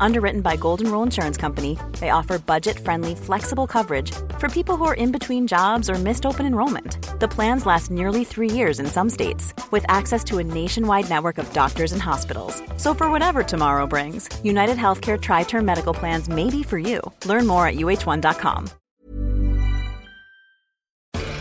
Underwritten 0.00 0.40
by 0.40 0.56
Golden 0.56 0.90
Rule 0.90 1.02
Insurance 1.02 1.36
Company, 1.36 1.78
they 2.00 2.10
offer 2.10 2.38
budget 2.38 2.78
friendly, 2.78 3.14
flexible 3.14 3.66
coverage 3.66 4.12
for 4.38 4.48
people 4.48 4.76
who 4.76 4.84
are 4.84 4.94
in 4.94 5.12
between 5.12 5.46
jobs 5.46 5.88
or 5.90 5.94
missed 5.94 6.26
open 6.26 6.46
enrollment. 6.46 6.98
The 7.20 7.28
plans 7.28 7.66
last 7.66 7.90
nearly 7.90 8.24
three 8.24 8.50
years 8.50 8.80
in 8.80 8.86
some 8.86 9.10
states, 9.10 9.54
with 9.70 9.84
access 9.88 10.22
to 10.24 10.38
a 10.38 10.44
nationwide 10.44 11.08
network 11.08 11.38
of 11.38 11.52
doctors 11.52 11.92
and 11.92 12.02
hospitals. 12.02 12.62
So, 12.76 12.94
for 12.94 13.10
whatever 13.10 13.42
tomorrow 13.42 13.86
brings, 13.86 14.28
United 14.44 14.76
Healthcare 14.76 15.20
Tri 15.20 15.44
Term 15.44 15.64
Medical 15.64 15.94
Plans 15.94 16.28
may 16.28 16.50
be 16.50 16.62
for 16.62 16.78
you. 16.78 17.00
Learn 17.24 17.46
more 17.46 17.66
at 17.66 17.76
uh1.com. 17.76 18.68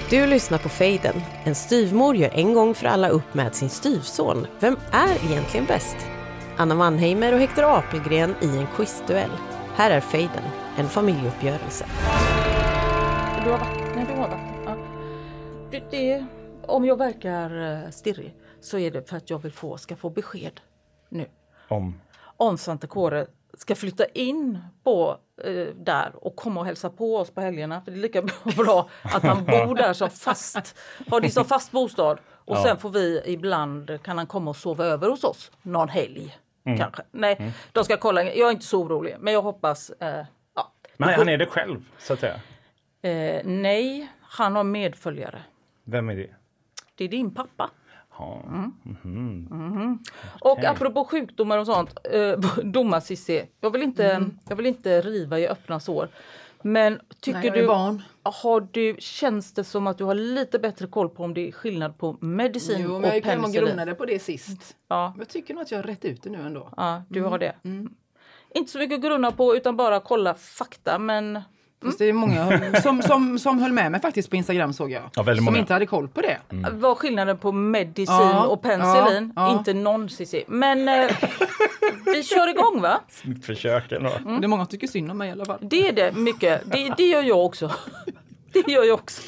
Du 0.09 0.25
lyssnar 0.25 0.58
på 0.58 0.69
Fejden. 0.69 1.22
En 1.44 1.55
styvmor 1.55 2.16
gör 2.16 2.30
en 2.33 2.53
gång 2.53 2.75
för 2.75 2.88
alla 2.88 3.09
upp 3.09 3.33
med 3.33 3.55
sin 3.55 3.69
styvson. 3.69 4.47
Vem 4.59 4.77
är 4.91 5.25
egentligen 5.25 5.66
bäst? 5.66 6.14
Anna 6.58 6.76
Mannheimer 6.76 7.34
och 7.34 7.40
Hector 7.40 7.64
Apelgren 7.77 8.36
i 8.41 8.58
en 8.58 8.68
quizduell. 8.76 9.32
Här 9.76 9.91
är 9.91 10.00
Fejden, 10.02 10.44
en 10.78 10.90
familjeuppgörelse. 10.90 11.86
Du 13.44 13.52
har 13.52 13.58
vatten? 13.58 13.91
Nej, 13.95 14.05
du 14.09 14.14
har 14.14 14.30
vatten. 14.30 14.64
Ja. 14.66 14.76
Det, 15.72 15.84
det, 15.91 16.26
om 16.68 16.86
jag 16.86 16.98
verkar 16.98 17.62
eh, 17.84 17.90
stirrig 17.90 18.36
så 18.62 18.78
är 18.78 18.91
det 18.91 19.09
för 19.09 19.18
att 19.18 19.30
jag 19.30 19.40
vill 19.40 19.52
få, 19.52 19.78
ska 19.78 19.95
få 19.95 20.09
besked 20.09 20.59
nu. 21.09 21.28
Om. 21.70 22.02
Om 22.38 22.58
Svante 22.58 22.88
Kåre 22.88 23.26
ska 23.58 23.76
flytta 23.76 24.06
in 24.06 24.59
på 24.84 25.17
eh, 25.44 25.67
där 25.76 26.12
och 26.16 26.36
komma 26.36 26.59
och 26.59 26.66
hälsa 26.66 26.90
på 26.90 27.17
oss 27.17 27.31
på 27.31 27.42
helgerna. 27.42 27.81
För 27.81 27.92
det 27.92 27.98
är 27.98 28.02
lika 28.02 28.22
bra 28.58 28.90
att 29.03 29.23
han 29.23 29.45
bor 29.45 29.76
där 29.76 29.94
som 29.94 30.09
fast, 30.09 30.76
har 31.09 31.22
det 31.22 31.30
som 31.30 31.45
fast 31.45 31.72
bostad. 31.72 32.17
Och 32.47 32.58
Ja. 32.58 32.64
sen 32.64 32.78
får 32.78 32.90
vi 32.90 33.22
ibland, 33.25 34.03
kan 34.03 34.17
han 34.17 34.28
komma 34.28 34.50
och 34.50 34.56
sova 34.58 34.86
över 34.86 35.09
hos 35.09 35.23
oss 35.23 35.52
någon 35.62 35.90
helg. 35.90 36.38
Kanske. 36.66 37.03
Nej, 37.11 37.52
de 37.71 37.83
ska 37.83 37.97
kolla. 37.97 38.23
Jag 38.23 38.47
är 38.47 38.52
inte 38.52 38.66
så 38.66 38.81
orolig, 38.81 39.16
men 39.19 39.33
jag 39.33 39.41
hoppas. 39.41 39.89
Eh, 39.89 40.25
ja. 40.55 40.73
Men 40.97 41.09
han 41.09 41.30
är 41.30 41.38
det 41.38 41.45
själv, 41.45 41.85
så 41.97 42.13
att 42.13 42.19
säga. 42.19 42.39
Eh, 43.02 43.41
nej, 43.45 44.07
han 44.22 44.55
har 44.55 44.63
medföljare. 44.63 45.41
Vem 45.83 46.09
är 46.09 46.16
det? 46.16 46.30
Det 46.95 47.03
är 47.03 47.09
din 47.09 47.33
pappa. 47.33 47.69
Ja. 48.17 48.44
Och 50.41 50.63
apropå 50.63 51.05
sjukdomar 51.05 51.57
och 51.57 51.66
sånt, 51.66 51.97
eh, 52.11 52.31
domar 52.63 53.00
Cissi, 53.00 53.45
jag 53.61 53.72
vill, 53.72 53.83
inte, 53.83 54.29
jag 54.50 54.55
vill 54.55 54.66
inte 54.66 55.02
riva 55.02 55.39
i 55.39 55.47
öppna 55.47 55.79
sår. 55.79 56.09
Men 56.61 57.00
tycker 57.22 57.39
Nej, 57.39 57.48
jag 57.48 57.56
du, 57.58 57.66
van. 57.66 58.02
har 58.23 58.67
du, 58.72 58.95
känns 59.00 59.53
det 59.53 59.64
som 59.64 59.88
att 59.88 59.98
du 59.98 60.03
har 60.03 60.16
lite 60.16 60.59
bättre 60.59 60.88
koll 60.88 61.09
på 61.09 61.23
om 61.23 61.34
det 61.34 61.47
är 61.47 61.52
skillnad 61.52 61.97
på 61.97 62.17
medicin 62.22 62.78
Jo, 62.84 62.95
och 62.95 63.02
men 63.02 63.09
jag 63.14 63.23
kan 63.23 63.38
och 63.38 63.44
penicillin? 63.44 63.67
grunnade 63.67 63.94
på 63.95 64.06
det 64.06 64.20
sist. 64.20 64.75
Ja, 64.88 65.14
Jag 65.17 65.30
tycker 65.30 65.53
nog 65.53 65.62
att 65.64 65.72
jag 65.72 65.78
har 65.78 65.84
rätt 65.84 66.06
ut 66.06 66.23
det 66.23 66.30
nu 66.30 66.38
ändå. 66.42 66.70
ja, 66.78 67.03
du 67.09 67.22
har 67.23 67.39
det. 67.39 67.56
Inte 68.53 68.72
så 68.72 68.78
mycket 68.80 68.95
att 68.95 69.03
grunna 69.03 69.31
på 69.31 69.56
utan 69.56 69.78
bara 69.78 70.00
kolla 70.00 70.34
fakta 70.34 71.00
men 71.00 71.42
Fast 71.84 72.00
det 72.00 72.06
är 72.06 72.14
många 72.14 72.62
som, 72.84 73.02
som, 73.02 73.40
som 73.40 73.59
höll 73.59 73.72
med 73.72 73.92
mig 73.92 74.02
faktiskt 74.02 74.30
på 74.30 74.36
Instagram 74.36 74.73
såg 74.73 74.92
jag. 74.92 75.03
Ja, 75.16 75.23
väldigt 75.23 75.38
som 75.40 75.45
många. 75.45 75.58
inte 75.59 75.73
hade 75.73 75.86
koll 75.86 76.08
på 76.08 76.22
det. 76.22 76.38
vad 76.72 76.92
är 76.92 76.95
skillnaden 76.95 77.38
på 77.38 77.52
medicin 77.52 78.06
Ja, 78.16 78.45
och 78.47 78.62
penicillin? 78.62 79.34
ja, 79.36 79.47
ja. 79.52 79.58
Inte 79.59 79.73
någon 79.73 80.09
Cissi. 80.09 80.44
Men 80.47 80.88
eh, 80.88 81.12
vi 82.14 82.23
kör 82.23 82.48
igång 82.48 82.81
va? 82.81 83.00
Mitt 83.23 83.45
försök 83.45 83.92
ändå. 83.92 84.09
Mm. 84.25 84.42
Det 84.42 84.45
är 84.45 84.48
många 84.48 84.66
som 84.66 84.72
tycker 84.72 84.88
synd 84.88 85.11
om 85.11 85.17
mig 85.17 85.30
i 85.30 85.31
alla 85.31 85.45
fall. 85.45 85.59
Det 85.61 85.88
är 85.88 85.94
det 85.94 86.12
mycket. 86.12 86.62
Det, 86.72 86.94
det 86.97 87.03
gör 87.08 87.23
jag 87.23 87.45
också. 87.45 87.72
Det 88.53 88.67
gör 88.72 88.84
jag 88.84 88.94
också. 88.94 89.22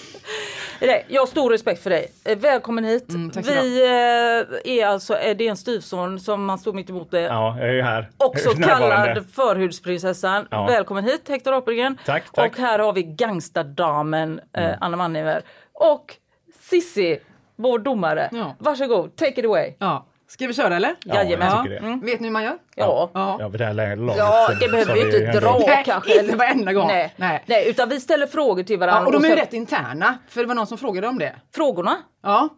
Nej, 0.82 1.06
jag 1.08 1.22
har 1.22 1.28
stor 1.28 1.50
respekt 1.50 1.84
för 1.84 1.90
dig. 1.90 2.08
Eh, 2.24 2.38
Välkommen 2.38 2.84
hit. 2.84 3.10
Mm, 3.10 3.32
Vi 3.36 3.84
eh, 3.86 4.78
är 4.80 4.86
alltså, 4.86 5.14
är 5.14 5.36
det 5.36 5.48
en 5.48 5.58
styvson 5.58 6.20
som 6.20 6.46
man 6.46 6.58
står 6.60 6.74
mitt 6.74 6.90
emot 6.90 7.12
det. 7.12 7.22
Ja, 7.22 7.58
jag 7.60 7.70
är 7.70 7.74
ju 7.74 7.82
här. 7.82 8.10
Också 8.18 8.50
kallad 8.50 9.26
förhudsprinsessan. 9.34 10.48
Ja. 10.52 10.66
Välkommen 10.66 11.04
hit 11.04 11.30
Hector 11.30 11.54
Apelgren. 11.54 11.98
Tack, 12.06 12.24
tack. 12.34 12.52
Och 12.52 12.58
här 12.58 12.80
har 12.80 12.94
vi 12.94 13.04
gangstadamen 13.04 14.40
eh, 14.54 14.64
Mm. 14.66 14.78
Anna 14.82 14.98
Mannheimer. 14.98 15.42
Och 15.74 16.16
Sissi, 16.62 17.20
vår 17.56 17.80
domare. 17.80 18.30
Ja. 18.32 18.56
Varsågod, 18.60 19.16
take 19.16 19.40
it 19.40 19.46
away. 19.46 19.74
Ja. 19.80 20.07
Ska 20.30 20.48
vi 20.48 20.54
köra 20.54 20.76
eller? 20.76 20.96
Ja, 21.06 21.16
Jajamän. 21.16 21.48
jag 21.48 21.64
tycker 21.64 21.82
det. 21.82 22.06
Vet 22.06 22.20
ni 22.20 22.28
hur 22.28 22.32
man 22.34 22.44
gör? 22.44 22.58
Ja. 22.76 23.10
Ja. 23.14 23.38
Ja, 23.40 23.48
vid 23.48 23.62
det 23.62 23.66
här 23.66 23.74
laget 23.74 24.16
Ja, 24.18 24.48
så- 24.50 24.54
det 24.60 24.70
behöver 24.72 24.86
så 24.86 24.94
vi 24.94 25.06
inte 25.06 25.26
ändå- 25.26 25.40
dra 25.40 25.60
Nej, 25.68 25.84
kanske. 25.86 26.20
inte 26.24 26.36
varenda 26.36 26.74
gång. 26.74 26.88
Nej. 26.88 27.14
Nej. 27.18 27.44
Nej, 27.46 27.70
utan 27.70 27.90
vi 27.90 28.00
ställer 28.00 28.28
frågor 28.28 28.64
till 28.64 28.80
varandra. 28.80 29.02
Ja, 29.02 29.06
och 29.06 29.12
de 29.12 29.18
är 29.26 29.30
ju 29.30 29.36
sen- 29.36 29.44
rätt 29.46 29.54
interna, 29.54 30.18
för 30.30 30.42
det 30.42 30.48
var 30.48 30.56
någon 30.56 30.68
som 30.68 30.78
frågade 30.78 31.08
om 31.08 31.20
det. 31.20 31.36
Frågorna, 31.56 31.98
Ja. 32.24 32.50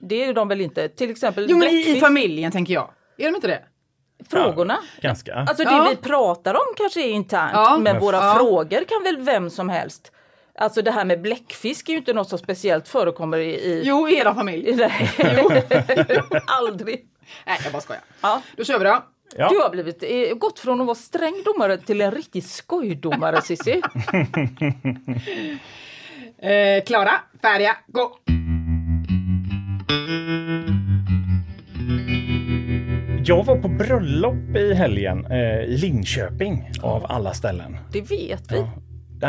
det 0.00 0.24
är 0.24 0.34
de 0.34 0.48
väl 0.48 0.60
inte. 0.60 0.88
Till 0.88 1.10
exempel 1.10 1.46
Jo 1.50 1.56
men 1.56 1.68
i, 1.68 1.96
i 1.96 2.00
familjen 2.00 2.52
tänker 2.52 2.74
jag. 2.74 2.90
Är 3.18 3.24
de 3.24 3.34
inte 3.34 3.46
det? 3.48 3.60
Frågorna. 4.30 4.78
Ganska. 5.00 5.34
Alltså 5.34 5.64
det 5.64 5.70
Ja. 5.70 5.86
vi 5.90 5.96
pratar 5.96 6.54
om 6.54 6.74
kanske 6.76 7.00
är 7.00 7.10
internt, 7.10 7.50
Ja. 7.54 7.70
men 7.78 7.82
Men 7.82 8.00
våra 8.02 8.16
ja. 8.16 8.34
frågor 8.38 8.84
kan 8.88 9.02
väl 9.04 9.16
vem 9.24 9.50
som 9.50 9.68
helst. 9.68 10.12
Alltså 10.60 10.82
det 10.82 10.90
här 10.90 11.04
med 11.04 11.20
bläckfisk 11.20 11.88
är 11.88 11.92
ju 11.92 11.98
inte 11.98 12.12
något 12.12 12.28
som 12.28 12.38
speciellt 12.38 12.88
förekommer 12.88 13.38
i... 13.38 13.50
i 13.50 13.82
Jo, 13.84 14.08
i 14.08 14.16
era 14.16 14.34
familj. 14.34 14.76
Nej, 14.76 15.10
aldrig. 16.46 17.04
Nej, 17.46 17.58
jag 17.64 17.72
bara 17.72 17.82
skojar. 17.82 18.02
Ja. 18.20 18.42
Då 18.56 18.64
kör 18.64 18.78
vi 18.78 18.84
då. 18.84 19.04
Ja. 19.36 19.48
Du 19.48 19.58
har 19.58 19.70
blivit, 19.70 20.02
eh, 20.02 20.34
gått 20.36 20.58
från 20.58 20.80
att 20.80 20.86
vara 20.86 20.94
sträng 20.94 21.42
domare 21.44 21.76
till 21.76 22.00
en 22.00 22.10
riktig 22.10 22.44
skojdomare 22.44 23.42
Cissi. 23.42 23.82
Eh, 26.42 26.84
klara, 26.84 27.12
färdiga, 27.42 27.76
gå! 27.86 28.18
Jag 33.24 33.44
var 33.44 33.56
på 33.56 33.68
bröllop 33.68 34.56
i 34.56 34.74
helgen 34.74 35.26
eh, 35.26 35.60
i 35.60 35.76
Linköping 35.76 36.70
av 36.82 37.06
alla 37.08 37.34
ställen. 37.34 37.76
Det 37.92 38.00
vet 38.00 38.52
vi. 38.52 38.56
Ja, 38.56 38.72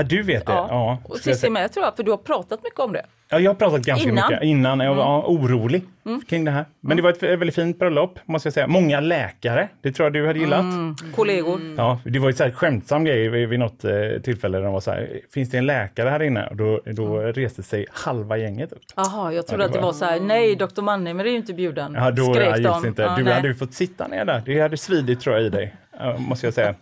du 0.04 0.24
vet 0.24 0.46
det? 0.46 0.52
Ja. 0.52 0.68
Ja. 0.70 0.98
Och 1.04 1.18
Cissi 1.18 1.50
med 1.50 1.72
tror 1.72 1.86
jag, 1.86 1.96
för 1.96 2.04
du 2.04 2.12
har 2.12 2.18
pratat 2.18 2.64
mycket 2.64 2.80
om 2.80 2.94
det. 2.94 3.06
Ja, 3.30 3.40
jag 3.40 3.50
har 3.50 3.56
pratat 3.56 3.82
ganska 3.82 4.10
Innan? 4.10 4.18
Mm. 4.18 4.30
mycket 4.34 4.44
innan. 4.46 4.80
Jag 4.80 4.96
var 4.96 5.04
ja, 5.04 5.24
orolig 5.28 5.84
kring 6.30 6.46
det 6.46 6.52
här. 6.52 6.66
Men 6.80 6.98
det 6.98 7.04
var 7.04 7.10
ett 7.10 7.24
väldigt 7.24 7.56
fint 7.56 7.80
bröllop, 7.80 8.20
måste 8.26 8.48
jag 8.48 8.54
säga. 8.54 8.68
Många 8.68 9.00
läkare. 9.00 9.68
Det 9.82 9.92
tror 9.92 10.06
jag 10.06 10.14
du 10.14 10.28
hade 10.28 10.40
gillat. 10.40 10.62
Mm. 10.62 10.96
Kollegor. 11.16 11.60
Ja, 11.78 12.00
det 12.06 12.20
var 12.20 12.28
ju 12.30 12.34
så 12.36 12.44
här 12.44 12.52
skämtsam 12.52 13.04
grej 13.06 13.30
vid, 13.30 13.50
vid 13.50 13.60
något 13.60 13.84
eh, 13.84 13.92
tillfälle. 14.24 14.58
Där 14.58 14.66
de 14.66 14.74
var 14.74 14.80
så 14.80 14.92
här, 14.92 15.10
finns 15.34 15.50
det 15.50 15.58
en 15.58 15.66
läkare 15.66 16.10
här 16.10 16.22
inne? 16.22 16.48
Och 16.48 16.56
då, 16.56 16.80
då 16.86 17.18
reste 17.18 17.64
sig 17.64 17.86
halva 17.92 18.38
gänget 18.38 18.72
upp. 18.72 18.82
Jaha, 18.96 19.34
jag 19.34 19.48
trodde 19.48 19.64
Ja, 19.64 19.68
att 19.68 19.74
det 19.74 19.80
det 19.80 19.84
var- 19.86 19.94
så 19.94 20.06
här, 20.06 20.20
nej 20.20 20.56
Dr. 20.56 20.82
Mannheimer 20.82 21.26
är 21.26 21.30
ju 21.30 21.38
inte 21.38 21.54
bjuden. 21.54 21.94
Ja, 22.00 22.12
då 22.12 22.34
Skrek 22.34 22.48
ja, 22.48 22.52
de. 22.58 22.62
gills 22.62 22.86
inte. 22.86 23.02
Ja, 23.02 23.16
du 23.18 23.24
nej. 23.24 23.34
hade 23.34 23.48
ju 23.48 23.56
fått 23.56 23.74
sitta 23.74 24.08
ner 24.08 24.26
där. 24.26 24.42
Det 24.46 24.60
hade 24.62 24.78
svidit 24.78 25.22
tror 25.22 25.36
jag 25.36 25.46
i 25.46 25.50
dig. 25.50 25.76
Eh, 26.02 26.20
Måste 26.20 26.48
jag 26.48 26.54
säga. 26.54 26.76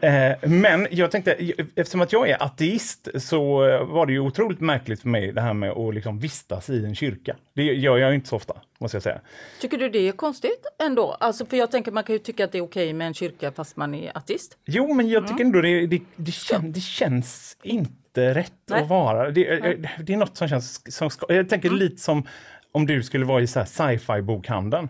eh, 0.02 0.48
men 0.48 0.86
jag 0.90 1.10
tänkte, 1.10 1.32
eftersom 1.74 2.00
att 2.00 2.12
jag 2.12 2.30
är 2.30 2.42
ateist 2.42 3.08
så 3.22 3.68
eh, 3.68 3.84
var 3.84 4.06
det 4.06 4.12
ju 4.12 4.20
otroligt 4.20 4.60
märkligt 4.60 5.00
för 5.00 5.08
mig 5.08 5.32
det 5.32 5.40
här 5.40 5.54
med 5.54 5.70
att 5.70 5.94
liksom 5.94 6.18
vistas 6.18 6.70
i 6.70 6.84
en 6.84 6.94
kyrka. 6.94 7.36
Det 7.54 7.62
gör 7.62 7.98
jag 7.98 8.10
ju 8.10 8.14
inte 8.14 8.28
så 8.28 8.36
ofta, 8.36 8.54
måste 8.78 8.96
jag 8.96 9.02
säga. 9.02 9.20
Tycker 9.60 9.78
du 9.78 9.88
det 9.88 10.08
är 10.08 10.12
konstigt 10.12 10.66
ändå? 10.82 11.16
Alltså, 11.20 11.46
för 11.46 11.56
jag 11.56 11.70
tänker 11.70 11.92
man 11.92 12.04
kan 12.04 12.12
ju 12.12 12.18
tycka 12.18 12.44
att 12.44 12.52
det 12.52 12.58
är 12.58 12.62
okej 12.62 12.92
med 12.92 13.06
en 13.06 13.14
kyrka 13.14 13.52
fast 13.52 13.76
man 13.76 13.94
är 13.94 14.16
ateist. 14.16 14.58
Jo, 14.64 14.94
men 14.94 15.08
jag 15.08 15.28
tycker 15.28 15.44
ändå 15.44 15.60
det, 15.60 15.86
det, 15.86 16.00
det, 16.16 16.32
kän, 16.32 16.72
det 16.72 16.80
känns 16.80 17.56
inte 17.62 18.34
rätt 18.34 18.52
Nej. 18.70 18.82
att 18.82 18.88
vara. 18.88 19.30
Det, 19.30 19.48
eh, 19.48 19.78
det 20.00 20.12
är 20.12 20.16
något 20.16 20.36
som 20.36 20.48
känns... 20.48 20.94
Som 20.94 21.10
jag 21.28 21.48
tänker 21.48 21.70
lite 21.70 22.02
som 22.02 22.26
om 22.72 22.86
du 22.86 23.02
skulle 23.02 23.24
vara 23.24 23.42
i 23.42 23.46
sci-fi 23.46 24.22
bokhandeln. 24.22 24.88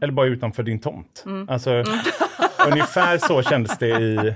Eller 0.00 0.12
bara 0.12 0.26
utanför 0.26 0.62
din 0.62 0.80
tomt. 0.80 1.24
Alltså, 1.48 1.70
ungefär 2.66 3.18
så 3.18 3.42
kändes 3.42 3.78
det 3.78 3.88
i, 3.88 4.34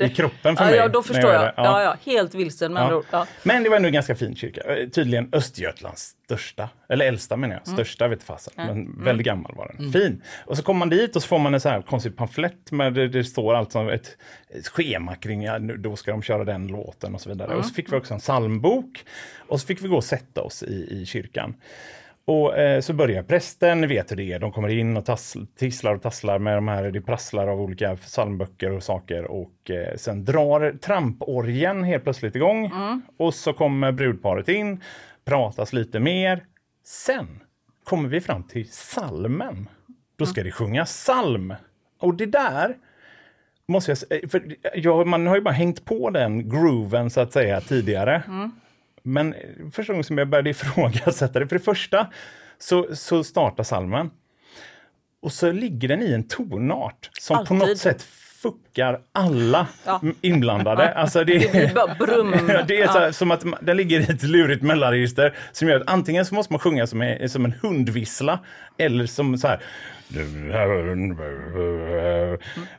i 0.00 0.08
kroppen 0.08 0.56
för 0.56 0.64
ja, 0.64 0.70
mig. 0.70 0.78
Ja, 0.78 0.88
då 0.88 1.02
förstår 1.02 1.30
jag. 1.32 1.42
gjorde 1.42 1.52
Ja. 1.56 1.82
Ja, 1.82 1.96
helt 2.12 2.34
vilsen 2.34 2.72
med 2.72 2.82
andra 2.82 2.94
Ja. 2.94 2.98
ord. 2.98 3.04
Ja. 3.10 3.26
Men 3.42 3.62
det 3.62 3.68
var 3.68 3.76
ändå 3.76 3.86
en 3.86 3.92
ganska 3.92 4.14
fin 4.14 4.36
kyrka. 4.36 4.60
Eh, 4.60 4.88
Tydligen 4.88 5.28
Östergötlands 5.32 6.14
största, 6.24 6.68
eller 6.88 7.06
äldsta 7.06 7.36
menar 7.36 7.54
jag. 7.64 7.74
Största 7.74 8.08
vet 8.08 8.22
fasen, 8.22 8.52
men 8.56 9.04
väldigt 9.04 9.26
gammal 9.26 9.54
var 9.56 9.74
den. 9.78 9.92
Fin! 9.92 10.22
Och 10.46 10.56
så 10.56 10.62
kommer 10.62 10.78
man 10.78 10.88
dit 10.88 11.16
och 11.16 11.22
så 11.22 11.28
får 11.28 11.38
man 11.38 11.54
en 11.54 11.60
så 11.60 11.68
här 11.68 11.82
konstig 11.82 12.16
pamflett 12.16 12.70
med 12.72 12.94
det, 12.94 13.08
det 13.08 13.24
står 13.24 13.54
alltså 13.54 13.92
ett, 13.92 14.16
ett 14.54 14.68
schema 14.68 15.14
kring, 15.14 15.42
ja, 15.42 15.58
nu- 15.58 15.76
då 15.76 15.96
ska 15.96 16.10
de 16.10 16.22
köra 16.22 16.44
den 16.44 16.66
låten 16.66 17.14
och 17.14 17.20
så 17.20 17.28
vidare. 17.28 17.54
Och 17.56 17.64
så 17.66 17.74
fick 17.74 17.92
vi 17.92 17.96
också 17.96 18.14
en 18.14 18.20
psalmbok 18.20 19.04
och 19.48 19.60
så 19.60 19.66
fick 19.66 19.82
vi 19.84 19.88
gå 19.88 19.96
och 19.96 20.04
sätta 20.04 20.42
oss 20.42 20.62
i, 20.62 20.88
i 20.90 21.06
kyrkan. 21.06 21.54
Och 22.24 22.58
eh, 22.58 22.80
så 22.80 22.92
börjar 22.92 23.22
prästen, 23.22 23.80
ni 23.80 23.86
vet 23.86 24.10
hur 24.10 24.16
det 24.16 24.32
är, 24.32 24.38
de 24.38 24.52
kommer 24.52 24.68
in 24.68 24.96
och 24.96 25.06
tisslar 25.58 25.94
och 25.94 26.02
tasslar 26.02 26.38
med 26.38 26.56
de 26.56 26.68
här, 26.68 26.90
det 26.90 27.00
prasslar 27.00 27.48
av 27.48 27.60
olika 27.60 27.96
psalmböcker 27.96 28.72
och 28.72 28.82
saker 28.82 29.24
och 29.24 29.70
eh, 29.70 29.96
sen 29.96 30.24
drar 30.24 30.78
tramporgen 30.82 31.84
helt 31.84 32.04
plötsligt 32.04 32.36
igång 32.36 32.72
och 33.16 33.34
så 33.34 33.52
kommer 33.52 33.92
brudparet 33.92 34.48
in, 34.48 34.80
pratas 35.24 35.72
lite 35.72 36.00
mer. 36.00 36.44
Sen 36.84 37.26
kommer 37.84 38.08
vi 38.08 38.20
fram 38.20 38.42
till 38.42 38.68
salmen. 38.70 39.68
Då 40.16 40.26
ska 40.26 40.42
det 40.42 40.50
sjungas 40.52 40.90
psalm. 40.90 41.54
Och 42.00 42.14
det 42.14 42.26
där 42.26 42.76
måste 43.68 43.90
jag 43.90 43.98
säga, 43.98 44.28
för 44.28 44.42
jag, 44.74 45.06
man 45.06 45.26
har 45.26 45.34
ju 45.36 45.42
bara 45.42 45.54
hängt 45.54 45.84
på 45.84 46.10
den 46.10 46.48
grooven 46.48 47.10
så 47.10 47.20
att 47.20 47.32
säga 47.32 47.60
tidigare. 47.60 48.22
Men 49.02 49.34
första 49.72 49.92
gången 49.92 50.04
som 50.04 50.18
jag 50.18 50.28
började 50.28 50.50
ifrågasätta 50.56 51.38
det, 51.38 51.46
för 51.48 51.56
det 51.58 51.64
första 51.64 52.06
så, 52.58 52.86
så 52.96 53.24
startar 53.24 53.64
salmen 53.64 54.10
och 55.22 55.32
så 55.32 55.52
ligger 55.52 55.88
den 55.88 56.02
i 56.02 56.12
en 56.12 56.28
tonart 56.28 57.10
som 57.20 57.36
Alltid. 57.36 57.48
på 57.48 57.54
något 57.54 57.78
sätt 57.78 58.02
fuckar 58.42 59.00
alla 59.12 59.66
Ja. 59.86 60.00
inblandade. 60.20 60.94
Alltså 60.94 61.24
det, 61.24 61.38
Det 61.38 61.50
blir 61.52 61.74
bara 61.74 61.94
brum. 61.94 62.30
det 62.68 62.80
är 62.82 62.86
så 62.88 62.98
här, 62.98 63.12
som 63.12 63.30
att 63.30 63.44
den 63.60 63.76
ligger 63.76 64.00
i 64.00 64.02
ett 64.04 64.22
lurigt 64.22 64.62
mellanregister 64.62 65.36
som 65.52 65.68
gör 65.68 65.80
att 65.80 65.90
antingen 65.90 66.24
så 66.26 66.34
måste 66.34 66.52
man 66.52 66.60
sjunga 66.60 66.86
som, 66.86 67.00
en- 67.02 67.28
som 67.28 67.44
en 67.44 67.54
hundvissla 67.62 68.38
eller 68.78 69.06
som 69.06 69.38
så 69.38 69.48
här 69.48 69.60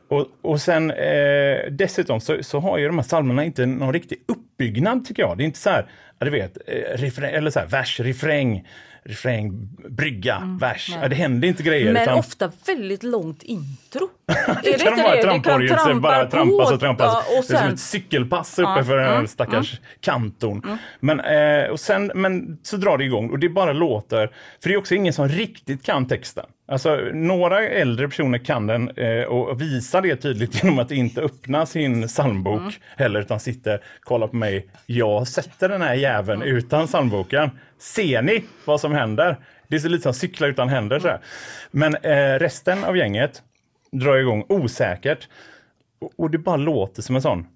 och, 0.08 0.26
och 0.42 0.60
sen 0.60 0.90
eh, 0.90 1.56
dessutom 1.70 2.20
så, 2.20 2.42
så 2.42 2.60
har 2.60 2.78
ju 2.78 2.86
de 2.86 2.98
här 2.98 3.02
psalmerna 3.02 3.44
inte 3.44 3.66
någon 3.66 3.92
riktig 3.92 4.18
uppbyggnad 4.26 5.04
tycker 5.04 5.22
jag. 5.22 5.38
Det 5.38 5.44
är 5.44 5.46
inte 5.46 5.58
så 5.58 5.70
här, 5.70 5.90
ja, 6.18 6.24
du 6.24 6.30
vet, 6.30 6.58
eh, 6.66 6.98
refräng, 6.98 7.34
eller 7.34 7.50
så 7.50 7.58
här, 7.58 7.66
vers, 7.66 8.00
refräng, 8.00 8.68
refräng, 9.04 9.68
brygga, 9.88 10.58
vers. 10.60 10.96
Ja, 11.02 11.08
det 11.08 11.16
händer 11.16 11.48
inte 11.48 11.62
grejer. 11.62 11.92
Men 11.92 12.02
utan, 12.02 12.18
ofta 12.18 12.52
väldigt 12.66 13.02
långt 13.02 13.42
intro. 13.42 14.08
är 14.28 14.62
det 14.62 14.78
kan 14.84 14.96
bara 14.96 15.14
det? 15.16 15.22
tramporgelser, 15.22 15.76
trampa 15.76 16.00
bara 16.00 16.24
på, 16.24 16.30
trampas 16.30 16.72
och 16.72 16.80
trampas. 16.80 17.14
och 17.16 17.32
Det 17.32 17.38
är 17.38 17.42
som 17.42 17.56
sen, 17.56 17.72
ett 17.72 17.80
cykelpass 17.80 18.58
uppe 18.58 18.70
Ja, 18.76 18.84
för 18.84 18.96
den 18.96 19.04
här 19.04 19.14
mm, 19.14 19.26
stackars 19.26 19.80
kantorn. 20.00 20.78
Men, 21.00 21.20
eh, 21.20 21.70
och 21.70 21.80
sen, 21.80 22.12
men 22.14 22.58
så 22.62 22.76
drar 22.76 22.98
det 22.98 23.04
igång 23.04 23.30
och 23.30 23.38
det 23.38 23.48
bara 23.48 23.72
låter, 23.72 24.26
för 24.62 24.68
det 24.68 24.74
är 24.74 24.78
också 24.78 24.94
ingen 24.94 25.12
som 25.12 25.28
riktigt 25.28 25.82
kan 25.86 26.08
texten. 26.08 26.44
Alltså 26.68 26.96
några 27.12 27.68
äldre 27.68 28.08
personer 28.08 28.38
kan 28.38 28.66
den 28.66 28.90
eh, 28.90 29.22
och 29.22 29.60
visar 29.60 30.02
det 30.02 30.16
tydligt 30.16 30.54
genom 30.64 30.78
att 30.78 30.90
inte 30.90 31.20
öppna 31.20 31.66
sin 31.66 32.08
psalmbok 32.08 32.60
Mm. 32.60 32.72
heller 32.96 33.20
utan 33.20 33.40
sitter, 33.40 33.80
kollar 34.00 34.26
på 34.26 34.36
mig, 34.36 34.66
jag 34.86 35.28
sätter 35.28 35.68
den 35.68 35.82
här 35.82 35.94
jäveln 35.94 36.42
utan 36.42 36.86
psalmboken. 36.86 37.50
Ser 37.78 38.22
ni 38.22 38.44
vad 38.64 38.80
som 38.80 38.92
händer? 38.92 39.36
Det 39.68 39.76
är 39.76 39.80
så 39.80 39.88
lite 39.88 40.02
som 40.02 40.14
cykla 40.14 40.46
utan 40.46 40.68
händer. 40.68 40.98
Så 40.98 41.08
här. 41.08 41.18
Men 41.70 41.94
eh, 41.94 42.38
resten 42.38 42.84
av 42.84 42.96
gänget 42.96 43.42
drar 44.00 44.16
igång 44.16 44.44
osäkert. 44.48 45.28
Och- 46.16 46.30
det 46.30 46.38
bara 46.38 46.56
låter 46.56 47.02
som 47.02 47.16
en 47.16 47.22
sån 47.22 47.46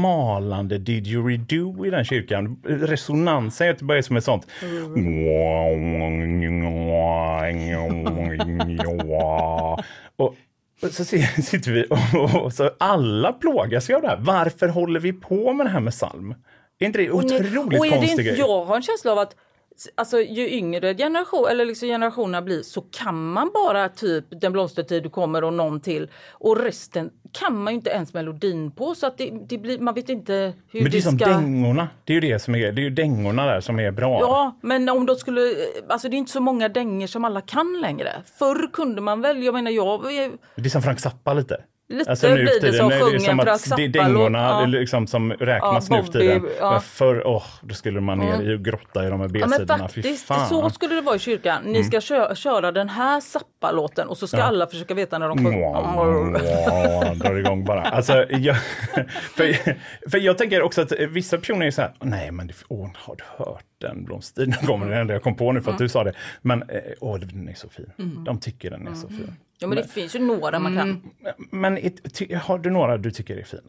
malande 0.00 0.78
didgeridoo 0.78 1.86
i 1.86 1.90
den 1.90 2.04
kyrkan. 2.04 2.56
Resonansen 2.64 3.66
är 3.68 3.84
bara 3.84 4.02
som 4.02 4.16
ett 4.16 4.24
sånt. 4.24 4.46
Och 10.16 10.34
och 10.82 10.88
så 10.90 11.04
sitter 11.04 11.72
vi 11.72 11.84
och, 11.90 12.44
och 12.44 12.52
så 12.52 12.70
alla 12.78 13.32
plågas 13.32 13.90
ju 13.90 13.94
av 13.94 14.02
det 14.02 14.08
här. 14.08 14.16
Varför 14.20 14.68
håller 14.68 15.00
vi 15.00 15.12
på 15.12 15.52
med 15.52 15.66
det 15.66 15.70
här 15.70 15.80
med 15.80 15.92
psalm? 15.92 16.34
Är 16.78 16.86
inte 16.86 16.98
det 16.98 17.10
och 17.10 17.24
ni- 17.24 17.36
otroligt 17.36 17.78
och 17.80 17.86
är 17.86 17.90
det 17.90 17.96
konstig 17.96 18.10
inte, 18.10 18.22
grej? 18.22 18.38
Jag 18.38 18.64
har 18.64 18.76
en 18.76 18.82
känsla 18.82 19.12
av 19.12 19.18
att 19.18 19.36
Alltså 19.94 20.20
ju 20.20 20.48
yngre 20.48 20.94
generation, 20.94 21.48
eller 21.50 21.64
liksom 21.64 21.88
generationerna 21.88 22.42
blir 22.42 22.62
så 22.62 22.80
kan 22.80 23.32
man 23.32 23.50
bara 23.54 23.88
typ 23.88 24.24
Den 24.40 24.52
blomstertid 24.52 25.02
du 25.02 25.10
kommer 25.10 25.44
och 25.44 25.52
någon 25.52 25.80
till 25.80 26.10
och 26.32 26.60
resten 26.60 27.10
kan 27.32 27.62
man 27.62 27.72
ju 27.72 27.76
inte 27.76 27.90
ens 27.90 28.14
melodin 28.14 28.70
på 28.70 28.94
så 28.94 29.06
att 29.06 29.18
det, 29.18 29.30
det 29.48 29.58
blir, 29.58 29.78
man 29.78 29.94
vet 29.94 30.08
inte 30.08 30.52
hur 30.70 30.82
Men 30.82 30.90
det 30.90 30.98
är 30.98 31.02
som 31.02 31.18
ska... 31.18 31.28
dängorna. 31.28 31.88
Det 32.04 32.12
är 32.12 32.14
ju 32.14 32.20
det 32.20 32.38
som 32.38 32.54
är, 32.54 32.72
det 32.72 32.80
är 32.80 32.84
ju 32.84 32.90
dängorna 32.90 33.46
där 33.46 33.60
som 33.60 33.78
är 33.80 33.90
bra. 33.90 34.18
Ja, 34.20 34.58
men 34.62 34.88
om 34.88 35.06
de 35.06 35.16
skulle, 35.16 35.40
alltså 35.88 36.08
det 36.08 36.16
är 36.16 36.18
inte 36.18 36.32
så 36.32 36.40
många 36.40 36.68
dänger 36.68 37.06
som 37.06 37.24
alla 37.24 37.40
kan 37.40 37.80
längre. 37.80 38.12
Förr 38.38 38.70
kunde 38.72 39.00
man 39.00 39.20
väl, 39.20 39.42
jag 39.42 39.54
menar 39.54 39.70
jag 39.70 40.02
Det 40.54 40.64
är 40.64 40.68
som 40.68 40.82
Frank 40.82 41.00
Zappa 41.00 41.34
lite. 41.34 41.56
Lite 41.88 42.32
blir 42.34 42.60
det 42.60 42.72
som 42.72 42.88
nu 42.88 42.94
är 42.94 43.00
sjunger 43.00 43.18
som 43.18 43.40
att 43.40 43.76
det 43.76 43.88
dängorna 43.88 44.38
Ja. 44.60 44.66
liksom, 44.66 45.06
som 45.06 45.32
räknas 45.32 45.86
Ja, 45.90 45.96
nu 45.96 46.02
för 46.02 46.12
tiden. 46.12 46.48
ja. 46.60 46.70
Men 46.70 46.80
förr, 46.80 47.22
åh, 47.26 47.44
då 47.62 47.74
skulle 47.74 48.00
man 48.00 48.18
ner 48.18 48.42
i 48.42 48.54
och 48.56 48.60
grotta 48.64 49.06
i 49.06 49.10
de 49.10 49.20
här 49.20 49.30
Ja, 49.34 49.46
B-sidorna. 49.46 49.88
Fy 49.88 50.02
faktiskt, 50.02 50.28
så 50.48 50.70
skulle 50.70 50.94
det 50.94 51.00
vara 51.00 51.16
i 51.16 51.18
kyrkan. 51.18 51.62
Ni 51.64 51.84
ska 51.84 52.00
kö- 52.00 52.34
köra 52.34 52.72
den 52.72 52.88
här 52.88 53.20
Zappa-låten 53.20 54.08
och 54.08 54.18
så 54.18 54.26
ska 54.26 54.42
alla 54.42 54.66
försöka 54.66 54.94
veta 54.94 55.18
när 55.18 55.28
de 55.28 55.44
sjunger. 55.44 57.14
drar 57.14 57.34
igång 57.38 57.64
bara. 57.64 57.82
Alltså, 57.82 58.26
jag, 58.30 58.56
för, 59.36 59.56
för 60.10 60.18
jag 60.18 60.38
tänker 60.38 60.62
också 60.62 60.82
att 60.82 60.92
vissa 60.92 61.38
personer 61.38 61.66
är 61.66 61.70
så 61.70 61.82
här, 61.82 61.92
nej 62.02 62.30
men 62.30 62.46
det, 62.46 62.54
åh, 62.68 62.90
har 62.96 63.16
du 63.16 63.24
hört 63.44 63.64
den 63.78 64.04
blomstertid? 64.04 64.48
Nu 64.48 64.56
kommer 64.66 64.90
enda 64.92 65.14
jag 65.14 65.22
kom 65.22 65.36
på 65.36 65.52
nu 65.52 65.60
för 65.62 65.70
att 65.72 65.78
du 65.78 65.88
sa 65.88 66.04
det. 66.04 66.12
Men 66.42 66.62
eh, 66.62 66.80
åh, 67.00 67.18
den 67.18 67.48
är 67.48 67.54
så 67.54 67.68
fin. 67.68 67.90
De 68.26 68.40
tycker 68.40 68.70
den 68.70 68.86
är 68.88 68.94
så 68.94 69.08
fin. 69.08 69.32
Ja, 69.58 69.66
men 69.66 69.76
det 69.76 69.88
finns 69.88 70.14
ju 70.14 70.18
några 70.18 70.58
man 70.58 70.76
kan. 70.76 71.02
Men 71.50 71.76
ett- 71.78 72.14
ty, 72.14 72.34
har 72.34 72.58
du 72.58 72.70
några 72.70 72.96
du 72.98 73.10
tycker 73.10 73.36
är 73.36 73.42
fina? 73.42 73.62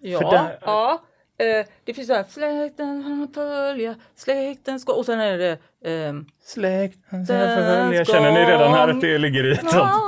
Ja, 0.00 0.30
där- 0.30 0.58
ja. 0.60 1.02
Eh, 1.38 1.66
det 1.84 1.94
finns 1.94 2.08
så 2.08 2.14
här, 2.14 2.24
släkten 2.28 3.28
följa, 3.34 3.94
släkten 4.16 4.80
ska... 4.80 4.92
Och 4.92 5.06
sen 5.06 5.20
är 5.20 5.38
det... 5.38 5.58
ehm, 5.84 6.26
Släktens 6.44 7.28
Dens 7.28 7.54
förfölja. 7.54 8.04
Känner 8.04 8.32
ni 8.32 8.40
redan 8.40 8.72
här 8.72 8.88
att 8.88 9.00
det 9.00 9.18
ligger 9.18 9.44
i 9.46 9.52
ett 9.52 9.62
na, 9.62 9.70
sånt? 9.70 9.82
na, 9.82 10.00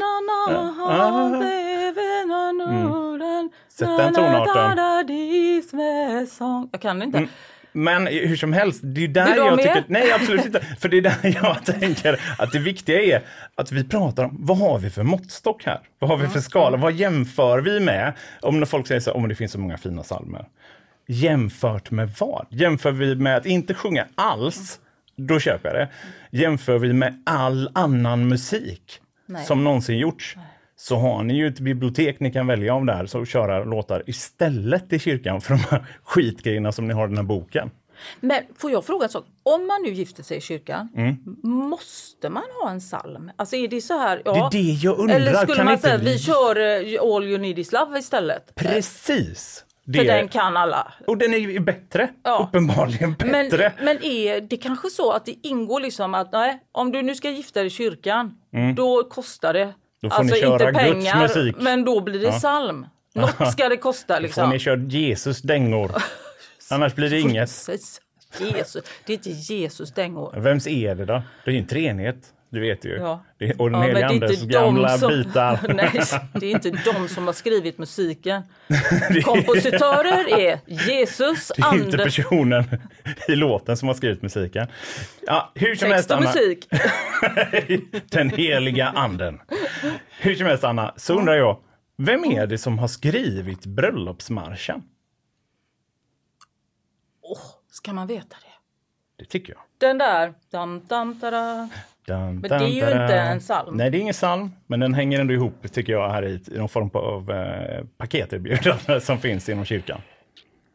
na, 0.00 1.30
na, 1.30 1.38
baby, 1.38 2.24
na, 2.28 2.52
Norden, 2.52 3.50
Sätt 3.68 3.88
den 3.98 4.12
na, 4.12 4.12
tonarten. 4.12 4.78
Jag 6.72 6.80
kan 6.80 7.02
inte. 7.02 7.28
Men 7.72 8.06
hur 8.06 8.36
som 8.36 8.52
helst, 8.52 8.80
det 8.82 9.04
är 9.04 9.08
där 9.08 9.26
Vill 9.26 9.36
jag 9.36 9.58
tycker... 9.58 9.84
Nej, 9.86 10.12
absolut 10.12 10.46
inte. 10.46 10.60
För 10.80 10.88
det 10.88 10.96
är 10.96 11.02
där 11.02 11.16
jag 11.42 11.80
tänker 11.80 12.20
att 12.38 12.52
det 12.52 12.58
viktiga 12.58 13.02
är 13.02 13.22
att 13.54 13.72
vi 13.72 13.84
pratar 13.84 14.24
om 14.24 14.36
vad 14.40 14.58
har 14.58 14.78
vi 14.78 14.90
för 14.90 15.02
måttstock 15.02 15.64
här? 15.64 15.80
Vad 15.98 16.10
har 16.10 16.16
vi 16.16 16.26
för 16.26 16.40
skala? 16.40 16.76
Vad 16.76 16.92
jämför 16.92 17.58
vi 17.58 17.80
med? 17.80 18.12
Om 18.40 18.60
när 18.60 18.66
folk 18.66 18.86
säger 18.86 19.00
så 19.00 19.12
om 19.12 19.28
det 19.28 19.34
finns 19.34 19.52
så 19.52 19.58
många 19.58 19.78
fina 19.78 20.02
psalmer. 20.02 20.44
Jämfört 21.06 21.90
med 21.90 22.10
vad? 22.18 22.46
Jämför 22.50 22.92
vi 22.92 23.14
med 23.14 23.36
att 23.36 23.46
inte 23.46 23.74
sjunga 23.74 24.06
alls, 24.14 24.80
då 25.16 25.40
köper 25.40 25.68
jag 25.68 25.76
det. 25.76 25.88
Jämför 26.38 26.78
vi 26.78 26.92
med 26.92 27.22
all 27.26 27.70
annan 27.74 28.28
musik 28.28 29.00
Nej. 29.26 29.44
som 29.44 29.64
någonsin 29.64 29.98
gjorts, 29.98 30.36
så 30.80 30.96
har 30.96 31.22
ni 31.22 31.34
ju 31.36 31.46
ett 31.46 31.60
bibliotek 31.60 32.20
ni 32.20 32.32
kan 32.32 32.46
välja 32.46 32.74
av 32.74 32.84
där, 32.84 33.06
så 33.06 33.24
köra 33.24 33.64
låtar 33.64 34.02
istället 34.06 34.92
i 34.92 34.98
kyrkan 34.98 35.40
för 35.40 35.54
de 35.54 35.60
här 35.70 35.86
skitgrejerna 36.04 36.72
som 36.72 36.88
ni 36.88 36.94
har 36.94 37.04
i 37.04 37.08
den 37.08 37.16
här 37.16 37.24
boken. 37.24 37.70
Men 38.20 38.42
får 38.58 38.70
jag 38.70 38.84
fråga 38.84 39.04
en 39.04 39.10
sak? 39.10 39.24
Om 39.42 39.66
man 39.66 39.82
nu 39.82 39.90
gifter 39.92 40.22
sig 40.22 40.36
i 40.36 40.40
kyrkan, 40.40 40.88
Mm. 40.96 41.16
måste 41.42 42.30
man 42.30 42.42
ha 42.62 42.70
en 42.70 42.80
psalm? 42.80 43.30
Alltså 43.36 43.56
är 43.56 43.68
det 43.68 43.80
så 43.80 43.98
här? 43.98 44.22
Ja. 44.24 44.48
Det 44.52 44.58
är 44.58 44.62
det 44.62 44.70
jag 44.70 44.98
undrar. 44.98 45.16
Eller 45.16 45.32
skulle 45.34 45.56
Kan 45.56 45.64
man 45.64 45.78
säga 45.78 45.96
vi- 45.98 46.04
vi 46.12 46.18
kör 46.18 46.56
eh, 46.56 47.14
All 47.14 47.24
you 47.24 47.38
need 47.38 47.58
is 47.58 47.72
love 47.72 47.98
istället? 47.98 48.54
Precis! 48.54 49.64
För 49.84 49.92
Det. 49.92 50.04
den 50.04 50.28
kan 50.28 50.56
alla. 50.56 50.92
Och 51.06 51.18
den 51.18 51.34
är 51.34 51.38
ju 51.38 51.60
bättre. 51.60 52.08
Ja. 52.24 52.46
Uppenbarligen 52.48 53.14
Men, 53.18 53.30
bättre. 53.48 53.72
men 53.82 54.04
är 54.04 54.40
det 54.40 54.56
kanske 54.56 54.90
så 54.90 55.12
att 55.12 55.26
det 55.26 55.34
ingår 55.42 55.80
liksom 55.80 56.14
att 56.14 56.32
nej, 56.32 56.58
om 56.72 56.92
du 56.92 57.02
nu 57.02 57.14
ska 57.14 57.30
gifta 57.30 57.60
dig 57.60 57.66
i 57.66 57.70
kyrkan, 57.70 58.34
då 58.76 59.04
kostar 59.04 59.52
det. 59.52 59.74
Alltså 60.02 60.22
Då 60.22 60.28
får 60.28 60.34
ni 60.34 60.40
köra 60.40 60.52
inte 60.68 60.84
Guds 60.84 61.04
pengar, 61.04 61.22
musik. 61.22 61.56
men 61.60 61.84
då 61.84 62.00
blir 62.00 62.18
det 62.20 62.32
psalm. 62.32 62.86
Något 63.14 63.52
ska 63.52 63.68
det 63.68 63.76
kosta 63.76 64.14
Får 64.16 64.20
liksom. 64.22 64.50
ni 64.50 64.58
köra 64.58 64.80
Jesus 64.80 65.42
dängor. 65.42 65.92
Annars 66.70 66.94
blir 66.94 67.10
det 67.10 67.20
inget. 67.20 67.38
Jesus. 67.38 68.00
Det 69.06 69.12
är 69.12 69.14
inte 69.14 69.30
Jesus 69.30 69.94
dängor. 69.94 70.34
Vems 70.36 70.66
är 70.66 70.94
det 70.94 71.04
då? 71.04 71.22
Det 71.44 71.50
är 71.50 71.54
ju 71.54 71.60
en 71.60 71.66
treenhet. 71.66 72.16
Du 72.50 72.60
vet 72.60 72.84
ju. 72.84 72.96
Ja. 72.96 73.24
Det 73.38 73.54
och 73.54 73.70
den 73.70 73.80
Ja, 73.82 73.86
det 73.86 74.00
inte 74.00 74.06
andes 74.26 74.40
de 74.40 74.46
gamla 74.46 74.98
som- 74.98 75.08
bitar. 75.08 75.58
Nej, 75.74 76.02
det 76.40 76.46
är 76.46 76.50
inte 76.50 76.70
de 76.70 77.08
som 77.08 77.26
har 77.26 77.32
skrivit 77.32 77.78
musiken. 77.78 78.42
Kompositörer 79.24 80.38
är 80.40 80.60
Jesus, 80.66 81.52
Det 81.56 81.62
är 81.62 81.74
inte 81.74 81.98
personen 81.98 82.64
i 83.28 83.34
låten 83.36 83.76
som 83.76 83.88
har 83.88 83.94
skrivit 83.94 84.22
musiken. 84.22 84.66
Ja, 85.26 85.52
hur 85.54 85.74
som 85.74 85.90
helst, 85.90 86.08
text 86.08 86.10
och 86.10 86.16
Anna. 86.16 86.26
musik. 86.26 86.68
Den 88.10 88.30
heliga 88.30 88.86
anden. 88.88 89.40
Hur 90.20 90.34
som 90.34 90.46
helst, 90.46 90.64
Anna, 90.64 90.94
så 90.96 91.14
undrar 91.18 91.34
jag, 91.34 91.58
vem 91.96 92.24
är 92.24 92.46
det 92.46 92.58
som 92.58 92.78
har 92.78 92.88
skrivit 92.88 93.66
bröllopsmarschen? 93.66 94.82
Åh, 97.22 97.40
ska 97.70 97.92
man 97.92 98.06
veta 98.06 98.36
det? 98.42 98.48
Det 99.16 99.24
tycker 99.24 99.52
jag. 99.52 99.62
Den 99.78 99.98
där... 99.98 100.34
Dam, 100.50 100.86
dam, 100.86 101.20
tada. 101.20 101.68
Dun, 102.08 102.40
Men 102.40 102.42
det 102.42 102.54
är 102.56 102.68
ju 102.68 103.02
inte 103.02 103.14
en 103.14 103.40
psalm. 103.40 103.76
Nej, 103.76 103.90
det 103.90 103.98
är 103.98 104.00
ingen 104.00 104.12
psalm, 104.12 104.50
men 104.66 104.80
den 104.80 104.94
hänger 104.94 105.20
ändå 105.20 105.34
ihop, 105.34 105.72
tycker 105.72 105.92
jag, 105.92 106.10
här 106.10 106.24
i, 106.24 106.40
i 106.52 106.58
någon 106.58 106.68
form 106.68 106.90
av 106.92 107.30
eh, 107.30 107.84
paketerbjudande 107.96 109.00
som 109.04 109.18
finns 109.18 109.48
inom 109.48 109.64
kyrkan. 109.64 110.00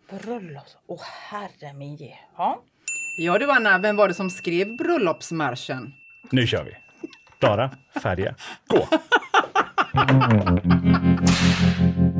Bröllops... 0.10 0.78
Åh, 0.88 1.02
herre 1.30 1.74
min 1.74 1.96
ge. 1.96 2.13
Ja. 2.38 2.62
Ja 3.18 3.38
du 3.38 3.52
Anna, 3.52 3.78
vem 3.78 3.96
var 3.96 4.08
det 4.08 4.13
som 4.13 4.30
skrev 4.30 4.78
bröllopsmarschen? 4.78 5.94
Nu 6.32 6.48
kör 6.48 6.63
vi! 6.63 6.72
Klara, 7.40 7.72
färdiga, 8.02 8.36
gå! 8.68 8.88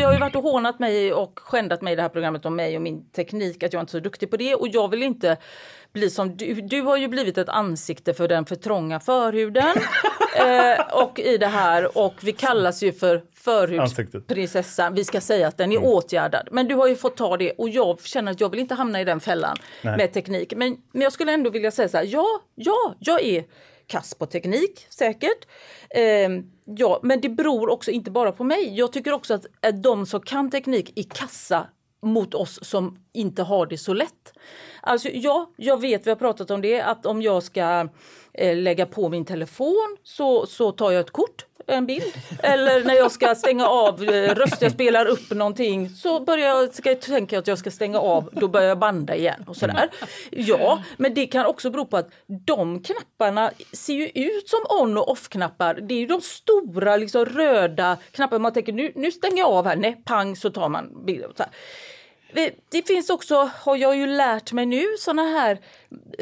Det 0.00 0.04
har 0.06 0.12
ju 0.12 0.18
varit 0.18 0.36
och 0.36 0.42
hånat 0.42 0.78
mig 0.78 1.12
och 1.12 1.38
skändat 1.38 1.82
mig 1.82 1.92
i 1.92 1.96
det 1.96 2.02
här 2.02 2.08
programmet 2.08 2.46
om 2.46 2.56
mig 2.56 2.76
och 2.76 2.82
min 2.82 3.10
teknik, 3.10 3.62
att 3.62 3.72
jag 3.72 3.82
inte 3.82 3.90
är 3.90 3.92
så 3.92 4.00
duktig 4.00 4.30
på 4.30 4.36
det. 4.36 4.54
Och 4.54 4.68
jag 4.68 4.88
vill 4.88 5.02
inte 5.02 5.36
bli 5.92 6.10
som 6.10 6.36
du. 6.36 6.54
Du 6.54 6.80
har 6.80 6.96
ju 6.96 7.08
blivit 7.08 7.38
ett 7.38 7.48
ansikte 7.48 8.14
för 8.14 8.28
den 8.28 8.44
för 8.44 8.54
trånga 8.56 9.00
förhuden. 9.00 9.76
eh, 10.36 11.02
och 11.02 11.18
i 11.20 11.38
det 11.38 11.46
här, 11.46 11.98
och 11.98 12.14
vi 12.22 12.32
kallas 12.32 12.82
ju 12.82 12.92
för 12.92 13.14
Ansiktet. 13.78 14.12
förhudprinsessan, 14.12 14.94
vi 14.94 15.04
ska 15.04 15.20
säga 15.20 15.48
att 15.48 15.56
den 15.56 15.72
är 15.72 15.76
Mm. 15.76 15.88
åtgärdad. 15.88 16.48
Men 16.50 16.68
du 16.68 16.74
har 16.74 16.88
ju 16.88 16.96
fått 16.96 17.16
ta 17.16 17.36
det 17.36 17.52
och 17.52 17.68
jag 17.68 18.00
känner 18.00 18.32
att 18.32 18.40
jag 18.40 18.48
vill 18.48 18.60
inte 18.60 18.74
hamna 18.74 19.00
i 19.00 19.04
den 19.04 19.20
fällan 19.20 19.56
Nej. 19.82 19.96
med 19.96 20.12
teknik. 20.12 20.52
Men, 20.56 20.76
men 20.92 21.02
jag 21.02 21.12
skulle 21.12 21.32
ändå 21.32 21.50
vilja 21.50 21.70
säga 21.70 21.88
så 21.88 21.96
här, 21.96 22.04
ja, 22.04 22.26
ja, 22.54 22.94
jag 22.98 23.22
är 23.22 23.44
kass 23.90 24.14
på 24.14 24.26
teknik 24.26 24.86
säkert. 24.88 25.46
Eh, 25.90 26.28
ja, 26.64 27.00
men 27.02 27.20
det 27.20 27.28
beror 27.28 27.70
också 27.70 27.90
inte 27.90 28.10
bara 28.10 28.32
på 28.32 28.44
mig. 28.44 28.78
Jag 28.78 28.92
tycker 28.92 29.12
också 29.12 29.34
att, 29.34 29.46
att 29.60 29.82
de 29.82 30.06
som 30.06 30.20
kan 30.20 30.50
teknik 30.50 30.92
är 30.98 31.02
kassa 31.02 31.66
mot 32.02 32.34
oss 32.34 32.58
som 32.62 32.98
inte 33.12 33.42
har 33.42 33.66
det 33.66 33.78
så 33.78 33.94
lätt. 33.94 34.32
Alltså 34.82 35.08
ja, 35.08 35.50
jag 35.56 35.80
vet, 35.80 36.06
vi 36.06 36.10
har 36.10 36.16
pratat 36.16 36.50
om 36.50 36.60
det, 36.60 36.80
att 36.80 37.06
om 37.06 37.22
jag 37.22 37.42
ska 37.42 37.88
eh, 38.32 38.56
lägga 38.56 38.86
på 38.86 39.08
min 39.08 39.24
telefon 39.24 39.96
så, 40.02 40.46
så 40.46 40.72
tar 40.72 40.90
jag 40.90 41.00
ett 41.00 41.10
kort 41.10 41.46
en 41.70 41.86
bild. 41.86 42.12
Eller 42.42 42.84
när 42.84 42.94
jag 42.94 43.10
ska 43.12 43.34
stänga 43.34 43.66
av 43.66 44.02
eh, 44.04 44.34
röst, 44.34 44.62
jag 44.62 44.72
spelar 44.72 45.06
upp 45.06 45.30
någonting 45.30 45.88
så 45.88 46.20
börjar 46.20 46.48
jag, 46.48 46.74
ska 46.74 46.88
jag 46.88 47.00
tänka 47.00 47.38
att 47.38 47.46
jag 47.46 47.58
ska 47.58 47.70
stänga 47.70 47.98
av, 48.00 48.28
då 48.32 48.48
börjar 48.48 48.68
jag 48.68 48.78
banda 48.78 49.16
igen 49.16 49.44
och 49.46 49.56
sådär. 49.56 49.88
Ja, 50.30 50.82
men 50.96 51.14
det 51.14 51.26
kan 51.26 51.46
också 51.46 51.70
bero 51.70 51.84
på 51.86 51.96
att 51.96 52.10
de 52.46 52.82
knapparna 52.82 53.50
ser 53.72 53.94
ju 53.94 54.06
ut 54.06 54.48
som 54.48 54.60
on 54.80 54.96
och 54.98 55.08
off-knappar. 55.10 55.74
Det 55.74 55.94
är 55.94 55.98
ju 55.98 56.06
de 56.06 56.20
stora 56.20 56.96
liksom, 56.96 57.24
röda 57.24 57.96
knapparna. 58.10 58.38
Man 58.42 58.52
tänker 58.52 58.72
nu, 58.72 58.92
nu 58.94 59.10
stänger 59.12 59.38
jag 59.38 59.48
av 59.50 59.66
här, 59.66 59.76
nej, 59.76 60.02
pang 60.04 60.36
så 60.36 60.50
tar 60.50 60.68
man 60.68 61.04
bild. 61.06 61.24
Så 61.36 61.42
här. 61.42 61.52
Det- 62.34 62.54
Det 62.70 62.86
finns 62.86 63.10
också, 63.10 63.50
har 63.54 63.76
jag 63.76 63.96
ju 63.96 64.06
lärt 64.06 64.52
mig 64.52 64.66
nu, 64.66 64.84
såna 64.98 65.22
här 65.22 65.58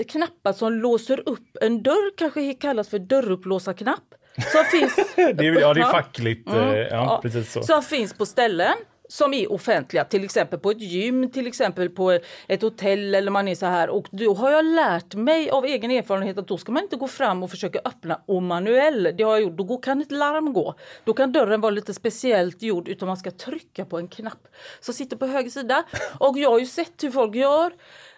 knappar 0.09 0.53
som 0.53 0.73
låser 0.73 1.29
upp 1.29 1.57
en 1.61 1.83
dörr, 1.83 2.17
kanske 2.17 2.55
kallas 2.55 2.89
för 2.89 2.99
dörrupplåsarknapp. 2.99 4.15
Som 4.53 4.65
finns, 4.65 4.97
Det 5.17 5.47
är, 5.47 5.61
ja, 5.61 5.75
det 5.75 5.81
är 5.81 5.85
fackligt. 5.93 6.49
eh, 6.49 6.77
Ja, 6.77 7.19
precis 7.23 7.53
så. 7.53 7.63
som 7.63 7.83
finns 7.83 8.13
på 8.15 8.27
ställen 8.27 8.75
som 9.11 9.35
är 9.35 9.53
offentliga, 9.53 10.05
till 10.05 10.25
exempel 10.25 10.59
på 10.59 10.71
ett 10.71 10.81
gym, 10.81 11.31
till 11.31 11.47
exempel 11.47 11.89
på 11.91 12.19
ett 12.49 12.63
hotell 12.63 13.15
eller 13.15 13.31
man 13.31 13.49
är 13.49 13.55
så 13.55 13.67
här. 13.67 13.91
Och 13.91 14.07
då 14.11 14.35
har 14.35 14.51
jag 14.51 14.65
lärt 14.65 15.15
mig 15.15 15.51
av 15.51 15.65
egen 15.65 15.91
erfarenhet 15.91 16.39
att 16.39 16.49
då 16.49 16.59
ska 16.59 16.73
man 16.73 16.83
inte 16.83 16.97
gå 16.97 17.09
fram 17.09 17.43
och 17.43 17.51
försöka 17.51 17.81
öppna 17.85 18.21
och 18.27 18.43
manuell. 18.43 19.15
Det 19.17 19.23
har 19.25 19.33
jag 19.33 19.43
gjort. 19.43 19.57
Då 19.57 19.77
kan 19.79 20.01
ett 20.01 20.13
larm 20.13 20.53
gå. 20.53 20.75
Då 21.05 21.13
kan 21.13 21.33
dörren 21.33 21.61
vara 21.61 21.71
lite 21.71 21.95
speciellt 21.95 22.63
gjord 22.63 22.89
utan 22.89 23.09
man 23.09 23.17
ska 23.17 23.31
trycka 23.31 23.85
på 23.85 23.99
en 23.99 24.09
knapp 24.09 24.47
som 24.81 24.95
sitter 24.95 25.17
på 25.17 25.27
höger 25.27 25.51
sida. 25.51 25.85
Och 26.19 26.39
jag 26.39 26.51
har 26.51 26.59
ju 26.59 26.67
sett 26.67 27.03
hur 27.03 27.11
folk 27.11 27.35
gör. 27.35 27.73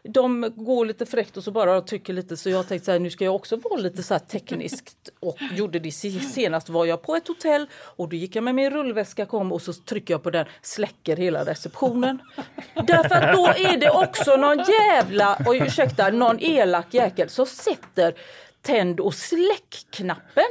De 0.04 0.52
går 0.57 0.85
lite 0.85 1.07
fräckt 1.07 1.37
och 1.37 1.45
så 1.45 1.50
bara 1.50 1.80
trycker 1.80 2.12
lite 2.12 2.37
så 2.37 2.50
jag 2.50 2.69
tänkte 2.69 2.85
så 2.85 2.92
här, 2.92 2.99
nu 2.99 3.11
ska 3.11 3.25
jag 3.25 3.35
också 3.35 3.57
vara 3.57 3.76
lite 3.76 4.02
så 4.02 4.19
tekniskt 4.19 5.09
och 5.21 5.37
gjorde 5.57 5.78
det 5.78 5.92
se- 5.92 6.21
senast 6.21 6.69
var 6.69 6.87
jag 6.87 7.02
på 7.02 7.16
ett 7.16 7.28
hotell 7.28 7.66
och 7.75 8.09
då 8.09 8.16
gick 8.16 8.37
jag 8.37 8.45
med 8.45 8.54
min 8.54 8.71
rullväska 8.71 9.26
kom 9.26 9.52
och 9.52 9.62
så 9.62 9.73
trycker 9.73 10.14
jag 10.14 10.23
på 10.23 10.30
den 10.30 10.47
släcker 10.62 11.16
hela 11.16 11.45
receptionen. 11.45 12.19
Därför 12.75 13.14
att 13.14 13.37
då 13.37 13.47
är 13.47 13.76
det 13.80 13.90
också 13.90 14.37
någon 14.37 14.59
jävla, 14.59 15.38
oj 15.47 15.59
ursäkta, 15.66 16.11
någon 16.11 16.40
elak 16.40 16.95
jäkel 16.95 17.28
som 17.28 17.47
sätter 17.47 18.14
tänd 18.62 19.00
och 19.00 19.14
släckknappen 19.14 20.45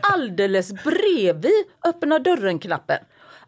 alldeles 0.00 0.72
bredvid 0.72 1.64
öppna 1.84 2.18
dörren-knappen. 2.18 2.98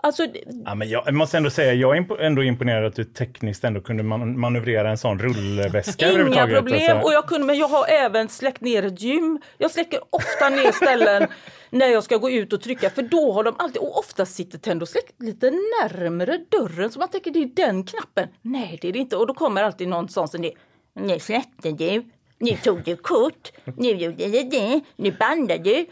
Alltså, 0.02 0.26
Ja, 0.64 0.75
men 0.75 0.88
jag 0.88 1.14
måste 1.14 1.37
ändå 1.37 1.50
säga, 1.50 1.75
jag 1.75 1.97
är 1.97 2.21
ändå 2.21 2.43
imponerad 2.43 2.85
att 2.85 2.97
du 2.97 3.05
tekniskt 3.05 3.64
ändå 3.64 3.81
kunde 3.81 4.02
man 4.02 4.40
manövrera 4.40 4.90
en 4.90 4.99
sån 4.99 5.19
rullväska 5.19 6.12
Inga 6.12 6.47
problem. 6.47 6.90
Alltså. 6.90 7.07
Och 7.07 7.12
jag, 7.12 7.26
kunde, 7.26 7.47
men 7.47 7.59
jag 7.59 7.69
har 7.69 7.87
även 7.88 8.28
släckt 8.28 8.61
ner 8.61 8.83
ett 8.83 9.02
gym. 9.02 9.40
Jag 9.59 9.71
släcker 9.71 10.00
ofta 10.11 10.49
ner 10.49 10.73
ställen 10.73 11.28
när 11.71 11.87
jag 11.87 12.05
ska 12.05 12.17
gå 12.17 12.31
ut 12.31 12.52
och 12.52 12.61
trycka. 12.61 12.90
För 12.90 13.02
då 13.02 13.33
har 13.33 13.45
de 13.45 13.55
alltid, 13.59 13.83
och 13.83 13.99
ofta 13.99 14.26
sitter 14.26 14.59
tänd 14.59 14.83
och 14.83 14.88
släck 14.88 15.14
lite 15.19 15.50
närmre 15.50 16.38
dörren. 16.49 16.90
Så 16.90 16.99
man 16.99 17.09
tänker 17.09 17.31
det 17.31 17.43
är 17.43 17.67
den 17.67 17.85
knappen. 17.85 18.28
Nej 18.43 18.78
det 18.83 18.88
är 18.88 18.93
det 18.93 18.99
inte. 18.99 19.17
Och 19.17 19.26
då 19.26 19.35
kommer 19.35 19.62
alltid 19.62 19.88
någon 19.88 20.09
sån 20.09 20.28
som 20.28 20.43
det. 20.43 20.52
Nu 20.95 21.19
släckte 21.19 21.71
du. 21.73 22.05
Nu 22.38 22.57
tog 22.57 22.85
du 22.85 22.97
kort. 22.97 23.52
Nu 23.76 23.88
gjorde 23.90 24.28
du 24.28 24.43
det. 24.43 24.81
Nu 24.97 25.11
bandade 25.11 25.62
du. 25.62 25.87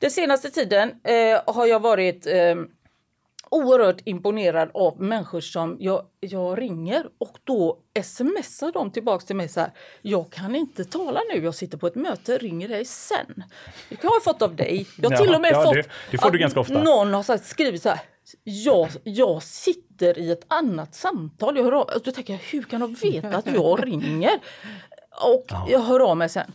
Den 0.00 0.10
senaste 0.10 0.50
tiden 0.50 0.90
eh, 1.04 1.54
har 1.54 1.66
jag 1.66 1.80
varit 1.80 2.26
eh, 2.26 2.54
oerhört 3.50 4.00
imponerad 4.04 4.70
av 4.74 5.00
människor 5.02 5.40
som 5.40 5.76
jag, 5.80 6.02
jag 6.20 6.60
ringer 6.60 7.06
och 7.18 7.38
då 7.44 7.78
smsar 8.02 8.72
de 8.72 8.90
tillbaks 8.90 9.24
till 9.24 9.36
mig 9.36 9.48
så 9.48 9.60
här. 9.60 9.72
Jag 10.02 10.30
kan 10.32 10.54
inte 10.54 10.84
tala 10.84 11.20
nu, 11.34 11.44
jag 11.44 11.54
sitter 11.54 11.78
på 11.78 11.86
ett 11.86 11.94
möte, 11.94 12.38
ringer 12.38 12.68
dig 12.68 12.84
sen. 12.84 13.44
Det 13.88 14.02
har 14.02 14.14
jag 14.14 14.24
fått 14.24 14.42
av 14.42 14.56
dig. 14.56 14.86
Jag 14.96 15.10
har 15.10 15.16
till 15.24 15.34
och 15.34 15.40
med 15.40 15.52
ja, 15.52 15.64
fått 15.64 15.74
det- 15.74 15.88
det 16.10 16.18
får 16.18 16.30
du 16.30 16.38
ganska 16.38 16.60
ofta. 16.60 16.82
Någon 16.82 17.14
har 17.14 17.22
sagt, 17.22 17.44
skrivit 17.46 17.82
så 17.82 17.88
här. 17.88 18.00
Jag, 18.44 18.88
jag 19.04 19.42
sitter 19.42 20.18
i 20.18 20.30
ett 20.30 20.44
annat 20.48 20.94
samtal. 20.94 21.56
Jag 21.56 21.64
hör 21.64 21.72
av, 21.72 21.90
då 22.04 22.10
tänker 22.12 22.32
jag, 22.32 22.40
hur 22.40 22.62
kan 22.62 22.80
de 22.80 22.94
veta 22.94 23.28
att 23.36 23.46
jag 23.54 23.86
ringer? 23.86 24.38
Och 25.20 25.46
jag 25.68 25.80
hör 25.80 26.00
av 26.00 26.16
mig 26.16 26.28
sen. 26.28 26.52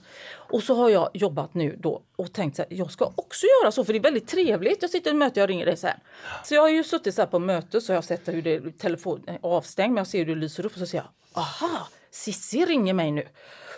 Och 0.54 0.64
så 0.64 0.76
har 0.76 0.90
jag 0.90 1.10
jobbat 1.14 1.54
nu 1.54 1.76
då 1.80 2.02
och 2.16 2.34
tänkt 2.34 2.58
här, 2.58 2.68
jag 2.70 2.92
ska 2.92 3.12
också 3.16 3.46
göra 3.46 3.72
så 3.72 3.86
för 3.86 3.94
det 3.94 4.00
är 4.00 4.04
väldigt 4.04 4.28
trevligt. 4.28 4.82
Jag 4.82 4.92
sitter 4.92 5.10
i 5.10 5.14
ett 5.14 5.18
möte, 5.18 5.40
jag 5.40 5.50
ringer 5.50 5.66
dig 5.66 5.78
sen. 5.78 5.98
Så 6.44 6.54
jag 6.54 6.62
har 6.62 6.70
ju 6.70 6.84
suttit 6.84 7.16
så 7.16 7.26
på 7.26 7.40
möte 7.40 7.82
så 7.82 7.92
jag 7.92 7.98
har 7.98 8.02
sett 8.02 8.28
hur 8.28 8.42
det, 8.42 8.78
telefonen 8.78 9.30
är 9.30 9.40
avstängd 9.42 9.94
men 9.94 9.98
jag 9.98 10.08
ser 10.08 10.20
hur 10.20 10.26
det 10.26 10.42
lyser 10.42 10.66
upp 10.66 10.74
och 10.74 10.80
så 10.80 10.86
säger 10.86 11.04
jag, 11.04 11.44
aha, 11.44 11.88
Sissi 12.12 12.66
ringer 12.66 12.94
mig 12.94 13.12
nu. 13.12 13.28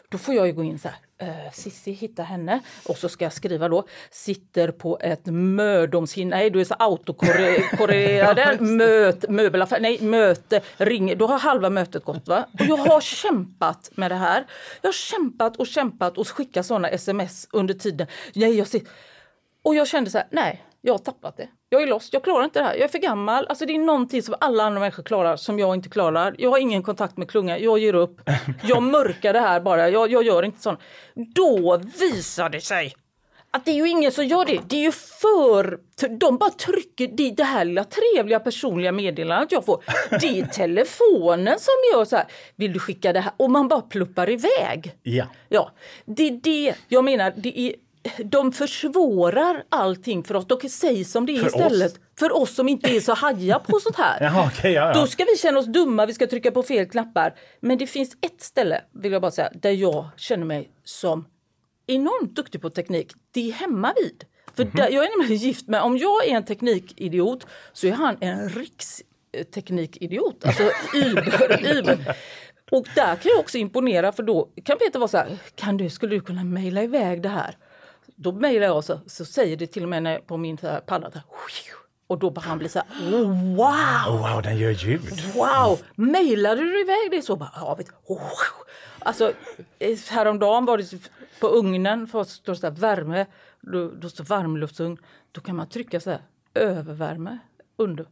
Då 0.09 0.17
får 0.17 0.33
jag 0.33 0.47
ju 0.47 0.53
gå 0.53 0.63
in 0.63 0.79
så 0.79 0.89
här, 0.89 1.27
uh, 1.29 1.51
Sissi 1.51 1.91
hitta 1.91 2.23
henne 2.23 2.59
och 2.87 2.97
så 2.97 3.09
ska 3.09 3.25
jag 3.25 3.33
skriva 3.33 3.69
då, 3.69 3.87
sitter 4.11 4.71
på 4.71 4.99
ett 5.01 5.25
mödomshinna, 5.25 6.35
nej 6.35 6.49
du 6.49 6.61
är 6.61 6.65
så 6.65 6.75
autokorrerad, 6.79 8.61
möt, 8.77 9.29
möbelaffär, 9.29 9.79
nej 9.79 10.01
möte, 10.01 10.61
ringer, 10.77 11.15
då 11.15 11.27
har 11.27 11.39
halva 11.39 11.69
mötet 11.69 12.05
gått 12.05 12.27
va. 12.27 12.45
Och 12.53 12.65
jag 12.65 12.77
har 12.77 13.01
kämpat 13.01 13.91
med 13.95 14.11
det 14.11 14.15
här. 14.15 14.45
Jag 14.81 14.87
har 14.87 14.93
kämpat 14.93 15.57
och 15.57 15.67
kämpat 15.67 16.17
och 16.17 16.27
skickat 16.27 16.65
sådana 16.65 16.89
sms 16.89 17.47
under 17.51 17.73
tiden. 17.73 18.07
Nej, 18.35 18.57
jag 18.57 18.67
ser, 18.67 18.81
och 19.63 19.75
jag 19.75 19.87
kände 19.87 20.09
så 20.09 20.17
här, 20.17 20.27
nej, 20.31 20.63
jag 20.85 20.93
har 20.93 20.99
tappat 20.99 21.37
det. 21.37 21.47
Jag 21.69 21.83
är 21.83 21.87
lost, 21.87 22.13
jag 22.13 22.23
klarar 22.23 22.43
inte 22.43 22.59
det 22.59 22.65
här. 22.65 22.73
Jag 22.73 22.83
är 22.83 22.87
för 22.87 22.97
gammal. 22.97 23.47
Alltså 23.47 23.65
det 23.65 23.75
är 23.75 23.79
någonting 23.79 24.21
som 24.23 24.35
alla 24.39 24.63
andra 24.63 24.79
människor 24.79 25.03
klarar 25.03 25.35
som 25.35 25.59
jag 25.59 25.75
inte 25.75 25.89
klarar. 25.89 26.35
Jag 26.37 26.49
har 26.49 26.57
ingen 26.57 26.83
kontakt 26.83 27.17
med 27.17 27.29
klunga, 27.29 27.57
jag 27.57 27.79
ger 27.79 27.95
upp. 27.95 28.21
Jag 28.63 28.83
mörkar 28.83 29.33
det 29.33 29.39
här 29.39 29.59
bara, 29.59 29.89
jag, 29.89 30.11
jag 30.11 30.23
gör 30.23 30.43
inte 30.43 30.61
sånt. 30.61 30.79
Då 31.35 31.81
visar 31.99 32.49
det 32.49 32.61
sig 32.61 32.95
att 33.51 33.65
det 33.65 33.71
är 33.71 33.75
ju 33.75 33.89
ingen 33.89 34.11
som 34.11 34.25
gör 34.25 34.45
det. 34.45 34.59
Det 34.67 34.75
är 34.75 34.81
ju 34.81 34.91
för... 34.91 35.79
De 36.19 36.37
bara 36.37 36.49
trycker 36.49 37.07
det, 37.07 37.31
det 37.31 37.43
här 37.43 37.65
lilla 37.65 37.83
trevliga 37.83 38.39
personliga 38.39 38.91
meddelandet 38.91 39.51
jag 39.51 39.65
får. 39.65 39.83
Det 40.09 40.39
är 40.39 40.45
telefonen 40.45 41.59
som 41.59 41.73
gör 41.93 42.05
så 42.05 42.15
här. 42.15 42.25
Vill 42.55 42.73
du 42.73 42.79
skicka 42.79 43.13
det 43.13 43.19
här? 43.19 43.33
Och 43.37 43.51
man 43.51 43.67
bara 43.67 43.81
pluppar 43.81 44.29
iväg. 44.29 44.95
Ja. 45.03 45.25
Ja, 45.49 45.71
det 46.05 46.27
är 46.27 46.39
det 46.43 46.75
jag 46.87 47.03
menar. 47.03 47.33
Det 47.37 47.59
är, 47.59 47.75
de 48.25 48.51
försvårar 48.51 49.63
allting 49.69 50.23
för 50.23 50.35
oss. 50.35 50.47
De 50.47 50.69
säger 50.69 51.03
som 51.03 51.25
det 51.25 51.35
är 51.35 51.39
För 51.39 51.47
istället. 51.47 51.91
oss? 51.91 51.99
För 52.19 52.37
oss 52.37 52.55
som 52.55 52.69
inte 52.69 52.95
är 52.95 52.99
så 52.99 53.13
haja 53.13 53.59
på 53.59 53.79
sånt 53.79 53.95
här. 53.95 54.17
Jaha, 54.21 54.51
okej, 54.53 54.71
ja, 54.73 54.87
ja. 54.87 54.93
Då 54.93 55.07
ska 55.07 55.23
vi 55.23 55.37
känna 55.37 55.59
oss 55.59 55.65
dumma, 55.65 56.05
vi 56.05 56.13
ska 56.13 56.27
trycka 56.27 56.51
på 56.51 56.63
fel 56.63 56.89
knappar. 56.89 57.35
Men 57.59 57.77
det 57.77 57.87
finns 57.87 58.17
ett 58.21 58.41
ställe, 58.41 58.81
vill 58.91 59.11
jag 59.11 59.21
bara 59.21 59.31
säga, 59.31 59.49
där 59.61 59.71
jag 59.71 60.09
känner 60.17 60.45
mig 60.45 60.69
som 60.83 61.25
enormt 61.87 62.35
duktig 62.35 62.61
på 62.61 62.69
teknik. 62.69 63.11
Det 63.31 63.49
är 63.49 63.53
hemma 63.53 63.93
vid. 63.95 64.23
För 64.55 64.63
där, 64.63 64.89
jag 64.89 65.05
är 65.05 65.19
nämligen 65.19 65.43
gift 65.43 65.67
med, 65.67 65.81
om 65.81 65.97
jag 65.97 66.27
är 66.27 66.35
en 66.35 66.45
teknikidiot 66.45 67.47
så 67.73 67.87
är 67.87 67.91
han 67.91 68.17
en 68.19 68.49
riksteknikidiot. 68.49 70.45
Alltså 70.45 70.63
Uber, 70.93 71.77
Uber. 71.77 72.15
Och 72.71 72.87
där 72.95 73.15
kan 73.15 73.31
jag 73.31 73.39
också 73.39 73.57
imponera 73.57 74.11
för 74.11 74.23
då 74.23 74.49
kan 74.63 74.77
Peter 74.77 74.99
vara 74.99 75.07
så 75.07 75.17
här, 75.17 75.37
kan 75.55 75.77
du, 75.77 75.89
skulle 75.89 76.15
du 76.15 76.21
kunna 76.21 76.43
mejla 76.43 76.83
iväg 76.83 77.21
det 77.21 77.29
här? 77.29 77.57
Då 78.15 78.31
mejlar 78.31 78.67
jag 78.67 78.83
så, 78.83 78.99
så 79.07 79.25
säger 79.25 79.57
det 79.57 79.67
till 79.67 79.83
och 79.83 79.89
med 79.89 80.03
när, 80.03 80.19
på 80.19 80.37
min 80.37 80.57
så 80.57 80.67
här 80.67 80.79
padda, 80.79 81.11
så 81.11 81.17
här, 81.17 81.25
och 82.07 82.19
då 82.19 82.29
bara 82.29 82.41
han 82.41 82.57
blir 82.57 82.69
så 82.69 82.79
här, 82.79 83.13
oh, 83.13 83.55
wow! 83.55 84.15
Oh, 84.15 84.33
wow, 84.33 84.41
den 84.41 84.57
gör 84.57 84.71
ljud. 84.71 85.21
Wow! 85.35 85.79
Mejlade 85.95 86.61
du 86.61 86.81
iväg 86.81 87.11
det 87.11 87.21
så? 87.21 87.35
Bara, 87.35 87.51
ja, 87.55 87.75
vet, 87.75 87.87
oh. 88.05 88.31
Alltså, 88.99 89.33
eh, 89.79 89.97
häromdagen 90.09 90.65
var 90.65 90.77
det 90.77 91.09
på 91.39 91.47
ugnen, 91.47 92.07
för 92.07 92.21
att 92.21 92.29
stå 92.29 92.55
så 92.55 92.67
här, 92.67 92.73
värme, 92.73 93.25
då, 93.61 93.91
då 93.91 94.09
står 94.09 94.23
varmluftsugn. 94.23 94.97
Då 95.31 95.41
kan 95.41 95.55
man 95.55 95.69
trycka 95.69 95.99
så 95.99 96.09
här, 96.09 96.21
övervärme 96.53 97.39
under. 97.77 98.05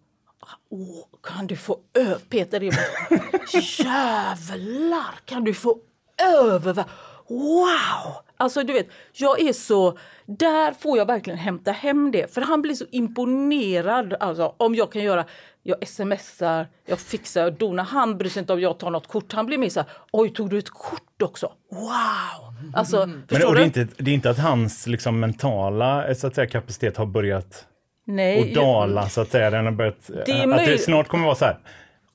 Åh, 0.69 1.05
kan 1.23 1.47
du 1.47 1.55
få 1.55 1.79
ö... 1.93 2.15
Peter, 2.29 2.59
det 2.59 2.65
jävlar 3.83 5.19
kan 5.25 5.43
du 5.43 5.53
få 5.53 5.79
övervärme. 6.17 6.89
Wow! 7.29 8.22
Alltså 8.37 8.63
du 8.63 8.73
vet, 8.73 8.87
jag 9.13 9.41
är 9.41 9.53
så... 9.53 9.97
Där 10.25 10.73
får 10.73 10.97
jag 10.97 11.05
verkligen 11.05 11.39
hämta 11.39 11.71
hem 11.71 12.11
det. 12.11 12.33
För 12.33 12.41
han 12.41 12.61
blir 12.61 12.73
så 12.73 12.85
imponerad 12.91 14.13
alltså, 14.19 14.55
om 14.57 14.75
jag 14.75 14.91
kan 14.91 15.03
göra... 15.03 15.25
Jag 15.65 15.87
smsar, 15.87 16.67
jag 16.85 16.99
fixar, 16.99 17.41
jag 17.41 17.53
donar. 17.53 17.83
Han 17.83 18.17
bryr 18.17 18.29
sig 18.29 18.39
inte 18.39 18.53
om 18.53 18.61
jag 18.61 18.77
tar 18.77 18.91
något 18.91 19.07
kort. 19.07 19.33
Han 19.33 19.45
blir 19.45 19.57
mer 19.57 19.69
så 19.69 19.79
här, 19.79 19.89
oj 20.11 20.33
tog 20.33 20.49
du 20.49 20.57
ett 20.57 20.69
kort 20.69 21.21
också? 21.21 21.51
Wow! 21.71 22.73
Alltså, 22.73 23.05
Men, 23.05 23.27
förstår 23.27 23.47
och 23.47 23.55
du? 23.55 23.59
det, 23.59 23.63
är 23.63 23.81
inte, 23.81 23.87
det 23.97 24.11
är 24.11 24.15
inte 24.15 24.29
att 24.29 24.39
hans 24.39 24.87
liksom, 24.87 25.19
mentala 25.19 26.07
eh, 26.07 26.15
så 26.15 26.27
att 26.27 26.35
säga, 26.35 26.47
kapacitet 26.47 26.97
har 26.97 27.05
börjat 27.05 27.65
Nej, 28.05 28.39
och 28.41 28.63
dala 28.63 29.09
så 29.09 29.21
att 29.21 29.31
säga. 29.31 29.49
Den 29.49 29.65
har 29.65 29.71
börjat, 29.71 30.09
Det 30.25 30.43
att 30.43 30.65
det 30.65 30.77
snart 30.77 31.07
kommer 31.07 31.25
vara 31.25 31.35
så 31.35 31.45
här. 31.45 31.57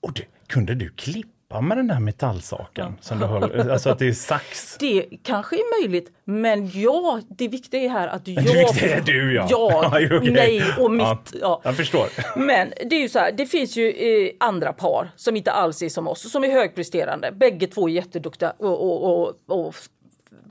Och 0.00 0.12
du, 0.12 0.22
kunde 0.46 0.74
du 0.74 0.90
klippa 0.90 1.37
med 1.50 1.76
den 1.76 1.86
där 1.86 2.00
metallsaken? 2.00 2.96
Som 3.00 3.18
du 3.18 3.26
höll, 3.26 3.70
alltså 3.70 3.90
att 3.90 3.98
det 3.98 4.08
är 4.08 4.12
sax. 4.12 4.76
Det 4.80 5.06
kanske 5.22 5.56
är 5.56 5.82
möjligt, 5.82 6.12
men 6.24 6.70
ja, 6.80 7.20
det 7.28 7.48
viktiga 7.48 7.80
är 7.80 7.88
här 7.88 8.08
att 8.08 8.28
jag... 8.28 8.44
Det 8.44 8.58
viktiga 8.58 8.96
är 8.96 9.00
du 9.00 9.34
ja. 9.34 9.46
Ja, 9.50 9.86
okej. 10.16 10.30
nej 10.30 10.62
och 10.78 10.90
mitt. 10.90 11.02
Ja, 11.02 11.18
Ja. 11.40 11.60
Jag 11.64 11.76
förstår. 11.76 12.06
Men 12.36 12.72
det 12.90 12.96
är 12.96 13.00
ju 13.00 13.08
så 13.08 13.18
här, 13.18 13.32
det 13.32 13.46
finns 13.46 13.76
ju 13.76 13.90
eh, 13.90 14.30
andra 14.40 14.72
par 14.72 15.10
som 15.16 15.36
inte 15.36 15.52
alls 15.52 15.82
är 15.82 15.88
som 15.88 16.08
oss, 16.08 16.32
som 16.32 16.44
är 16.44 16.48
högpresterande. 16.48 17.32
Bägge 17.32 17.66
två 17.66 17.88
är 17.88 17.92
jätteduktiga 17.92 18.52
och, 18.58 18.82
och, 18.82 19.22
och, 19.48 19.66
och 19.66 19.74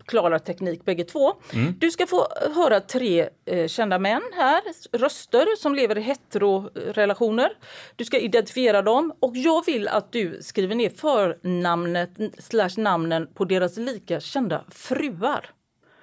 klarar 0.05 0.39
teknik 0.39 0.85
bägge 0.85 1.03
två. 1.03 1.33
Du 1.77 1.91
ska 1.91 2.07
få 2.07 2.27
höra 2.55 2.79
tre 2.79 3.29
eh, 3.45 3.67
kända 3.67 3.99
män 3.99 4.21
här, 4.35 4.61
röster 4.97 5.55
som 5.57 5.75
lever 5.75 5.97
i 5.97 6.01
heterorelationer. 6.01 7.49
Du 7.95 8.05
ska 8.05 8.19
identifiera 8.19 8.81
dem 8.81 9.13
och 9.19 9.37
jag 9.37 9.65
vill 9.65 9.87
att 9.87 10.11
du 10.11 10.41
skriver 10.41 10.75
ner 10.75 10.89
förnamnet 10.89 12.09
slash 12.39 12.77
namnen 12.77 13.27
på 13.33 13.45
deras 13.45 13.77
lika 13.77 14.19
kända 14.19 14.63
fruar. 14.69 15.49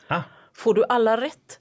Ah. 0.08 0.22
Får 0.52 0.74
du 0.74 0.84
alla 0.88 1.20
rätt 1.20 1.60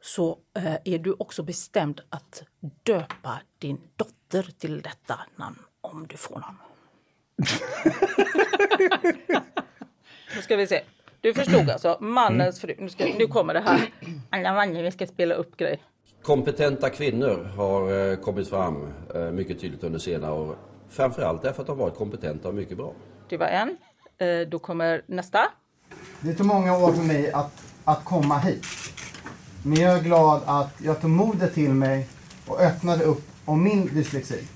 så 0.00 0.38
eh, 0.56 0.74
är 0.84 0.98
du 0.98 1.16
också 1.18 1.42
bestämd 1.42 2.00
att 2.08 2.42
döpa 2.82 3.40
din 3.58 3.80
dotter 3.96 4.42
till 4.58 4.82
detta 4.82 5.20
namn 5.36 5.58
om 5.80 6.06
du 6.06 6.16
får 6.16 6.34
någon. 6.34 6.56
Nu 10.34 10.42
ska 10.42 10.56
vi 10.56 10.66
se. 10.66 10.82
Du 11.26 11.34
förstod 11.34 11.70
alltså, 11.70 11.96
mannens 12.00 12.60
fru. 12.60 12.74
Nu, 12.78 12.88
ska, 12.88 13.04
nu 13.04 13.26
kommer 13.26 13.54
det 13.54 13.60
här. 13.60 13.90
Anna 14.30 14.54
Wanne, 14.54 14.82
vi 14.82 14.90
ska 14.90 15.06
spela 15.06 15.34
upp 15.34 15.56
grej. 15.56 15.82
Kompetenta 16.22 16.90
kvinnor 16.90 17.50
har 17.56 18.10
eh, 18.10 18.16
kommit 18.16 18.48
fram 18.48 18.92
eh, 19.14 19.20
mycket 19.20 19.60
tydligt 19.60 19.84
under 19.84 19.98
senare 19.98 20.32
år. 20.32 20.56
Framförallt 20.88 21.42
därför 21.42 21.62
att 21.62 21.66
de 21.66 21.78
varit 21.78 21.94
kompetenta 21.94 22.48
och 22.48 22.54
mycket 22.54 22.76
bra. 22.76 22.92
Det 23.28 23.36
var 23.36 23.46
en. 23.46 23.76
Eh, 24.18 24.48
då 24.48 24.58
kommer 24.58 25.02
nästa. 25.06 25.38
Det 26.20 26.34
tog 26.34 26.46
många 26.46 26.78
år 26.78 26.92
för 26.92 27.02
mig 27.02 27.32
att, 27.32 27.74
att 27.84 28.04
komma 28.04 28.38
hit. 28.38 28.66
Men 29.62 29.80
jag 29.80 29.98
är 29.98 30.02
glad 30.02 30.42
att 30.46 30.74
jag 30.84 31.00
tog 31.00 31.10
modet 31.10 31.54
till 31.54 31.70
mig 31.70 32.08
och 32.48 32.60
öppnade 32.60 33.04
upp 33.04 33.22
om 33.44 33.62
min 33.62 33.86
dyslexi. 33.94 34.48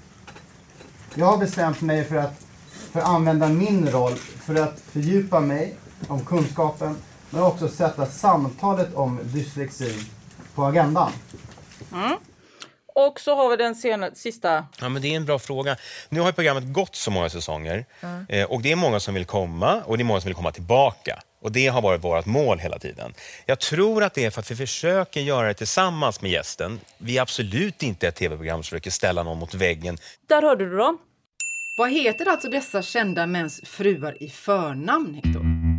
Jag 1.15 1.27
har 1.27 1.39
bestämt 1.39 1.81
mig 1.81 2.05
för 2.05 2.17
att, 2.17 2.47
för 2.93 3.00
att 3.00 3.09
använda 3.09 3.49
min 3.49 3.89
roll 3.89 4.15
för 4.15 4.55
att 4.55 4.81
fördjupa 4.81 5.41
mig 5.41 5.77
om 6.09 6.25
kunskapen 6.25 6.97
men 7.30 7.42
också 7.42 7.69
sätta 7.69 8.07
samtalet 8.07 8.95
om 8.95 9.21
dyslexi 9.23 9.95
på 10.54 10.64
agendan. 10.64 11.12
Och 12.95 13.21
så 13.21 13.35
har 13.35 13.50
vi 13.50 13.57
den 13.57 13.75
senaste, 13.75 14.19
sista. 14.19 14.66
Ja, 14.80 14.88
men 14.88 15.02
det 15.02 15.09
är 15.09 15.16
en 15.16 15.25
bra 15.25 15.38
fråga. 15.38 15.76
Nu 16.09 16.21
har 16.21 16.26
ju 16.26 16.33
programmet 16.33 16.73
gått 16.73 16.97
så 16.97 17.11
många 17.11 17.30
säsonger 17.30 17.85
eh, 18.28 18.45
och 18.45 18.62
det 18.62 18.73
är 18.73 18.76
många 18.76 19.00
som 19.00 19.14
vill 19.14 19.25
komma 19.25 19.83
och 19.87 19.99
det 19.99 20.02
är 20.02 20.04
många 20.04 20.21
som 20.21 20.28
vill 20.28 20.37
komma 20.37 20.52
tillbaka. 20.52 21.23
Och 21.42 21.52
det 21.52 21.66
har 21.66 21.83
varit 21.83 22.04
vårt 22.04 22.26
mål 22.26 22.59
hela 22.59 22.78
tiden. 22.78 23.14
Jag 23.47 23.61
tror 23.61 24.04
att 24.04 24.14
det 24.14 24.25
är 24.25 24.30
för 24.30 24.40
att 24.40 24.50
vi 24.50 24.57
försöker 24.57 25.21
göra 25.21 25.49
det 25.49 25.54
tillsammans 25.54 26.23
med 26.23 26.30
gästen. 26.30 26.80
Vi 26.99 27.19
är 27.19 27.23
absolut 27.23 27.83
inte 27.83 28.09
ett 28.09 28.16
tv-program 28.16 28.57
som 28.57 28.62
försöker 28.62 28.90
ställa 28.90 29.23
någon 29.23 29.38
mot 29.38 29.54
väggen. 29.54 29.99
Där 30.28 30.42
hörde 30.42 30.71
du 30.71 30.76
dem. 30.76 30.99
Vad 31.78 31.90
heter 31.90 32.28
alltså 32.28 32.49
dessa 32.49 32.83
kända 32.83 33.26
mäns 33.26 33.61
fruar 33.64 34.23
i 34.23 34.28
förnamn, 34.28 35.14
Hector? 35.14 35.70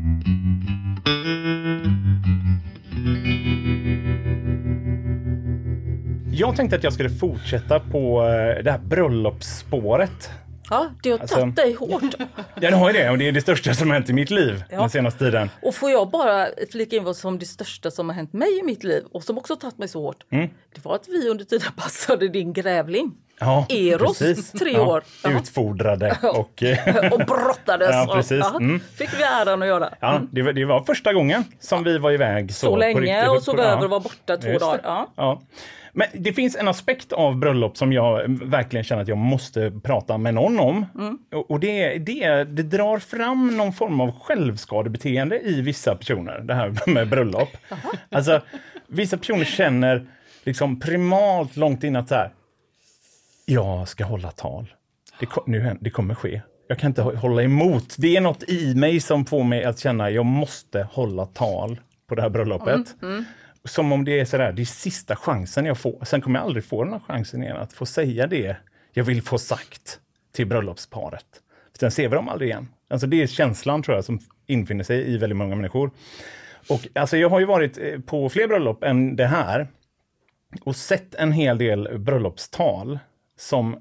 Jag 6.33 6.55
tänkte 6.55 6.75
att 6.75 6.83
jag 6.83 6.93
skulle 6.93 7.09
fortsätta 7.09 7.79
på 7.79 8.21
eh, 8.21 8.63
det 8.63 8.71
här 8.71 8.79
bröllopsspåret. 8.79 10.29
Ja, 10.69 10.89
det 11.03 11.09
har 11.11 11.19
Alltså- 11.19 11.35
tagit 11.35 11.55
dig 11.55 11.73
hårt. 11.73 12.03
Ja, 12.61 12.69
det 12.69 12.75
har 12.77 12.91
ju 12.93 12.97
det 12.99 13.09
och 13.09 13.17
det 13.17 13.27
är 13.27 13.31
det 13.31 13.41
största 13.41 13.73
som 13.73 13.87
har 13.89 13.93
hänt 13.93 14.09
i 14.09 14.13
mitt 14.13 14.29
liv 14.29 14.63
Ja. 14.69 14.79
den 14.79 14.89
senaste 14.89 15.19
tiden. 15.19 15.49
Och 15.61 15.75
får 15.75 15.91
jag 15.91 16.09
bara 16.09 16.47
flika 16.71 16.95
in 16.95 17.03
vad 17.03 17.15
som 17.15 17.39
det 17.39 17.45
största 17.45 17.91
som 17.91 18.09
har 18.09 18.15
hänt 18.15 18.33
mig 18.33 18.59
i 18.59 18.63
mitt 18.63 18.83
liv 18.83 19.03
och 19.11 19.23
som 19.23 19.37
också 19.37 19.55
tagit 19.55 19.77
mig 19.77 19.87
så 19.87 20.01
hårt. 20.01 20.23
Mm. 20.31 20.47
Det 20.75 20.85
var 20.85 20.95
att 20.95 21.07
vi 21.07 21.29
under 21.29 21.45
tiden 21.45 21.71
passade 21.77 22.27
din 22.27 22.53
grävling. 22.53 23.11
Ja, 23.41 23.65
Eros, 23.69 24.19
precis. 24.19 24.51
tre 24.51 24.71
Ja, 24.71 24.85
år. 24.87 25.03
Jaha. 25.23 25.33
Utfodrade 25.39 26.17
och... 26.33 26.63
eh, 26.63 27.11
och 27.13 27.19
brottades. 27.19 27.89
Ja, 27.91 28.17
och- 28.19 28.31
ja, 28.31 28.57
Mm. 28.59 28.79
Fick 28.97 29.19
vi 29.19 29.23
äran 29.23 29.61
att 29.61 29.67
göra. 29.67 29.89
Ja, 29.99 30.21
det 30.31 30.41
var, 30.41 30.53
det 30.53 30.65
var 30.65 30.83
första 30.83 31.13
gången 31.13 31.43
som 31.59 31.83
vi 31.83 31.97
var 31.97 32.11
iväg 32.11 32.53
så, 32.53 32.65
Så 32.67 32.75
länge 32.75 33.01
riktigt. 33.01 33.49
och 33.49 33.55
På- 33.55 33.61
över 33.61 33.71
ja. 33.77 33.83
och 33.83 33.89
var 33.89 33.99
borta 33.99 34.37
två 34.37 34.47
Just 34.49 34.59
dagar. 34.61 34.79
Ja. 34.83 35.07
Ja. 35.15 35.41
Men 35.93 36.07
det 36.13 36.33
finns 36.33 36.55
en 36.55 36.67
aspekt 36.67 37.13
av 37.13 37.35
bröllop 37.35 37.77
som 37.77 37.93
jag 37.93 38.23
verkligen 38.45 38.83
känner 38.83 39.01
att 39.01 39.07
jag 39.07 39.17
måste 39.17 39.71
prata 39.83 40.17
med 40.17 40.33
någon 40.33 40.59
om. 40.59 40.85
Mm. 40.95 41.17
Och 41.47 41.59
det, 41.59 41.97
det, 41.97 42.43
det 42.43 42.63
drar 42.63 42.99
fram 42.99 43.57
någon 43.57 43.73
form 43.73 44.01
av 44.01 44.19
självskadebeteende 44.19 45.39
i 45.39 45.61
vissa 45.61 45.95
personer, 45.95 46.39
det 46.39 46.53
här 46.53 46.89
med 46.89 47.09
bröllop. 47.09 47.49
Alltså, 48.11 48.41
vissa 48.87 49.17
personer 49.17 49.45
känner 49.45 50.05
liksom 50.43 50.79
primalt 50.79 51.55
långt 51.57 51.83
in 51.83 51.95
att 51.95 52.07
så 52.09 52.15
här, 52.15 52.29
jag 53.45 53.87
ska 53.87 54.05
hålla 54.05 54.31
tal. 54.31 54.73
Det, 55.19 55.27
nu, 55.45 55.77
det 55.81 55.89
kommer 55.89 56.15
ske. 56.15 56.41
Jag 56.67 56.79
kan 56.79 56.89
inte 56.91 57.01
hå- 57.01 57.15
hålla 57.15 57.43
emot. 57.43 57.95
Det 57.97 58.15
är 58.17 58.21
något 58.21 58.43
i 58.43 58.75
mig 58.75 58.99
som 58.99 59.25
får 59.25 59.43
mig 59.43 59.63
att 59.63 59.79
känna 59.79 60.09
jag 60.11 60.25
måste 60.25 60.87
hålla 60.91 61.25
tal 61.25 61.79
på 62.07 62.15
det 62.15 62.21
här 62.21 62.29
bröllopet. 62.29 62.95
Som 63.65 63.91
om 63.91 64.05
det 64.05 64.19
är 64.19 64.25
sådär, 64.25 64.51
det 64.51 64.61
är 64.61 64.65
sista 64.65 65.15
chansen 65.15 65.65
jag 65.65 65.77
får. 65.77 66.05
Sen 66.05 66.21
kommer 66.21 66.39
jag 66.39 66.45
aldrig 66.45 66.65
få 66.65 66.83
den 66.83 66.93
här 66.93 66.99
chansen 66.99 67.43
igen 67.43 67.57
att 67.57 67.73
få 67.73 67.85
säga 67.85 68.27
det 68.27 68.55
jag 68.93 69.03
vill 69.03 69.21
få 69.21 69.37
sagt 69.37 69.99
till 70.31 70.47
bröllopsparet. 70.47 71.25
Sen 71.79 71.91
ser 71.91 72.09
vi 72.09 72.15
dem 72.15 72.29
aldrig 72.29 72.49
igen. 72.49 72.67
Alltså 72.89 73.07
det 73.07 73.21
är 73.23 73.27
känslan 73.27 73.83
tror 73.83 73.97
jag 73.97 74.05
som 74.05 74.19
infinner 74.47 74.83
sig 74.83 75.13
i 75.13 75.17
väldigt 75.17 75.37
många 75.37 75.55
människor. 75.55 75.91
Och 76.69 76.87
alltså 76.95 77.17
jag 77.17 77.29
har 77.29 77.39
ju 77.39 77.45
varit 77.45 77.77
eh, 77.77 77.99
på 77.99 78.29
fler 78.29 78.47
bröllop 78.47 78.83
än 78.83 79.15
det 79.15 79.27
här 79.27 79.67
och 80.63 80.75
sett 80.75 81.15
en 81.15 81.31
hel 81.31 81.57
del 81.57 81.99
bröllopstal 81.99 82.99
som 83.41 83.77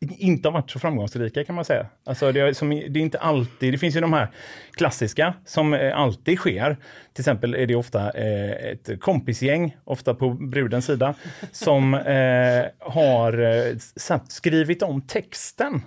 inte 0.00 0.48
har 0.48 0.52
varit 0.52 0.70
så 0.70 0.78
framgångsrika 0.78 1.44
kan 1.44 1.54
man 1.54 1.64
säga. 1.64 1.86
Alltså 2.06 2.32
det, 2.32 2.40
är, 2.40 2.52
som, 2.52 2.70
det 2.70 2.98
är 3.00 3.02
inte 3.02 3.18
alltid, 3.18 3.74
det 3.74 3.78
finns 3.78 3.96
ju 3.96 4.00
de 4.00 4.12
här 4.12 4.28
klassiska 4.72 5.34
som 5.46 5.74
eh, 5.74 5.98
alltid 5.98 6.38
sker. 6.38 6.76
Till 7.12 7.22
exempel 7.22 7.54
är 7.54 7.66
det 7.66 7.74
ofta 7.74 8.10
eh, 8.10 8.50
ett 8.50 9.00
kompisgäng, 9.00 9.76
ofta 9.84 10.14
på 10.14 10.30
brudens 10.30 10.86
sida, 10.86 11.14
som 11.52 11.94
eh, 11.94 12.64
har 12.78 13.38
eh, 13.38 13.76
satt, 13.96 14.32
skrivit 14.32 14.82
om 14.82 15.02
texten 15.02 15.82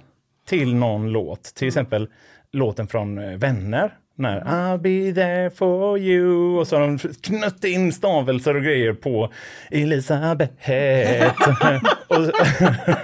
till 0.48 0.76
någon 0.76 1.10
låt. 1.10 1.44
Till 1.44 1.68
exempel 1.68 2.10
låten 2.52 2.88
från 2.88 3.18
eh, 3.18 3.38
Vänner. 3.38 3.94
När 4.20 4.42
I'll 4.42 4.78
be 4.78 5.14
there 5.14 5.50
for 5.50 5.98
you 6.00 6.58
och 6.60 6.68
så 6.68 6.76
har 6.76 6.88
de 6.88 6.98
knött 6.98 7.64
in 7.64 7.94
stavelser 7.94 8.56
och 8.56 8.64
grejer 8.64 8.94
på 8.94 9.34
Elisabeth. 9.72 10.72
och, 12.08 12.18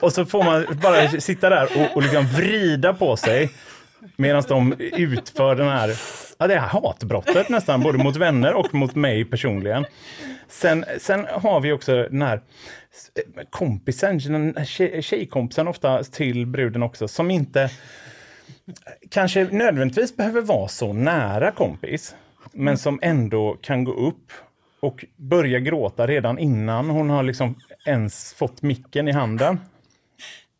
och 0.00 0.12
så 0.12 0.24
får 0.24 0.44
man 0.44 0.66
bara 0.82 1.08
sitta 1.08 1.50
där 1.50 1.68
och, 1.76 1.96
och 1.96 2.02
liksom 2.02 2.26
vrida 2.26 2.94
på 2.94 3.16
sig 3.16 3.50
medan 4.16 4.42
de 4.48 4.74
utför 4.78 5.54
den 5.54 5.68
här, 5.68 5.94
ja, 6.38 6.46
det 6.46 6.58
här 6.58 6.68
hatbrottet 6.68 7.48
nästan, 7.48 7.80
både 7.80 7.98
mot 7.98 8.16
vänner 8.16 8.54
och 8.54 8.74
mot 8.74 8.94
mig 8.94 9.24
personligen. 9.24 9.86
Sen, 10.48 10.84
sen 10.98 11.26
har 11.30 11.60
vi 11.60 11.72
också 11.72 12.08
den 12.10 12.22
här 12.22 12.40
kompisen, 13.50 14.18
den 14.18 14.66
tjej, 14.66 15.02
tjejkompisen 15.02 15.68
ofta 15.68 16.02
till 16.02 16.46
bruden 16.46 16.82
också, 16.82 17.08
som 17.08 17.30
inte 17.30 17.70
kanske 19.10 19.44
nödvändigtvis 19.44 20.16
behöver 20.16 20.40
vara 20.40 20.68
så 20.68 20.92
nära 20.92 21.52
kompis, 21.52 22.16
men 22.52 22.78
som 22.78 22.98
ändå 23.02 23.56
kan 23.62 23.84
gå 23.84 23.92
upp 23.92 24.32
och 24.80 25.04
börja 25.16 25.58
gråta 25.58 26.06
redan 26.06 26.38
innan 26.38 26.90
hon 26.90 27.10
har 27.10 27.22
liksom 27.22 27.54
ens 27.86 28.34
fått 28.34 28.62
micken 28.62 29.08
i 29.08 29.12
handen. 29.12 29.60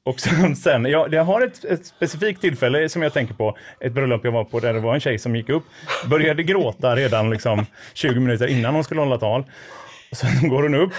Och 0.05 0.21
sen, 0.21 0.57
sen 0.57 0.85
jag, 0.85 1.15
jag 1.15 1.25
har 1.25 1.41
ett, 1.41 1.65
ett 1.65 1.87
specifikt 1.87 2.41
tillfälle 2.41 2.89
som 2.89 3.03
jag 3.03 3.13
tänker 3.13 3.35
på, 3.35 3.57
ett 3.81 3.93
bröllop 3.93 4.25
jag 4.25 4.33
var 4.33 4.45
på 4.45 4.61
där 4.61 4.75
det 4.75 4.81
var 4.81 4.95
en 4.95 5.01
tjej 5.01 5.19
som 5.19 5.37
gick 5.37 5.49
upp, 5.49 5.65
började 6.11 6.43
gråta 6.43 6.97
redan 6.97 7.31
liksom 7.31 7.67
20 7.95 8.21
minuter 8.21 8.47
innan 8.47 8.75
hon 8.75 8.85
skulle 8.85 9.01
hålla 9.01 9.19
tal. 9.19 9.45
Och 10.11 10.17
sen 10.17 10.49
går 10.49 10.63
hon 10.63 10.75
upp, 10.75 10.93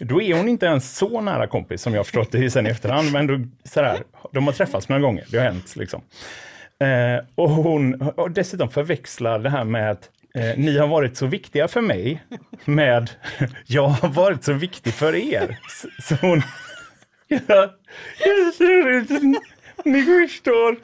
då 0.00 0.22
är 0.22 0.34
hon 0.34 0.48
inte 0.48 0.66
ens 0.66 0.96
så 0.96 1.20
nära 1.20 1.46
kompis 1.46 1.82
som 1.82 1.94
jag 1.94 2.06
förstått 2.06 2.32
det 2.32 2.50
sen 2.50 2.66
i 2.66 2.70
efterhand, 2.70 3.12
men 3.12 3.26
då, 3.26 3.38
sådär, 3.64 4.02
de 4.32 4.46
har 4.46 4.54
träffats 4.54 4.88
några 4.88 5.02
gånger, 5.02 5.24
det 5.30 5.38
har 5.38 5.44
hänt 5.44 5.76
liksom. 5.76 6.02
Eh, 6.80 7.24
och 7.34 7.50
hon 7.50 7.94
och 8.02 8.30
dessutom 8.30 8.68
förväxlar 8.70 9.38
det 9.38 9.50
här 9.50 9.64
med 9.64 9.90
att 9.90 10.10
eh, 10.34 10.58
ni 10.58 10.78
har 10.78 10.86
varit 10.86 11.16
så 11.16 11.26
viktiga 11.26 11.68
för 11.68 11.80
mig 11.80 12.22
med 12.64 13.10
jag 13.66 13.88
har 13.88 14.08
varit 14.08 14.44
så 14.44 14.52
viktig 14.52 14.94
för 14.94 15.14
er. 15.34 15.58
Så, 15.68 15.88
så 16.02 16.26
hon... 16.26 16.42
Ja, 17.28 17.74
jag 18.18 18.54
tror 18.58 18.94
inte, 18.94 19.40
ni 19.84 20.02
förstår. 20.02 20.76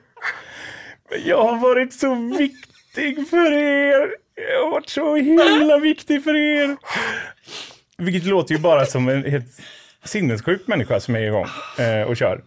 Jag 1.25 1.45
har 1.45 1.57
varit 1.59 1.93
så 1.93 2.15
viktig 2.15 3.29
för 3.29 3.53
er. 3.53 4.11
Jag 4.53 4.65
har 4.65 4.71
varit 4.71 4.89
så 4.89 5.17
himla 5.17 5.79
viktig 5.79 6.25
för 6.25 6.37
er. 6.37 6.77
Vilket 7.99 8.25
låter 8.25 8.55
ju 8.55 8.61
bara 8.61 8.87
som 8.87 9.09
en 9.09 9.25
helt 9.25 9.61
sinnessjuk 10.05 10.67
människa 10.67 11.01
som 11.01 11.15
är 11.15 11.21
igång 11.21 11.47
eh, 11.79 12.03
och 12.03 12.17
kör. 12.17 12.45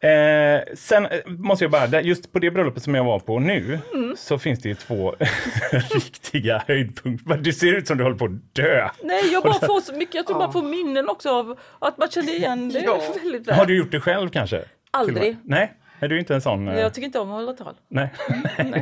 Eh, 0.00 0.74
sen 0.74 1.06
eh, 1.06 1.18
måste 1.26 1.64
jag 1.64 1.70
bara, 1.70 2.00
just 2.00 2.32
på 2.32 2.38
det 2.38 2.50
bröllopet 2.50 2.82
som 2.82 2.94
jag 2.94 3.04
var 3.04 3.18
på 3.18 3.38
nu, 3.38 3.78
Mm. 3.94 4.14
så 4.16 4.38
finns 4.38 4.60
det 4.60 4.68
ju 4.68 4.74
två 4.74 5.14
riktiga 5.94 6.62
höjdpunkter. 6.66 7.36
Du 7.36 7.52
ser 7.52 7.72
ut 7.76 7.86
som 7.86 7.98
du 7.98 8.04
håller 8.04 8.16
på 8.16 8.24
att 8.24 8.54
dö. 8.54 8.88
Nej, 9.02 9.32
jag 9.32 9.42
bara 9.42 9.66
får 9.66 9.80
så 9.80 9.92
mycket, 9.92 10.14
jag 10.14 10.26
tror 10.26 10.38
man 10.38 10.52
får 10.52 10.62
minnen 10.62 11.08
också 11.08 11.30
av 11.30 11.58
att 11.78 11.98
man 11.98 12.08
känner 12.10 12.32
igen 12.36 12.68
det 12.68 12.78
Ja. 12.80 13.00
väldigt 13.22 13.48
väl. 13.48 13.54
Har 13.54 13.66
du 13.66 13.76
gjort 13.78 13.90
det 13.92 14.00
själv 14.00 14.28
kanske? 14.28 14.64
Aldrig. 14.90 15.36
Nej, 15.44 15.72
är 16.00 16.08
du 16.08 16.18
inte 16.18 16.34
en 16.34 16.40
sån? 16.40 16.68
eh, 16.68 16.78
Jag 16.78 16.94
tycker 16.94 17.06
inte 17.06 17.18
om 17.18 17.30
att 17.30 17.34
hålla 17.40 17.52
tal. 17.52 17.74
Nej. 17.88 18.10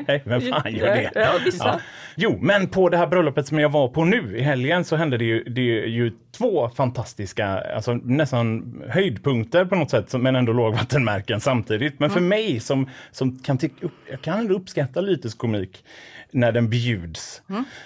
Nej, 0.06 0.22
vem 0.24 0.40
fan 0.40 0.72
gör 0.72 0.86
det? 0.86 1.10
Ja, 1.14 1.30
vissa. 1.44 1.80
Jo, 2.16 2.38
men 2.40 2.68
på 2.68 2.88
det 2.88 2.96
här 2.96 3.06
bröllopet 3.06 3.46
som 3.46 3.58
jag 3.58 3.68
var 3.68 3.88
på 3.88 4.04
nu 4.04 4.36
i 4.38 4.42
helgen 4.42 4.84
så 4.84 4.96
hände 4.96 5.18
det 5.18 5.24
ju, 5.24 5.44
det 5.44 5.60
ju 5.62 6.12
två 6.36 6.68
fantastiska, 6.68 7.46
alltså 7.46 7.94
nästan 7.94 8.74
höjdpunkter 8.88 9.64
på 9.64 9.74
något 9.74 9.90
sätt, 9.90 10.14
men 10.14 10.36
ändå 10.36 10.52
lågvattenmärken 10.52 11.40
samtidigt. 11.40 12.00
Men 12.00 12.10
för 12.10 12.20
mig 12.20 12.60
som, 12.60 12.90
som 13.10 13.38
kan 13.38 13.58
tycka, 13.58 13.86
upp, 13.86 13.92
jag 14.10 14.20
kan 14.20 14.38
ändå 14.38 14.54
uppskatta 14.54 15.00
lyteskomik 15.00 15.84
när 16.30 16.52
den 16.52 16.70
bjuds, 16.70 17.42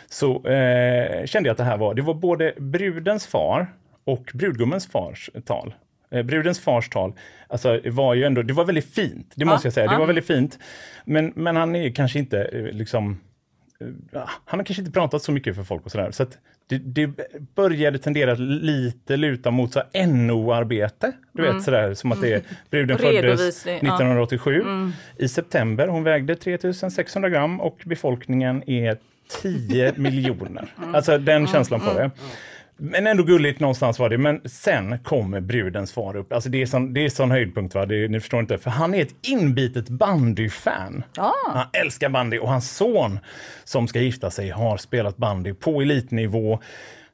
så 0.09 0.47
eh, 0.47 1.27
kände 1.27 1.49
jag 1.49 1.51
att 1.51 1.59
det 1.59 1.65
här 1.65 1.77
var, 1.77 1.95
det 1.95 2.03
var 2.03 2.15
både 2.15 2.55
brudens 2.59 3.27
far 3.27 3.67
och 4.05 4.31
brudgummens 4.35 4.87
fars 4.87 5.31
tal. 5.47 5.75
Eh, 6.11 6.23
brudens 6.23 6.61
fars 6.61 6.89
tal 6.89 7.13
alltså, 7.49 7.81
var 7.87 8.15
ju 8.15 8.25
ändå, 8.25 8.43
det 8.43 8.53
var 8.53 8.65
väldigt 8.65 8.95
fint, 8.95 9.33
det 9.35 9.45
måste 9.45 9.67
jag 9.67 9.73
säga. 9.75 9.91
Det 9.91 9.99
var 9.99 10.07
väldigt 10.07 10.27
fint. 10.27 10.59
Men, 11.05 11.33
men 11.37 11.57
han 11.57 11.77
är 11.77 11.91
kanske 11.91 12.19
inte 12.19 12.43
eh, 12.43 12.63
liksom 12.63 13.21
Ja, 14.13 14.31
han 14.45 14.59
har 14.61 14.65
kanske 14.65 14.81
inte 14.81 14.93
pratat 14.93 15.23
så 15.23 15.33
mycket 15.33 15.57
för 15.57 15.65
folk 15.65 15.85
och 15.85 15.91
sådär. 15.93 16.11
Så 16.11 16.23
att 16.23 16.39
det, 16.67 16.79
det 16.79 17.11
började 17.55 17.99
tendera 17.99 18.35
lite 18.35 19.17
luta 19.17 19.51
mot 19.51 19.73
så 19.73 19.83
NO-arbete. 20.07 21.13
Du 21.33 21.43
vet 21.43 21.63
sådär 21.63 21.95
som 21.95 22.13
att 22.13 22.21
det 22.21 22.33
är 22.33 22.43
bruden 22.71 22.99
föddes 22.99 23.15
Mm. 23.15 23.31
Redovisning, 23.31 23.75
ja. 23.75 23.81
Mm. 23.81 23.95
1987 23.95 24.65
i 25.17 25.29
september. 25.29 25.89
Hon 25.89 26.03
vägde 26.03 26.37
3600 26.37 27.31
gram 27.31 27.61
och 27.61 27.79
befolkningen 27.85 28.71
är 28.71 28.97
10 29.43 29.93
miljoner. 29.97 30.75
Mm. 30.79 30.95
Alltså 30.95 31.19
den 31.19 31.47
känslan 31.47 31.81
på 31.81 31.95
det. 31.95 32.11
Men 32.83 33.07
ändå 33.07 33.23
gulligt 33.23 33.61
någonstans 33.61 33.99
var 33.99 34.09
det. 34.09 34.19
Men 34.19 34.41
sen 34.45 34.99
kommer 34.99 35.41
brudens 35.41 35.93
far 35.93 36.17
upp. 36.17 36.33
Alltså 36.33 36.49
det 36.49 36.63
är 36.63 36.67
sån, 36.67 36.95
det 36.95 37.05
är 37.05 37.09
sån 37.09 37.31
höjdpunkt. 37.31 37.75
Va? 37.75 37.87
Det, 37.87 38.09
ni 38.09 38.21
förstår 38.21 38.41
inte. 38.41 38.59
För 38.59 38.71
han 38.71 38.95
är 38.95 39.03
ett 39.03 39.15
inbitet 39.23 39.89
bandyfan. 39.89 41.05
Han 41.53 41.67
älskar 41.73 42.09
bandy 42.09 42.39
och 42.39 42.49
hans 42.49 42.77
son 42.77 43.19
som 43.65 43.89
ska 43.89 44.01
gifta 44.01 44.31
sig 44.31 44.51
har 44.51 44.77
spelat 44.77 45.17
bandy 45.17 45.55
på 45.55 45.81
elitnivå. 45.81 46.61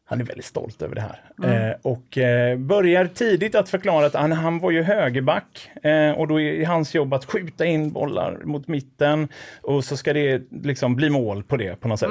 Han 0.08 0.20
är 0.20 0.24
väldigt 0.24 0.44
stolt 0.44 0.82
över 0.82 0.94
det 0.94 1.00
här. 1.00 1.70
Eh, 1.70 1.76
och 1.82 2.18
eh, 2.18 2.58
börjar 2.58 3.06
tidigt 3.06 3.54
att 3.54 3.68
förklara 3.68 4.06
att 4.06 4.14
han, 4.14 4.32
han 4.32 4.58
var 4.58 4.70
ju 4.70 4.82
högerback 4.82 5.70
eh, 5.82 6.10
och 6.10 6.28
då 6.28 6.40
är 6.40 6.66
hans 6.66 6.94
jobb 6.94 7.14
att 7.14 7.24
skjuta 7.24 7.64
in 7.64 7.92
bollar 7.92 8.38
mot 8.44 8.68
mitten 8.68 9.28
och 9.62 9.84
så 9.84 9.96
ska 9.96 10.12
det 10.12 10.42
liksom 10.50 10.96
bli 10.96 11.10
mål 11.10 11.42
på 11.42 11.56
det 11.56 11.80
på 11.80 11.88
något 11.88 12.00
sätt. 12.00 12.10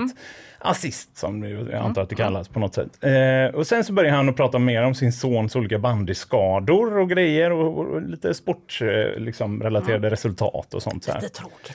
Assist 0.59 1.17
som 1.17 1.43
jag 1.43 1.73
antar 1.73 2.01
att 2.01 2.09
det 2.09 2.15
kallas 2.15 2.47
på 2.47 2.59
något 2.59 2.73
sätt. 2.73 3.03
Eh, 3.03 3.55
och 3.55 3.67
sen 3.67 3.83
så 3.83 3.93
börjar 3.93 4.11
han 4.11 4.29
att 4.29 4.35
prata 4.35 4.59
mer 4.59 4.83
om 4.83 4.95
sin 4.95 5.13
sons 5.13 5.55
olika 5.55 5.79
bandyskador 5.79 6.97
och 6.97 7.09
grejer 7.09 7.51
och, 7.51 7.77
och 7.77 8.01
lite 8.01 8.33
sportrelaterade 8.33 9.19
liksom, 9.19 9.63
relaterade 9.63 10.09
resultat 10.09 10.73
och 10.73 10.83
sånt. 10.83 11.03
Så 11.03 11.11
är 11.11 11.19
tråkigt. 11.19 11.73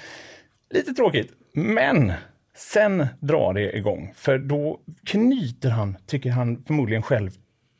Lite 0.70 0.92
tråkigt, 0.92 1.32
men 1.52 2.12
sen 2.56 3.06
drar 3.20 3.54
det 3.54 3.76
igång. 3.76 4.12
För 4.16 4.38
då 4.38 4.80
knyter 5.04 5.70
han, 5.70 5.96
tycker 6.06 6.30
han 6.30 6.62
förmodligen 6.66 7.02
själv, 7.02 7.30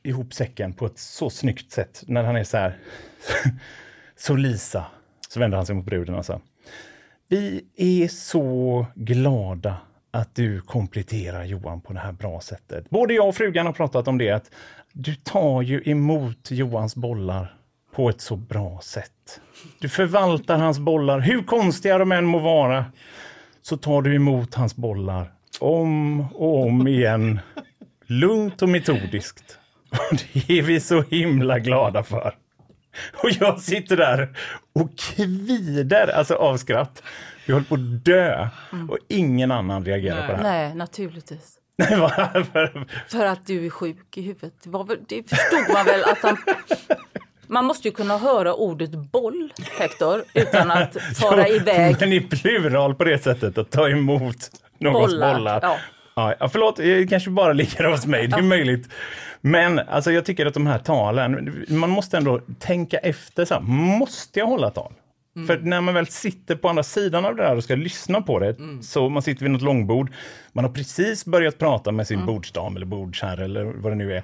ihop 0.03 0.35
säcken 0.35 0.73
på 0.73 0.87
ett 0.87 0.99
så 0.99 1.31
snyggt 1.31 1.73
sätt 1.73 2.05
när 2.07 2.23
han 2.23 2.37
är 2.37 2.45
så 2.45 2.57
här. 2.57 2.79
så 4.17 4.35
Lisa, 4.37 4.87
så 5.29 5.41
vänder 5.41 5.57
han 5.57 5.67
sig 5.67 5.75
mot 5.75 5.85
bruden 5.85 6.15
och 6.15 6.27
säger... 6.27 6.41
Vi 7.29 7.65
är 7.77 8.09
så 8.09 8.87
glada 8.95 9.77
att 10.11 10.35
du 10.35 10.61
kompletterar 10.61 11.45
Johan 11.45 11.81
på 11.81 11.93
det 11.93 11.99
här 11.99 12.13
bra 12.13 12.41
sättet. 12.41 12.91
Både 12.91 13.15
jag 13.15 13.29
och 13.29 13.35
frugan 13.35 13.67
har 13.67 13.73
pratat 13.73 14.09
om 14.09 14.19
det, 14.19 14.31
att 14.31 14.51
du 14.93 15.15
tar 15.15 15.63
ju 15.63 15.83
emot 15.85 16.51
Johans 16.51 16.97
bollar 16.97 17.57
på 17.95 18.09
ett 18.09 18.21
så 18.21 18.37
bra 18.37 18.81
sätt. 18.83 19.41
Du 19.79 19.89
förvaltar 19.89 20.59
hans 20.59 20.79
bollar, 20.79 21.21
hur 21.21 21.43
konstiga 21.43 21.99
de 21.99 22.13
än 22.13 22.25
må 22.25 22.39
vara, 22.39 22.85
så 23.63 23.77
tar 23.77 24.03
du 24.03 24.15
emot 24.15 24.55
hans 24.55 24.77
bollar 24.77 25.33
om 25.61 26.21
och 26.21 26.67
om 26.67 26.89
igen. 26.89 27.41
Lugnt 28.07 28.63
och 28.63 28.69
metodiskt. 28.69 29.59
Och 29.91 30.19
det 30.35 30.59
är 30.59 30.63
vi 30.63 30.81
så 30.81 31.03
himla 31.03 31.59
glada 31.59 32.03
för. 32.03 32.35
Och 33.23 33.31
jag 33.41 33.61
sitter 33.61 33.97
där 33.97 34.37
och 34.73 34.99
kvider 34.99 36.09
alltså 36.09 36.35
av 36.35 36.57
skratt. 36.57 37.03
Jag 37.47 37.55
håller 37.55 37.67
på 37.67 37.75
att 37.75 38.05
dö. 38.05 38.49
Och 38.89 38.99
ingen 39.09 39.51
annan 39.51 39.85
reagerar 39.85 40.27
på 40.27 40.33
det 40.33 40.39
här. 40.39 40.43
Nej, 40.43 40.75
naturligtvis. 40.75 41.57
Nej. 41.77 42.45
För 43.09 43.27
att 43.27 43.47
du 43.47 43.67
är 43.67 43.71
sjuk 43.71 44.17
i 44.17 44.23
huvudet. 44.23 44.55
Det, 44.65 44.71
väl, 44.71 44.99
det 45.09 45.31
förstod 45.31 45.75
man 45.75 45.87
väl 45.87 46.05
att 46.05 46.19
han... 46.23 46.37
Man 47.51 47.65
måste 47.65 47.89
ju 47.89 47.93
kunna 47.95 48.19
höra 48.19 48.55
ordet 48.55 48.91
boll, 48.91 49.53
Hector, 49.79 50.25
utan 50.35 50.71
att 50.71 50.97
fara 51.21 51.49
iväg. 51.49 51.97
Men 52.01 52.13
i 52.13 52.21
plural 52.21 52.95
på 52.95 53.05
det 53.05 53.19
sättet, 53.23 53.59
att 53.59 53.71
ta 53.71 53.89
emot 53.89 54.37
någons 54.79 55.13
Bollar, 55.13 55.35
bollar. 55.35 55.59
ja. 55.63 55.77
Ja, 56.15 56.35
ja, 56.41 56.49
förlåt, 56.49 56.77
det 56.77 57.07
kanske 57.11 57.31
bara 57.31 57.53
ligger 57.53 57.85
hos 57.85 58.07
mig, 58.07 58.27
det 58.29 58.37
är 58.37 58.43
möjligt. 58.43 58.89
Men 59.41 59.79
alltså, 59.79 60.13
jag 60.13 60.25
tycker 60.25 60.47
att 60.47 60.55
de 60.55 60.67
här 60.67 60.79
talen, 60.79 61.65
man 61.69 61.91
måste 61.91 62.17
ändå 62.17 62.41
tänka 62.59 62.99
efter. 62.99 63.45
Så 63.45 63.55
här, 63.55 63.61
måste 63.99 64.39
jag 64.39 64.47
hålla 64.47 64.71
tal? 64.71 64.93
Mm. 65.37 65.47
För 65.47 65.59
när 65.59 65.81
man 65.81 65.95
väl 65.95 66.07
sitter 66.07 66.57
på 66.57 66.69
andra 66.69 66.83
sidan 66.83 67.25
av 67.25 67.37
det 67.37 67.43
där 67.43 67.57
och 67.57 67.65
ska 67.65 67.75
lyssna 67.75 68.23
på 68.23 68.39
det, 68.39 68.59
Mm. 68.59 68.83
så 68.83 69.09
man 69.09 69.23
sitter 69.23 69.43
vid 69.43 69.51
något 69.51 69.63
långbord, 69.63 70.13
man 70.53 70.65
har 70.65 70.73
precis 70.73 71.25
börjat 71.25 71.59
prata 71.59 71.93
med 71.93 72.07
sin 72.07 72.17
Mm. 72.17 72.27
bordsdam 72.27 72.77
eller 72.77 72.87
bordsherre 72.87 73.45
eller 73.45 73.65
vad 73.65 73.93
det 73.93 73.97
nu 73.97 74.17
är. 74.17 74.23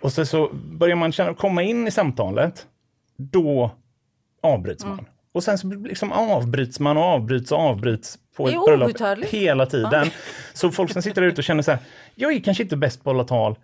Och 0.00 0.12
så, 0.12 0.26
så 0.26 0.50
börjar 0.72 0.96
man 0.96 1.12
känna, 1.12 1.34
komma 1.34 1.62
in 1.62 1.86
i 1.86 1.90
samtalet, 1.90 2.66
då 3.16 3.70
avbryts 4.42 4.84
Mm. 4.84 4.96
man. 4.96 5.06
Och 5.32 5.44
sen 5.44 5.58
så 5.58 5.66
liksom 5.68 6.12
avbryts 6.12 6.80
man 6.80 6.96
och 6.96 7.02
avbryts 7.02 7.52
och 7.52 7.58
avbryts 7.58 8.18
på 8.36 8.48
ett 8.48 8.54
bröllop 8.66 8.88
hela 9.24 9.66
tiden. 9.66 10.06
Så 10.54 10.70
folk 10.70 10.92
som 10.92 11.02
sitter 11.02 11.20
där 11.22 11.28
ute 11.28 11.40
och 11.40 11.44
känner 11.44 11.62
så 11.62 11.70
här, 11.70 11.80
jag 12.14 12.32
är 12.32 12.40
kanske 12.40 12.62
inte 12.62 12.76
bäst 12.76 13.04
på 13.04 13.10
att 13.10 13.14
hålla 13.16 13.24
tal 13.24 13.56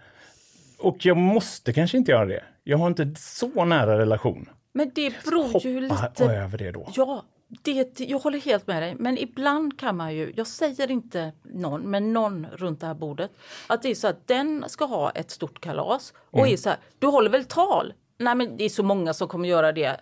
och 0.78 1.06
jag 1.06 1.16
måste 1.16 1.72
kanske 1.72 1.96
inte 1.96 2.12
göra 2.12 2.26
det. 2.26 2.42
Jag 2.64 2.78
har 2.78 2.86
inte 2.86 3.14
så 3.16 3.64
nära 3.64 3.98
relation. 3.98 4.48
Men 4.72 4.90
det 4.94 5.24
beror 5.24 5.66
ju 5.66 5.80
lite... 5.80 6.24
över 6.24 6.58
det 6.58 6.70
då. 6.70 6.88
Ja, 6.94 7.24
det, 7.62 8.00
jag 8.00 8.18
håller 8.18 8.40
helt 8.40 8.66
med 8.66 8.82
dig. 8.82 8.94
Men 8.98 9.18
ibland 9.18 9.78
kan 9.80 9.96
man 9.96 10.14
ju, 10.14 10.32
jag 10.36 10.46
säger 10.46 10.90
inte 10.90 11.32
någon, 11.42 11.80
men 11.82 12.12
någon 12.12 12.46
runt 12.52 12.80
det 12.80 12.86
här 12.86 12.94
bordet, 12.94 13.30
att 13.66 13.82
det 13.82 13.90
är 13.90 13.94
så 13.94 14.08
att 14.08 14.26
den 14.26 14.64
ska 14.68 14.84
ha 14.84 15.10
ett 15.10 15.30
stort 15.30 15.60
kalas 15.60 16.12
och 16.30 16.38
Mm. 16.38 16.52
är 16.52 16.56
så 16.56 16.68
här, 16.68 16.78
du 16.98 17.06
håller 17.06 17.30
väl 17.30 17.44
tal? 17.44 17.92
Nej 18.18 18.34
men 18.34 18.56
det 18.56 18.64
är 18.64 18.68
så 18.68 18.82
många 18.82 19.14
som 19.14 19.28
kommer 19.28 19.48
göra 19.48 19.72
det. 19.72 20.00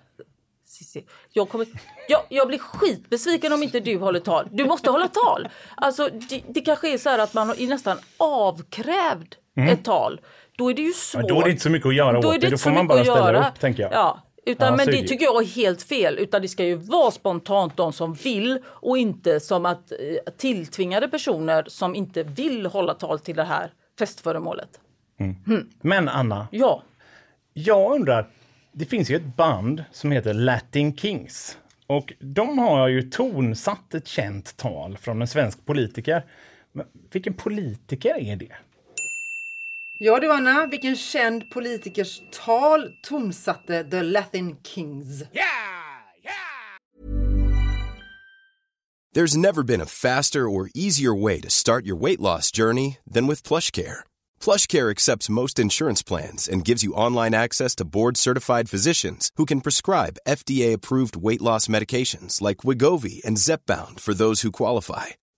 Jag, 1.32 1.48
kommer, 1.48 1.66
jag, 2.08 2.20
jag 2.28 2.48
blir 2.48 2.58
skitbesviken 2.58 3.52
om 3.52 3.62
inte 3.62 3.80
du 3.80 3.98
håller 3.98 4.20
tal. 4.20 4.48
Du 4.52 4.64
måste 4.64 4.90
hålla 4.90 5.08
tal. 5.08 5.48
Alltså, 5.76 6.08
det, 6.28 6.42
det 6.48 6.60
kanske 6.60 6.92
är 6.94 6.98
så 6.98 7.08
här 7.08 7.18
att 7.18 7.34
man 7.34 7.50
är 7.50 7.68
nästan 7.68 7.98
avkrävd 8.16 9.34
ett 9.70 9.84
tal. 9.84 10.20
Då 10.56 10.70
är 10.70 10.74
det 10.74 10.82
ju 10.82 10.92
svårt. 10.92 11.22
Men 11.22 11.34
då 11.34 11.40
är 11.40 11.44
det 11.44 11.50
inte 11.50 11.62
så 11.62 11.70
mycket 11.70 11.88
att 11.88 11.94
göra 11.94 12.20
Då 12.20 12.28
åt 12.28 12.40
det. 12.40 12.50
Då 12.50 12.58
får 12.58 12.70
man 12.70 12.86
bara 12.86 13.04
ställa 13.04 13.32
göra. 13.32 13.48
upp, 13.48 13.60
tänker 13.60 13.82
jag. 13.82 13.92
Ja, 13.92 14.22
utan, 14.48 14.68
Ja, 14.68 14.76
men 14.76 14.86
det 14.86 15.02
tycker 15.02 15.24
jag 15.24 15.42
är 15.42 15.46
helt 15.46 15.82
fel. 15.82 16.18
Utan 16.18 16.42
det 16.42 16.48
ska 16.48 16.64
ju 16.64 16.74
vara 16.74 17.10
spontant 17.10 17.76
de 17.76 17.92
som 17.92 18.14
vill 18.14 18.58
och 18.66 18.98
inte 18.98 19.40
som 19.40 19.66
att 19.66 19.92
eh, 19.92 20.32
tilltvingade 20.36 21.08
personer 21.08 21.64
som 21.66 21.94
inte 21.94 22.22
vill 22.22 22.66
hålla 22.66 22.94
tal 22.94 23.18
till 23.18 23.36
det 23.36 23.44
här 23.44 23.72
festföremålet. 23.98 24.80
Men 25.80 26.08
Anna, 26.08 26.48
Ja, 26.52 26.82
jag 27.52 27.92
undrar, 27.94 28.28
det 28.72 28.84
finns 28.84 29.10
ju 29.10 29.16
ett 29.16 29.36
band 29.36 29.84
som 29.92 30.10
heter 30.10 30.34
Latin 30.34 30.96
Kings. 30.96 31.58
Och 31.86 32.12
de 32.18 32.58
har 32.58 32.88
ju 32.88 33.02
tonsatt 33.02 33.94
ett 33.94 34.06
känt 34.06 34.56
tal 34.56 34.96
från 34.96 35.20
en 35.20 35.28
svensk 35.28 35.66
politiker. 35.66 36.24
Men 36.72 36.86
vilken 37.12 37.34
politiker 37.34 38.18
är 38.20 38.36
det? 38.36 38.52
Ja 40.00 40.20
du 40.20 40.30
Anna, 40.30 40.66
vilken 40.66 40.96
känd 40.96 41.50
politikers 41.50 42.22
tal 42.30 42.92
tonsatte 43.02 43.82
The 43.90 44.02
Latin 44.02 44.56
Kings? 44.62 45.24
There's 49.12 49.36
never 49.36 49.64
been 49.64 49.80
a 49.80 49.86
faster 49.86 50.48
or 50.48 50.70
easier 50.72 51.12
way 51.14 51.40
to 51.40 51.50
start 51.50 51.84
your 51.84 51.96
weight 52.00 52.20
loss 52.20 52.52
journey 52.52 52.98
than 53.12 53.26
with 53.26 53.42
PlushCare. 53.42 54.04
PlushCare 54.40 54.90
accepts 54.90 55.28
most 55.28 55.58
insurance 55.58 56.04
plans 56.04 56.48
and 56.48 56.64
gives 56.64 56.84
you 56.84 56.94
online 56.94 57.34
access 57.34 57.74
to 57.74 57.84
board-certified 57.84 58.70
physicians 58.70 59.32
who 59.36 59.46
can 59.46 59.60
prescribe 59.60 60.18
FDA-approved 60.28 61.16
weight 61.16 61.42
loss 61.42 61.66
medications 61.66 62.40
like 62.40 62.58
Wigovi 62.58 63.24
and 63.24 63.36
Zepbound 63.36 63.98
for 63.98 64.14
those 64.14 64.42
who 64.42 64.52
qualify. 64.52 65.06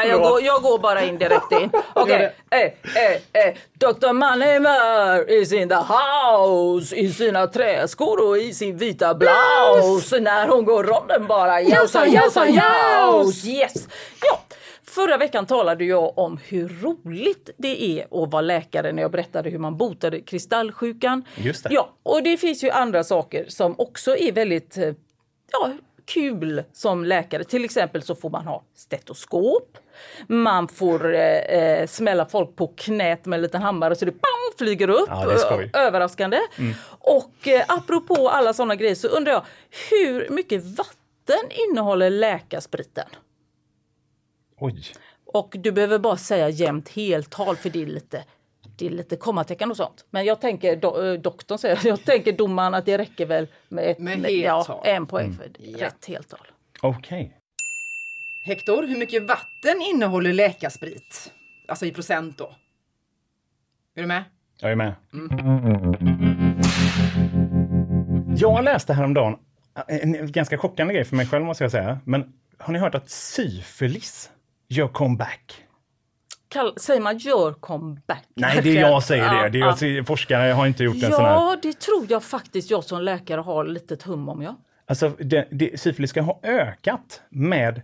Nej, 0.00 0.10
jag, 0.10 0.20
går, 0.20 0.42
jag 0.42 0.62
går 0.62 0.78
bara 0.78 1.04
in 1.04 1.18
direkt 1.18 1.52
in. 1.52 1.70
Okej. 1.94 2.32
Okay. 2.46 2.60
Eh, 2.60 3.04
eh, 3.04 3.46
eh. 3.48 3.54
Dr. 3.78 4.12
Mannheimer 4.12 5.30
is 5.30 5.52
in 5.52 5.68
the 5.68 5.74
house 5.74 6.96
i 6.96 7.12
sina 7.12 7.46
träskor 7.46 8.28
och 8.28 8.38
i 8.38 8.54
sin 8.54 8.76
vita 8.76 9.14
blouse 9.14 10.20
när 10.20 10.48
hon 10.48 10.64
går 10.64 10.84
ronden 10.84 11.26
bara. 11.26 11.60
Jausa, 11.60 12.06
jausa, 12.06 12.48
jaus! 12.48 13.44
Yes! 13.44 13.88
Ja. 14.22 14.40
Förra 14.84 15.16
veckan 15.16 15.46
talade 15.46 15.84
jag 15.84 16.18
om 16.18 16.38
hur 16.48 16.68
roligt 16.68 17.50
det 17.56 17.82
är 17.82 18.22
att 18.22 18.30
vara 18.30 18.42
läkare 18.42 18.92
när 18.92 19.02
jag 19.02 19.10
berättade 19.10 19.50
hur 19.50 19.58
man 19.58 19.76
botade 19.76 20.20
kristallsjukan. 20.20 21.24
Just 21.36 21.64
det. 21.64 21.70
Ja, 21.72 21.90
och 22.02 22.22
det 22.22 22.36
finns 22.36 22.64
ju 22.64 22.70
andra 22.70 23.04
saker 23.04 23.44
som 23.48 23.74
också 23.78 24.16
är 24.16 24.32
väldigt 24.32 24.76
eh, 24.76 24.92
ja, 25.52 25.70
kul 26.12 26.62
som 26.72 27.04
läkare. 27.04 27.44
Till 27.44 27.64
exempel 27.64 28.02
så 28.02 28.14
får 28.14 28.30
man 28.30 28.46
ha 28.46 28.64
stetoskop. 28.74 29.78
Man 30.26 30.68
får 30.68 31.14
eh, 31.14 31.20
eh, 31.20 31.86
smälla 31.86 32.26
folk 32.26 32.56
på 32.56 32.66
knät 32.66 33.26
med 33.26 33.36
en 33.36 33.42
liten 33.42 33.62
hammare 33.62 33.96
så 33.96 34.04
det 34.04 34.12
bam, 34.12 34.58
flyger 34.58 34.90
upp. 34.90 35.08
Ja, 35.08 35.22
Överraskande. 35.72 36.38
Och 36.98 37.48
eh, 37.48 37.64
apropå 37.68 38.28
alla 38.28 38.52
sådana 38.52 38.76
grejer 38.76 38.94
så 38.94 39.08
undrar 39.08 39.32
jag 39.32 39.44
hur 39.90 40.28
mycket 40.30 40.64
vatten 40.64 41.50
innehåller 41.50 42.10
läkarspriten? 42.10 43.08
Oj. 44.60 44.82
Och 45.32 45.54
du 45.58 45.72
behöver 45.72 45.98
bara 45.98 46.16
säga 46.16 46.48
jämnt 46.48 46.88
heltal 46.88 47.56
för 47.56 47.70
det 47.70 47.82
är 47.82 47.86
lite 47.86 48.24
det 48.80 48.86
är 48.86 48.90
lite 48.90 49.16
kommatecken 49.16 49.70
och 49.70 49.76
sånt. 49.76 50.06
Men 50.10 50.24
jag 50.24 50.40
tänker, 50.40 50.76
do, 50.76 51.02
eh, 51.04 51.20
doktorn 51.20 51.58
säger, 51.58 51.80
jag 51.84 52.04
tänker 52.04 52.32
domaren 52.32 52.74
att 52.74 52.86
det 52.86 52.98
räcker 52.98 53.26
väl 53.26 53.48
med, 53.68 53.90
ett, 53.90 53.98
Med 53.98 54.30
ja, 54.30 54.56
heltal. 54.56 54.80
en 54.84 55.06
poäng 55.06 55.32
för 55.32 55.78
rätt 55.78 56.06
heltal. 56.06 56.46
Okej. 56.82 57.36
Hector, 58.44 58.82
hur 58.82 58.98
mycket 58.98 59.22
vatten 59.22 59.82
innehåller 59.90 60.32
läkarsprit? 60.32 61.32
Alltså 61.68 61.86
i 61.86 61.90
procent 61.92 62.38
då. 62.38 62.54
Är 63.94 64.00
du 64.00 64.06
med? 64.06 64.24
Jag 64.60 64.72
är 64.72 64.76
med. 64.76 64.94
Jag 68.36 68.64
läste 68.64 68.92
häromdagen 68.92 69.36
en 69.88 70.32
ganska 70.32 70.58
chockande 70.58 70.94
grej 70.94 71.04
för 71.04 71.16
mig 71.16 71.26
själv 71.26 71.44
måste 71.44 71.64
jag 71.64 71.70
säga. 71.70 72.00
Men 72.04 72.32
har 72.58 72.72
ni 72.72 72.78
hört 72.78 72.94
att 72.94 73.10
syfilis 73.10 74.30
gör 74.68 74.88
comeback? 74.88 75.64
Kall, 76.50 76.72
säger 76.76 77.00
man 77.00 77.18
gör 77.18 77.52
comeback? 77.52 78.24
Nej, 78.34 78.60
det 78.62 78.76
är 78.78 78.80
jag 78.80 79.02
säger 79.02 79.34
Ja, 79.34 79.42
det. 79.42 79.48
det 79.48 79.58
är, 79.58 79.60
ja. 79.60 79.66
alltså, 79.66 79.86
forskare 80.06 80.52
har 80.52 80.66
inte 80.66 80.84
gjort 80.84 80.94
en 80.94 81.12
sån 81.12 81.24
här... 81.24 81.32
Ja, 81.32 81.56
det 81.62 81.80
tror 81.80 82.06
jag 82.08 82.22
faktiskt 82.22 82.70
jag 82.70 82.84
som 82.84 83.02
läkare 83.02 83.40
har 83.40 83.64
lite 83.64 83.96
hum 84.04 84.28
om. 84.28 84.42
Ja. 84.42 84.56
Alltså, 84.86 85.08
det, 85.18 85.48
det, 85.50 85.80
syfilis 85.80 86.10
ska 86.10 86.20
ha 86.20 86.40
ökat 86.42 87.20
med 87.28 87.82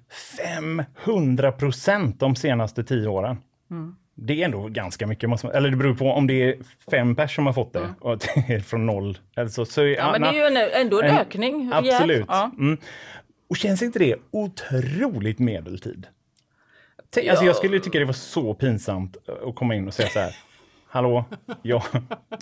500 1.05 1.53
procent 1.53 2.21
de 2.21 2.37
senaste 2.37 2.85
tio 2.85 3.09
åren. 3.09 3.37
Mm. 3.71 3.97
Det 4.15 4.41
är 4.41 4.45
ändå 4.45 4.69
ganska 4.69 5.07
mycket. 5.07 5.29
Man, 5.31 5.39
eller 5.55 5.71
det 5.71 5.77
beror 5.77 5.95
på 5.95 6.11
om 6.11 6.27
det 6.27 6.35
är 6.35 6.57
fem 6.91 7.17
pers 7.17 7.35
som 7.35 7.47
har 7.47 7.53
fått 7.53 7.73
det 7.73 7.95
och 8.01 8.13
att 8.13 8.29
det 8.49 8.61
från 8.67 8.87
noll. 8.87 9.19
Alltså, 9.37 9.65
så, 9.65 9.81
Mm. 9.81 9.95
Ja, 9.95 10.13
men 10.13 10.23
det 10.23 10.29
är 10.29 10.33
ju 10.33 10.57
en, 10.57 10.83
ändå 10.83 11.03
en, 11.03 11.17
ökning. 11.17 11.73
rejält. 11.73 11.95
Absolut. 11.95 12.25
Ja. 12.29 12.51
Mm. 12.59 12.79
Och 13.49 13.57
känns 13.57 13.83
inte 13.83 13.99
det 13.99 14.17
otroligt 14.31 15.39
medeltid? 15.39 16.07
Tänk, 17.11 17.29
alltså, 17.29 17.45
jag 17.45 17.57
skulle 17.57 17.81
tycka 17.81 17.99
det 17.99 18.05
var 18.05 18.13
så 18.13 18.55
pinsamt 18.55 19.17
att 19.49 19.55
komma 19.55 19.75
in 19.75 19.87
och 19.89 19.95
säga 19.95 20.09
så 20.09 20.19
här. 20.19 20.37
Hallå, 20.89 21.25
jag, 21.63 21.83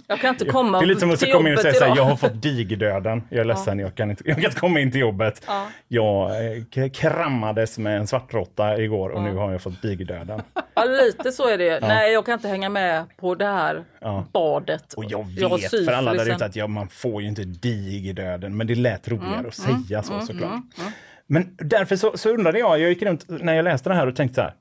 Jag 0.07 0.21
kan 0.21 0.31
inte 0.31 0.45
komma 0.45 0.79
det 0.79 0.85
är 0.85 0.87
lite 0.87 1.01
som 1.01 1.11
att 1.11 1.33
komma 1.33 1.49
in 1.49 1.55
och 1.55 1.61
säga 1.61 1.75
så 1.75 1.85
här, 1.85 1.97
jag 1.97 2.05
har 2.05 2.17
fått 2.17 2.43
digerdöden. 2.43 3.23
Jag 3.29 3.41
är 3.41 3.45
ledsen, 3.45 3.79
jag, 3.79 3.95
kan 3.95 4.11
inte, 4.11 4.23
jag 4.27 4.37
kan 4.37 4.45
inte 4.45 4.61
komma 4.61 4.81
in 4.81 4.91
till 4.93 5.01
jobbet. 5.01 5.43
Ja. 5.47 5.67
Jag 5.89 6.31
eh, 6.77 6.91
krammades 6.91 7.79
med 7.79 7.97
en 7.99 8.07
svartråtta 8.07 8.79
igår 8.79 9.11
och 9.11 9.23
nu 9.23 9.35
har 9.35 9.53
jag 9.53 9.63
fått 9.63 9.83
digerdöden. 9.83 10.43
Ja, 10.75 10.85
lite 10.85 11.33
så 11.33 11.49
är 11.49 11.59
det. 11.59 11.81
Nej, 11.81 12.13
jag 12.13 12.27
kan 12.27 12.35
inte 12.35 12.49
hänga 12.49 12.69
med 12.69 13.05
på 13.17 13.35
det 13.35 13.47
här 13.47 13.85
Ja. 14.01 14.25
badet. 14.33 14.93
Och 14.95 15.05
jag 15.05 15.27
vet 15.29 15.71
för 15.71 15.93
alla 15.93 16.15
där 16.15 16.35
ute 16.35 16.45
att 16.45 16.57
ja, 16.57 16.67
man 16.67 16.89
får 16.89 17.23
ju 17.23 17.29
inte 17.29 17.45
digerdöden, 17.45 18.57
men 18.57 18.67
det 18.67 18.75
lät 18.75 19.09
roligare 19.09 19.35
Mm, 19.35 19.47
att 19.47 19.55
säga 19.55 20.03
så 20.03 20.21
såklart. 20.21 20.61
Men 21.27 21.57
därför 21.59 21.97
så, 21.97 22.17
så 22.17 22.31
undrade 22.31 22.59
jag, 22.59 22.81
jag 22.81 22.89
gick 22.89 23.03
runt 23.03 23.27
när 23.29 23.55
jag 23.55 23.63
läste 23.65 23.89
det 23.89 23.95
här 23.95 24.07
och 24.07 24.17
tänkte 24.17 24.35
så 24.35 24.41
här, 24.41 24.55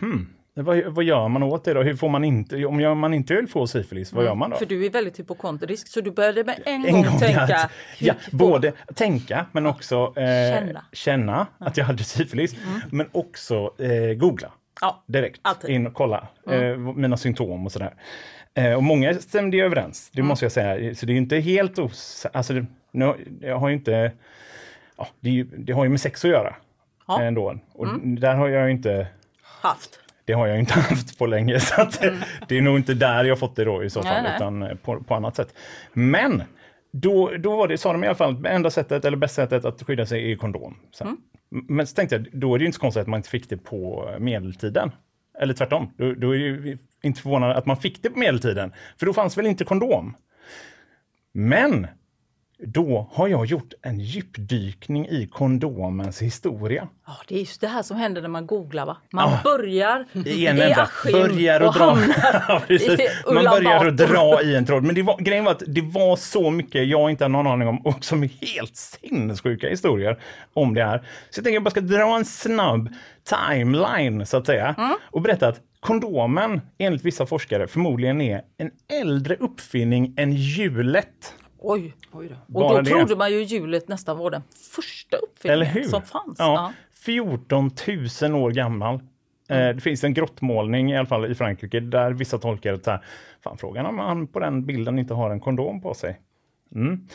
hmm, 0.00 0.28
vad, 0.54 0.84
vad 0.84 1.04
gör 1.04 1.28
man 1.28 1.42
åt 1.42 1.64
det 1.64 1.74
då? 1.74 1.82
Hur 1.82 1.96
får 1.96 2.08
man 2.08 2.24
inte, 2.24 2.64
om 2.64 2.98
man 2.98 3.14
inte 3.14 3.34
vill 3.34 3.48
få 3.48 3.66
syfilis, 3.66 4.12
vad 4.12 4.24
gör 4.24 4.34
man 4.34 4.50
då? 4.50 4.56
För 4.56 4.66
du 4.66 4.86
är 4.86 4.90
väldigt 4.90 5.18
hypokondrisk 5.18 5.88
så 5.88 6.00
du 6.00 6.10
började 6.10 6.44
med 6.44 6.58
en, 6.64 6.84
en 6.86 6.92
gång, 6.92 7.02
gång 7.02 7.18
tänka. 7.18 7.40
att, 7.42 7.70
ja, 7.98 8.14
både 8.32 8.72
tänka 8.94 9.46
men 9.52 9.66
också 9.66 10.12
eh, 10.16 10.58
Känna. 10.58 10.84
känna, 10.92 11.46
att 11.58 11.76
jag 11.76 11.84
hade 11.84 12.04
syfilis. 12.04 12.56
Men 12.90 13.08
också 13.12 13.74
eh, 13.78 14.14
googla 14.16 14.52
Ja, 14.80 15.04
direkt. 15.06 15.40
alltid. 15.42 15.70
In 15.70 15.86
och 15.86 15.94
kolla 15.94 16.28
eh, 16.50 16.76
mina 16.78 17.16
symptom 17.16 17.66
och 17.66 17.72
sådär. 17.72 17.94
Eh, 18.54 18.72
och 18.72 18.82
många 18.82 19.14
stämde 19.14 19.56
ju 19.56 19.64
överens, 19.64 20.10
det 20.12 20.22
måste 20.22 20.44
jag 20.44 20.52
säga. 20.52 20.94
Så 20.94 21.06
det 21.06 21.12
är 21.12 21.16
inte 21.16 21.36
helt 21.36 21.78
os... 21.78 22.26
Alltså, 22.32 22.52
nu, 22.92 23.14
jag 23.40 23.58
har 23.58 23.70
inte... 23.70 24.12
Ja, 24.98 25.08
det, 25.20 25.42
det 25.42 25.72
har 25.72 25.84
ju 25.84 25.90
med 25.90 26.00
sex 26.00 26.24
att 26.24 26.30
göra. 26.30 26.56
Ja. 27.06 27.22
Ändå. 27.22 27.58
Och 27.72 27.86
där 28.02 28.34
har 28.34 28.48
jag 28.48 28.64
ju 28.66 28.72
inte... 28.72 29.06
haft. 29.42 30.00
Det 30.24 30.32
har 30.32 30.46
jag 30.46 30.58
inte 30.58 30.74
haft 30.80 31.18
på 31.18 31.26
länge. 31.26 31.60
Så 31.60 31.82
att, 31.82 32.00
Det 32.48 32.58
är 32.58 32.62
nog 32.62 32.76
inte 32.76 32.94
där 32.94 33.24
jag 33.24 33.38
fått 33.38 33.56
det 33.56 33.64
då 33.64 33.84
i 33.84 33.90
så 33.90 34.02
Nej, 34.02 34.14
fall, 34.14 34.22
nej. 34.22 34.32
utan 34.36 34.62
eh, 34.62 34.74
på, 34.74 35.02
på 35.02 35.14
annat 35.14 35.36
sätt. 35.36 35.54
Men 35.92 36.42
då, 36.92 37.30
då 37.38 37.56
var 37.56 37.68
det, 37.68 37.78
sa 37.78 37.92
de 37.92 38.04
i 38.04 38.06
alla 38.06 38.16
fall, 38.16 38.46
enda 38.46 38.70
sättet 38.70 39.04
eller 39.04 39.16
bästa 39.16 39.42
sättet 39.42 39.64
att 39.64 39.82
skydda 39.82 40.06
sig 40.06 40.32
är 40.32 40.36
kondom. 40.36 40.76
Så. 40.90 41.04
Mm. 41.04 41.16
Men 41.50 41.86
så 41.86 41.94
tänkte 41.94 42.16
jag, 42.16 42.26
då 42.32 42.54
är 42.54 42.58
det 42.58 42.62
ju 42.62 42.66
inte 42.66 42.76
så 42.76 42.80
konstigt 42.80 43.00
att 43.00 43.08
man 43.08 43.18
inte 43.18 43.28
fick 43.30 43.48
det 43.48 43.56
på 43.56 44.10
medeltiden. 44.18 44.90
Eller 45.40 45.54
tvärtom, 45.54 45.92
då, 45.96 46.12
då 46.12 46.34
är 46.34 46.38
det 46.38 46.44
ju 46.44 46.78
inte 47.02 47.22
förvånande 47.22 47.56
att 47.56 47.66
man 47.66 47.76
fick 47.76 48.02
det 48.02 48.10
på 48.10 48.18
medeltiden. 48.18 48.72
För 48.98 49.06
då 49.06 49.12
fanns 49.12 49.38
väl 49.38 49.46
inte 49.46 49.64
kondom. 49.64 50.16
Men 51.32 51.86
då 52.66 53.08
har 53.12 53.28
jag 53.28 53.46
gjort 53.46 53.72
en 53.82 54.00
djupdykning 54.00 55.08
i 55.08 55.26
kondomens 55.26 56.22
historia. 56.22 56.88
Ja, 57.06 57.12
det 57.28 57.34
är 57.34 57.38
just 57.38 57.60
det 57.60 57.68
här 57.68 57.82
som 57.82 57.96
händer 57.96 58.22
när 58.22 58.28
man 58.28 58.46
googlar. 58.46 58.86
Va? 58.86 58.96
Man 59.12 59.30
börjar 59.44 60.06
i 60.26 60.46
en 60.46 60.60
enda. 60.60 60.82
Askim 60.82 61.12
Börjar 61.12 61.60
och 61.60 61.66
och 61.68 61.74
dra. 61.74 61.98
Ja, 62.48 62.62
Man 63.26 63.44
börjar 63.44 63.78
Bator. 63.84 63.90
dra 63.90 64.42
i 64.42 64.56
en 64.56 64.66
tråd. 64.66 64.82
Men 64.84 64.94
det 64.94 65.02
var, 65.02 65.18
grejen 65.18 65.44
var 65.44 65.52
att 65.52 65.62
det 65.66 65.80
var 65.80 66.16
så 66.16 66.50
mycket 66.50 66.88
jag 66.88 67.10
inte 67.10 67.24
hade 67.24 67.32
någon 67.32 67.46
aning 67.46 67.68
om 67.68 67.86
och 67.86 68.04
som 68.04 68.22
är 68.22 68.30
helt 68.56 68.76
sinnessjuka 68.76 69.68
historier 69.68 70.18
om 70.54 70.74
det 70.74 70.84
här. 70.84 70.98
Så 71.30 71.38
jag 71.38 71.44
tänker 71.44 71.54
jag 71.54 71.62
bara 71.64 71.70
ska 71.70 71.80
dra 71.80 72.16
en 72.16 72.24
snabb 72.24 72.88
timeline 73.24 74.26
så 74.26 74.36
att 74.36 74.46
säga 74.46 74.74
Mm. 74.78 74.96
och 75.10 75.20
berätta 75.22 75.48
att 75.48 75.60
kondomen 75.80 76.60
enligt 76.78 77.04
vissa 77.04 77.26
forskare 77.26 77.66
förmodligen 77.66 78.20
är 78.20 78.42
en 78.58 78.70
äldre 79.02 79.34
uppfinning 79.36 80.14
än 80.16 80.32
hjulet. 80.32 81.34
Oj. 81.58 81.94
Oj 82.12 82.28
då. 82.28 82.60
Och 82.60 82.68
då 82.68 82.80
det. 82.80 82.90
trodde 82.90 83.16
man 83.16 83.32
ju 83.32 83.42
hjulet 83.42 83.88
nästan 83.88 84.18
var 84.18 84.30
den 84.30 84.42
första 84.72 85.16
uppfinningen 85.16 85.88
som 85.88 86.02
fanns. 86.02 86.36
Ja, 86.38 86.72
14 86.92 87.70
000 88.22 88.34
år 88.34 88.50
gammal. 88.50 88.94
Eh, 89.48 89.68
det 89.68 89.80
finns 89.80 90.04
en 90.04 90.14
grottmålning 90.14 90.92
i 90.92 90.96
alla 90.96 91.06
fall 91.06 91.32
i 91.32 91.34
Frankrike 91.34 91.80
där 91.80 92.10
vissa 92.10 92.38
tolkar 92.38 92.72
det 92.72 92.84
så 92.84 92.90
här, 92.90 93.04
fan 93.44 93.58
frågan 93.58 93.86
om 93.86 93.98
han 93.98 94.26
på 94.26 94.40
den 94.40 94.66
bilden 94.66 94.98
inte 94.98 95.14
har 95.14 95.30
en 95.30 95.40
kondom 95.40 95.80
på 95.80 95.94
sig. 95.94 96.20
Mm. 96.74 97.06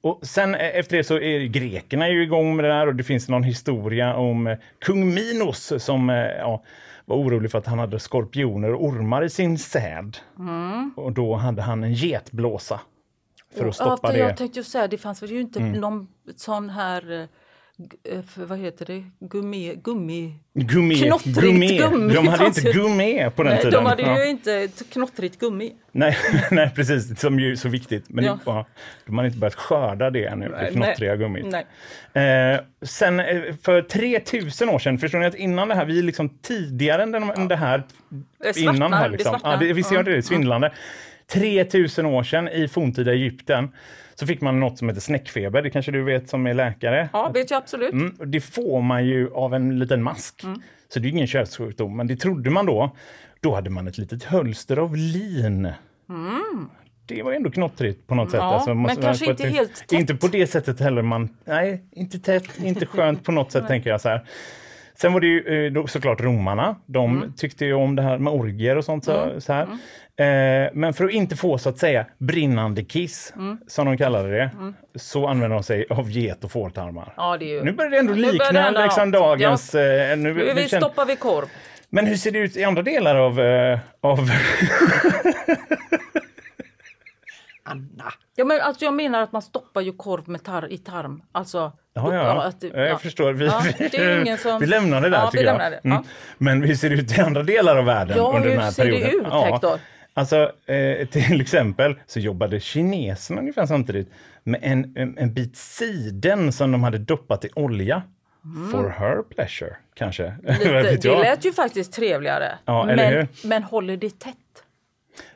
Och 0.00 0.26
sen 0.26 0.54
eh, 0.54 0.78
efter 0.78 0.96
det 0.96 1.04
så 1.04 1.18
är 1.18 1.40
grekerna 1.40 2.08
ju 2.08 2.22
igång 2.22 2.56
med 2.56 2.64
det 2.64 2.68
där 2.68 2.86
och 2.86 2.94
det 2.94 3.04
finns 3.04 3.28
någon 3.28 3.42
historia 3.42 4.14
om 4.14 4.46
eh, 4.46 4.58
kung 4.78 5.14
Minos 5.14 5.72
som 5.78 6.08
ja, 6.38 6.62
var 7.04 7.16
orolig 7.16 7.50
för 7.50 7.58
att 7.58 7.66
han 7.66 7.78
hade 7.78 7.98
skorpioner 7.98 8.74
och 8.74 8.84
ormar 8.84 9.22
i 9.24 9.30
sin 9.30 9.58
säd. 9.58 10.16
Och 10.96 11.12
då 11.12 11.34
hade 11.34 11.62
han 11.62 11.84
en 11.84 11.92
getblåsa 11.92 12.80
för 13.56 13.66
att 13.68 13.74
stoppa 13.74 14.08
ja, 14.08 14.12
det. 14.12 14.18
Jag 14.18 14.36
tänkte 14.36 14.58
ju 14.58 14.64
säga, 14.64 14.88
det 14.88 14.98
fanns 14.98 15.22
väl 15.22 15.30
ju 15.30 15.40
inte 15.40 15.58
Mm. 15.60 15.72
någon 15.80 16.08
sån 16.36 16.70
här 16.70 17.12
eh, 17.12 17.20
eh, 18.14 18.22
för, 18.22 18.44
vad 18.44 18.58
heter 18.58 18.86
det? 18.86 19.04
Gummi... 19.20 19.74
gummi 19.84 20.34
Gummi, 20.54 20.94
Knottrigt 20.94 21.38
gummi. 21.40 21.78
gummi 21.78 22.14
De 22.14 22.28
hade 22.28 22.46
inte 22.46 22.60
gummi 22.72 23.30
på 23.36 23.42
den 23.42 23.52
Nej, 23.52 23.62
tiden. 23.62 23.84
de 23.84 23.86
hade 23.88 24.02
Ja. 24.02 24.24
ju 24.24 24.30
inte 24.30 24.68
knottrigt 24.92 25.38
gummi. 25.38 25.72
Nej, 25.92 26.16
nej, 26.50 26.70
precis. 26.74 27.20
Som 27.20 27.40
ju 27.40 27.52
är 27.52 27.56
så 27.56 27.68
viktigt. 27.68 28.04
Men 28.08 28.24
Ja. 28.24 28.38
ja. 28.46 28.66
de 29.06 29.18
har 29.18 29.24
inte 29.24 29.38
börjat 29.38 29.54
skörda 29.54 30.10
det 30.10 30.24
ännu, 30.26 30.48
det 30.48 30.70
knottriga 30.72 31.16
gummit. 31.16 31.46
Nej. 32.14 32.54
Eh, 32.54 32.60
sen 32.82 33.20
eh, 33.20 33.42
för 33.62 33.82
3000 33.82 34.68
år 34.68 34.78
sedan, 34.78 34.98
förstår 34.98 35.18
ni 35.18 35.26
att 35.26 35.34
innan 35.34 35.68
det 35.68 35.74
här, 35.74 35.84
vi 35.84 35.98
är 35.98 36.02
liksom 36.02 36.28
tidigare 36.28 37.02
än, 37.02 37.12
den, 37.12 37.22
än 37.30 37.48
det 37.48 37.56
här. 37.56 37.82
Det 38.38 38.54
svartnar, 38.54 38.74
innan 38.74 38.90
det 38.90 38.96
här 38.96 39.04
det 39.04 39.10
liksom. 39.10 39.30
svartnar. 39.30 39.50
Ja, 39.52 39.56
det, 39.58 39.72
visst 39.72 39.92
gör 39.92 40.02
det, 40.02 40.10
det 40.10 40.16
är 40.16 40.22
svindlande. 40.22 40.72
3000 41.32 42.06
år 42.06 42.22
sedan 42.22 42.48
i 42.48 42.68
forntida 42.68 43.12
Egypten 43.12 43.68
så 44.14 44.26
fick 44.26 44.40
man 44.40 44.60
något 44.60 44.78
som 44.78 44.88
heter 44.88 45.00
snäckfeber, 45.00 45.62
det 45.62 45.70
kanske 45.70 45.92
du 45.92 46.02
vet 46.02 46.28
som 46.28 46.46
är 46.46 46.54
läkare. 46.54 47.08
Ja, 47.12 47.30
vet 47.34 47.50
jag 47.50 47.58
absolut. 47.58 47.92
Mm, 47.92 48.16
det 48.26 48.40
får 48.40 48.82
man 48.82 49.06
ju 49.06 49.32
av 49.34 49.54
en 49.54 49.78
liten 49.78 50.02
mask. 50.02 50.44
Mm. 50.44 50.62
Så 50.88 51.00
det 51.00 51.08
är 51.08 51.10
ingen 51.10 51.26
köldssjukdom, 51.26 51.96
men 51.96 52.06
det 52.06 52.16
trodde 52.16 52.50
man 52.50 52.66
då. 52.66 52.96
Då 53.40 53.54
hade 53.54 53.70
man 53.70 53.88
ett 53.88 53.98
litet 53.98 54.24
hölster 54.24 54.76
av 54.76 54.96
lin. 54.96 55.72
Mm. 56.08 56.68
Det 57.06 57.22
var 57.22 57.32
ändå 57.32 57.50
knottrigt 57.50 58.06
på 58.06 58.14
något 58.14 58.30
sätt. 58.30 58.40
Ja, 58.40 58.54
Alltså, 58.54 58.74
men 58.74 58.96
kanske 58.96 59.30
inte 59.30 59.48
helt 59.48 59.74
tätt. 59.74 59.92
Inte 59.92 60.14
på 60.14 60.28
det 60.28 60.46
sättet 60.46 60.80
heller. 60.80 61.02
Man, 61.02 61.36
nej, 61.44 61.84
inte 61.92 62.18
tätt, 62.18 62.58
inte 62.58 62.86
skönt 62.86 63.24
på 63.24 63.32
något 63.32 63.52
sätt 63.52 63.66
tänker 63.68 63.90
jag 63.90 64.00
så 64.00 64.08
här. 64.08 64.26
Sen 65.00 65.12
var 65.12 65.20
det 65.20 65.26
ju 65.26 65.76
eh, 65.76 65.84
såklart 65.86 66.20
romarna. 66.20 66.76
De 66.86 67.16
Mm. 67.16 67.32
tyckte 67.32 67.64
ju 67.64 67.72
om 67.74 67.96
det 67.96 68.02
här 68.02 68.18
med 68.18 68.32
orgier 68.32 68.76
och 68.76 68.84
sånt. 68.84 69.04
Så, 69.04 69.40
så 69.40 69.52
här. 69.52 69.62
Eh, 70.16 70.70
men 70.74 70.92
för 70.94 71.04
att 71.04 71.10
inte 71.12 71.36
få 71.36 71.58
så 71.58 71.68
att 71.68 71.78
säga 71.78 72.06
brinnande 72.18 72.84
kiss, 72.84 73.32
Mm. 73.36 73.58
som 73.66 73.86
de 73.86 73.98
kallade 73.98 74.30
det, 74.30 74.50
så 74.94 75.26
använder 75.26 75.56
de 75.56 75.62
sig 75.62 75.86
av 75.90 76.10
get 76.10 76.44
och 76.44 76.50
fårtarmar. 76.52 77.12
Ja, 77.16 77.36
det 77.36 77.44
är 77.44 77.48
ju... 77.48 77.64
Nu 77.64 77.72
börjar 77.72 77.90
det 77.90 77.98
ändå 77.98 78.14
Nu 78.14 78.22
det 78.22 78.32
likna 78.32 78.68
ändå- 78.68 78.82
liksom 78.82 79.10
dagens... 79.10 79.74
eh, 79.74 79.82
Ja. 80.10 80.16
nu, 80.16 80.22
Nu 80.22 80.32
vi 80.32 80.52
vi 80.62 80.68
känner- 80.68 80.80
stoppar 80.86 81.06
vi 81.06 81.16
korv. 81.16 81.46
Men 81.90 82.06
hur 82.06 82.16
ser 82.16 82.30
det 82.32 82.38
ut 82.38 82.56
i 82.56 82.64
andra 82.64 82.82
delar 82.82 83.16
av... 83.16 83.40
eh, 83.40 83.78
av 84.00 84.18
Anna. 87.62 88.12
Ja, 88.36 88.44
men 88.44 88.60
alltså, 88.60 88.84
jag 88.84 88.94
menar 88.94 89.22
att 89.22 89.32
man 89.32 89.42
stoppar 89.42 89.80
ju 89.80 89.92
korv 89.92 90.28
med 90.28 90.44
tar 90.44 90.72
i 90.72 90.78
tarm. 90.78 91.22
Alltså, 91.32 91.72
Ja, 92.04 92.14
ja. 92.14 92.42
att 92.42 92.60
det- 92.60 92.66
jag 92.66 92.88
ja. 92.88 92.98
förstår. 92.98 93.32
Vi, 93.32 93.46
Ja, 93.46 94.20
ingen 94.20 94.38
som- 94.38 94.60
vi 94.60 94.66
lämnar 94.66 95.00
det 95.00 95.08
där 95.08 95.18
Ja, 95.18 95.30
vi 95.32 95.38
tycker 95.38 95.52
jag. 95.52 95.58
det. 95.72 95.80
Mm. 95.84 95.96
Ja. 95.96 96.04
Men 96.38 96.62
hur 96.62 96.74
ser 96.74 96.90
det 96.90 96.96
ut 96.96 97.18
i 97.18 97.20
andra 97.20 97.42
delar 97.42 97.76
av 97.76 97.84
världen 97.84 98.16
Ja, 98.16 98.32
under 98.36 98.48
den 98.50 98.58
här 98.60 98.70
ser 98.70 98.84
det 98.84 98.90
perioden? 99.00 99.26
ut, 99.26 99.32
Hector? 99.52 99.78
Alltså, 100.14 100.52
eh, 100.66 101.06
till 101.06 101.40
exempel 101.40 101.94
så 102.06 102.20
jobbade 102.20 102.60
kineserna 102.60 103.40
ungefär 103.40 103.66
samtidigt 103.66 104.08
med 104.44 104.60
en, 104.62 104.92
en, 104.96 105.18
en 105.18 105.34
bit 105.34 105.56
siden 105.56 106.52
som 106.52 106.72
de 106.72 106.82
hade 106.82 106.98
doppat 106.98 107.44
i 107.44 107.48
olja. 107.54 108.02
For 108.70 108.88
her 108.98 109.22
pleasure, 109.22 109.76
kanske. 109.94 110.24
Mm. 110.24 110.82
Lite, 110.84 111.08
det 111.08 111.18
lät 111.18 111.44
ju 111.44 111.52
faktiskt 111.52 111.92
trevligare. 111.92 112.58
Ja, 112.64 112.84
men, 112.84 113.28
men 113.44 113.62
håller 113.62 113.96
det 113.96 114.18
tätt? 114.18 114.34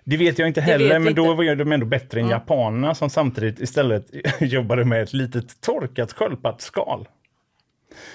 Det 0.05 0.16
vet 0.16 0.38
jag 0.38 0.49
inte 0.49 0.61
heller, 0.61 0.99
men 0.99 1.14
då 1.14 1.23
inte. 1.31 1.35
var 1.45 1.55
de 1.55 1.73
ändå 1.73 1.87
bättre 1.87 2.21
än 2.21 2.27
Mm. 2.27 2.31
japanerna 2.38 2.95
som 2.95 3.11
samtidigt 3.11 3.61
istället 3.61 4.07
jobbade 4.40 4.85
med 4.85 5.03
ett 5.03 5.12
litet 5.12 5.61
torkat 5.61 6.12
sköldpaddsskal. 6.12 7.09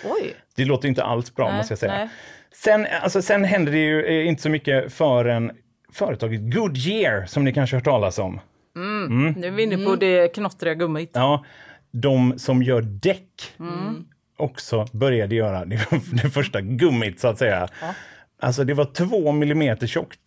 Oj! 0.04 0.36
Det 0.56 0.66
låter 0.66 0.88
inte 0.88 1.04
alls 1.04 1.36
bra, 1.36 1.48
Nej, 1.48 1.58
måste 1.58 1.72
jag 1.72 1.80
säga. 1.80 1.94
nej. 1.94 2.10
Sen, 2.54 2.88
alltså, 3.02 3.22
sen 3.22 3.44
hände 3.44 3.72
det 3.72 3.78
ju 3.78 4.06
eh, 4.06 4.28
inte 4.28 4.42
så 4.42 4.50
mycket 4.50 4.94
förrän 4.94 5.52
företaget 5.94 6.54
Goodyear, 6.54 7.26
som 7.26 7.44
ni 7.44 7.54
kanske 7.54 7.76
har 7.76 7.80
hört 7.80 7.86
talas 7.86 8.20
om. 8.20 8.40
Mm. 8.76 9.32
Nu 9.32 9.48
är 9.48 9.52
vi 9.52 9.64
inne 9.64 9.86
på 9.86 9.96
det 9.96 10.28
knottriga 10.34 10.74
gummit. 10.74 11.12
Ja, 11.14 11.46
de 11.92 12.40
som 12.40 12.64
gör 12.64 12.82
däck 12.82 13.54
Mm. 13.60 14.06
också 14.38 14.86
började 14.94 15.36
göra 15.36 15.66
det, 15.66 15.80
det 16.24 16.30
första 16.30 16.62
gummit, 16.62 17.20
så 17.20 17.28
att 17.28 17.38
säga. 17.38 17.68
Ja. 17.82 17.94
Alltså, 18.42 18.64
det 18.64 18.74
var 18.74 18.86
två 18.86 19.32
millimeter 19.32 19.88
tjockt. 19.88 20.20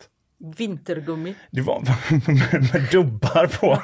Vintergummi. 0.57 1.35
Det 1.51 1.61
var 1.61 1.79
med 2.73 2.87
dubbar 2.91 3.47
på. 3.47 3.81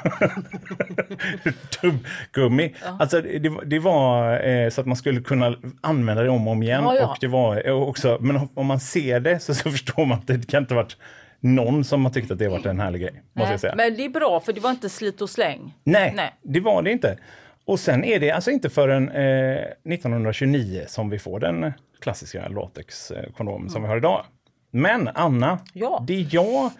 Dubbgummi. 1.82 2.74
Ja. 2.84 2.96
Alltså 3.00 3.20
det, 3.20 3.48
var- 3.48 3.64
det 3.64 3.78
var 3.78 4.40
eh, 4.48 4.68
så 4.70 4.80
att 4.80 4.86
man 4.86 4.96
skulle 4.96 5.20
kunna 5.20 5.54
använda 5.80 6.22
det 6.22 6.30
om 6.30 6.46
och 6.48 6.52
om 6.52 6.62
igen. 6.62 6.82
Ja, 6.84 6.94
ja. 6.94 7.06
Och 7.10 7.16
det 7.20 7.26
var 7.28 7.66
eh, 7.68 7.74
också, 7.74 8.18
men 8.20 8.48
om 8.54 8.66
man 8.66 8.80
ser 8.80 9.20
det 9.20 9.40
så, 9.40 9.54
så 9.54 9.70
förstår 9.70 10.06
man 10.06 10.18
att 10.18 10.26
det 10.26 10.48
kan 10.50 10.62
inte 10.62 10.74
varit 10.74 10.96
någon 11.40 11.84
som 11.84 12.04
har 12.04 12.12
tyckt 12.12 12.30
att 12.30 12.38
det 12.38 12.48
varit 12.48 12.66
en 12.66 12.80
härlig 12.80 13.00
grej. 13.00 13.12
Måste 13.12 13.22
Nej, 13.34 13.50
jag 13.50 13.60
säga. 13.60 13.74
Men 13.76 13.96
det 13.96 14.04
är 14.04 14.08
bra 14.08 14.40
för 14.40 14.52
det 14.52 14.60
var 14.60 14.70
inte 14.70 14.88
slit 14.88 15.20
och 15.20 15.30
släng. 15.30 15.74
Nej, 15.84 16.12
Nej. 16.16 16.34
det 16.42 16.60
var 16.60 16.82
det 16.82 16.92
inte. 16.92 17.18
Och 17.64 17.80
sen 17.80 18.04
är 18.04 18.20
det 18.20 18.30
alltså 18.30 18.50
inte 18.50 18.70
förrän 18.70 19.08
eh, 19.10 19.58
1929 19.92 20.84
som 20.88 21.10
vi 21.10 21.18
får 21.18 21.40
den 21.40 21.72
klassiska 22.00 22.48
latexkondomen 22.48 23.70
som 23.70 23.82
vi 23.82 23.88
har 23.88 23.96
idag. 23.96 24.24
Men 24.70 25.08
Anna, 25.08 25.58
Ja. 25.72 26.04
det 26.06 26.20
jag 26.20 26.70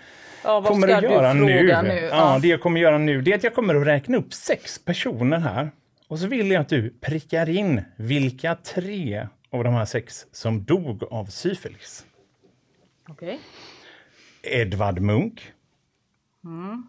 Ja, 0.45 0.63
kommer 0.63 0.89
att 0.89 1.03
göra 1.03 1.33
nu, 1.33 1.45
nu? 1.83 2.09
Ja, 2.13 2.39
det 2.43 2.49
jag 2.49 2.61
kommer 2.61 2.81
göra 2.81 2.99
nu 2.99 3.23
det 3.23 3.31
är 3.33 3.37
att 3.37 3.43
jag 3.45 3.55
kommer 3.55 3.75
att 3.75 3.87
räkna 3.87 4.17
upp 4.17 4.33
sex 4.35 4.85
personer 4.85 5.39
här. 5.39 5.71
Och 6.09 6.19
så 6.19 6.27
vill 6.27 6.51
jag 6.51 6.61
att 6.61 6.69
du 6.69 6.91
prickar 7.01 7.49
in 7.49 7.83
vilka 7.97 8.55
tre 8.55 9.29
av 9.51 9.65
de 9.65 9.75
här 9.75 9.85
sex 9.85 10.27
som 10.33 10.65
dog 10.65 11.05
av 11.05 11.25
syfilis. 11.27 12.07
Okej. 13.09 13.41
Edvard 14.43 15.01
Munch, 15.01 15.53
Mm. 16.45 16.87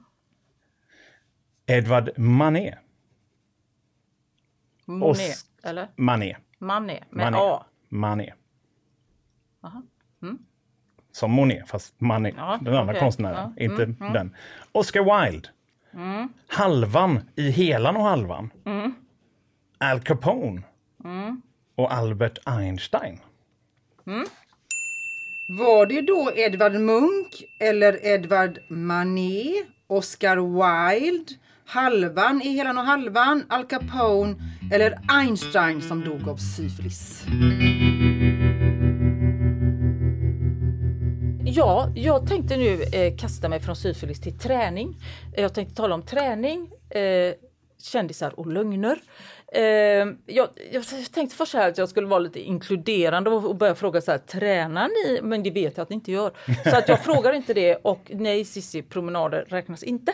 Edvard 1.65 2.09
Manet. 2.17 2.75
Monet, 4.85 5.19
s- 5.19 5.45
eller? 5.63 5.88
Manet. 5.95 6.38
Manet, 6.59 7.03
med 7.12 7.23
Manet. 7.31 7.39
A. 7.41 7.65
Manet. 7.89 8.33
Aha. 9.63 9.81
Mm. 10.21 10.38
Som 11.12 11.32
Monet, 11.32 11.67
fast 11.69 12.02
Manet. 12.02 12.34
Ja, 12.38 12.60
den 12.62 12.76
andra 12.76 12.93
okej. 12.93 13.00
konstnären, 13.00 13.54
Ja. 13.58 13.63
inte 13.63 13.84
Mm, 13.84 13.95
mm. 14.02 14.13
den. 14.13 14.36
Oscar 14.72 15.24
Wilde. 15.28 15.50
Mm. 15.93 16.30
Halvan 16.48 17.19
i 17.36 17.50
Helan 17.52 17.95
och 17.98 18.04
halvan. 18.04 18.50
Mm. 18.65 18.93
Al 19.78 20.00
Capone. 20.00 20.62
Mm. 21.04 21.41
Och 21.76 21.93
Albert 21.93 22.38
Einstein. 22.45 23.19
Mm. 24.08 24.26
Var 25.60 25.86
det 25.86 26.02
då 26.02 26.32
Edvard 26.36 26.74
Munch 26.74 27.43
eller 27.60 28.06
Edvard 28.06 28.60
Manet, 28.69 29.65
Oscar 29.88 30.38
Wilde, 30.38 31.34
Halvan 31.65 32.41
i 32.41 32.50
Helan 32.50 32.78
och 32.78 32.84
halvan, 32.84 33.43
Al 33.50 33.63
Capone 33.65 34.36
eller 34.74 35.00
Einstein 35.12 35.82
som 35.82 36.02
dog 36.06 36.30
av 36.30 36.38
syfilis? 36.38 37.26
Ja, 41.51 41.88
jag 41.95 42.27
tänkte 42.27 42.57
nu 42.57 42.83
eh, 42.83 43.15
kasta 43.17 43.49
mig 43.49 43.59
från 43.59 43.75
syfilis 43.75 44.21
till 44.21 44.38
träning. 44.39 44.95
Eh, 45.35 45.41
Jag 45.41 45.53
tänkte 45.53 45.75
tala 45.75 45.95
om 45.95 46.01
träning, 46.01 46.69
eh, 46.89 47.33
kändisar 47.81 48.39
och 48.39 48.47
lögner. 48.47 48.97
Eh, 49.53 49.62
jag, 50.25 50.47
jag 50.71 50.83
tänkte 51.13 51.35
först 51.35 51.55
att 51.55 51.77
jag 51.77 51.89
skulle 51.89 52.07
vara 52.07 52.19
lite 52.19 52.39
inkluderande 52.39 53.29
och, 53.29 53.55
börja 53.55 53.75
fråga 53.75 54.01
så 54.01 54.12
här, 54.12 54.17
tränar 54.17 54.88
ni? 54.88 55.21
Men 55.21 55.43
det 55.43 55.51
vet 55.51 55.77
jag 55.77 55.83
att 55.83 55.89
ni 55.89 55.93
inte 55.93 56.12
gör. 56.12 56.31
Så 56.63 56.77
att 56.77 56.89
jag 56.89 57.03
frågar 57.03 57.33
inte 57.33 57.53
det 57.53 57.75
och 57.75 58.12
nej 58.13 58.45
Sissi, 58.45 58.81
promenader 58.81 59.45
räknas 59.49 59.83
inte. 59.83 60.13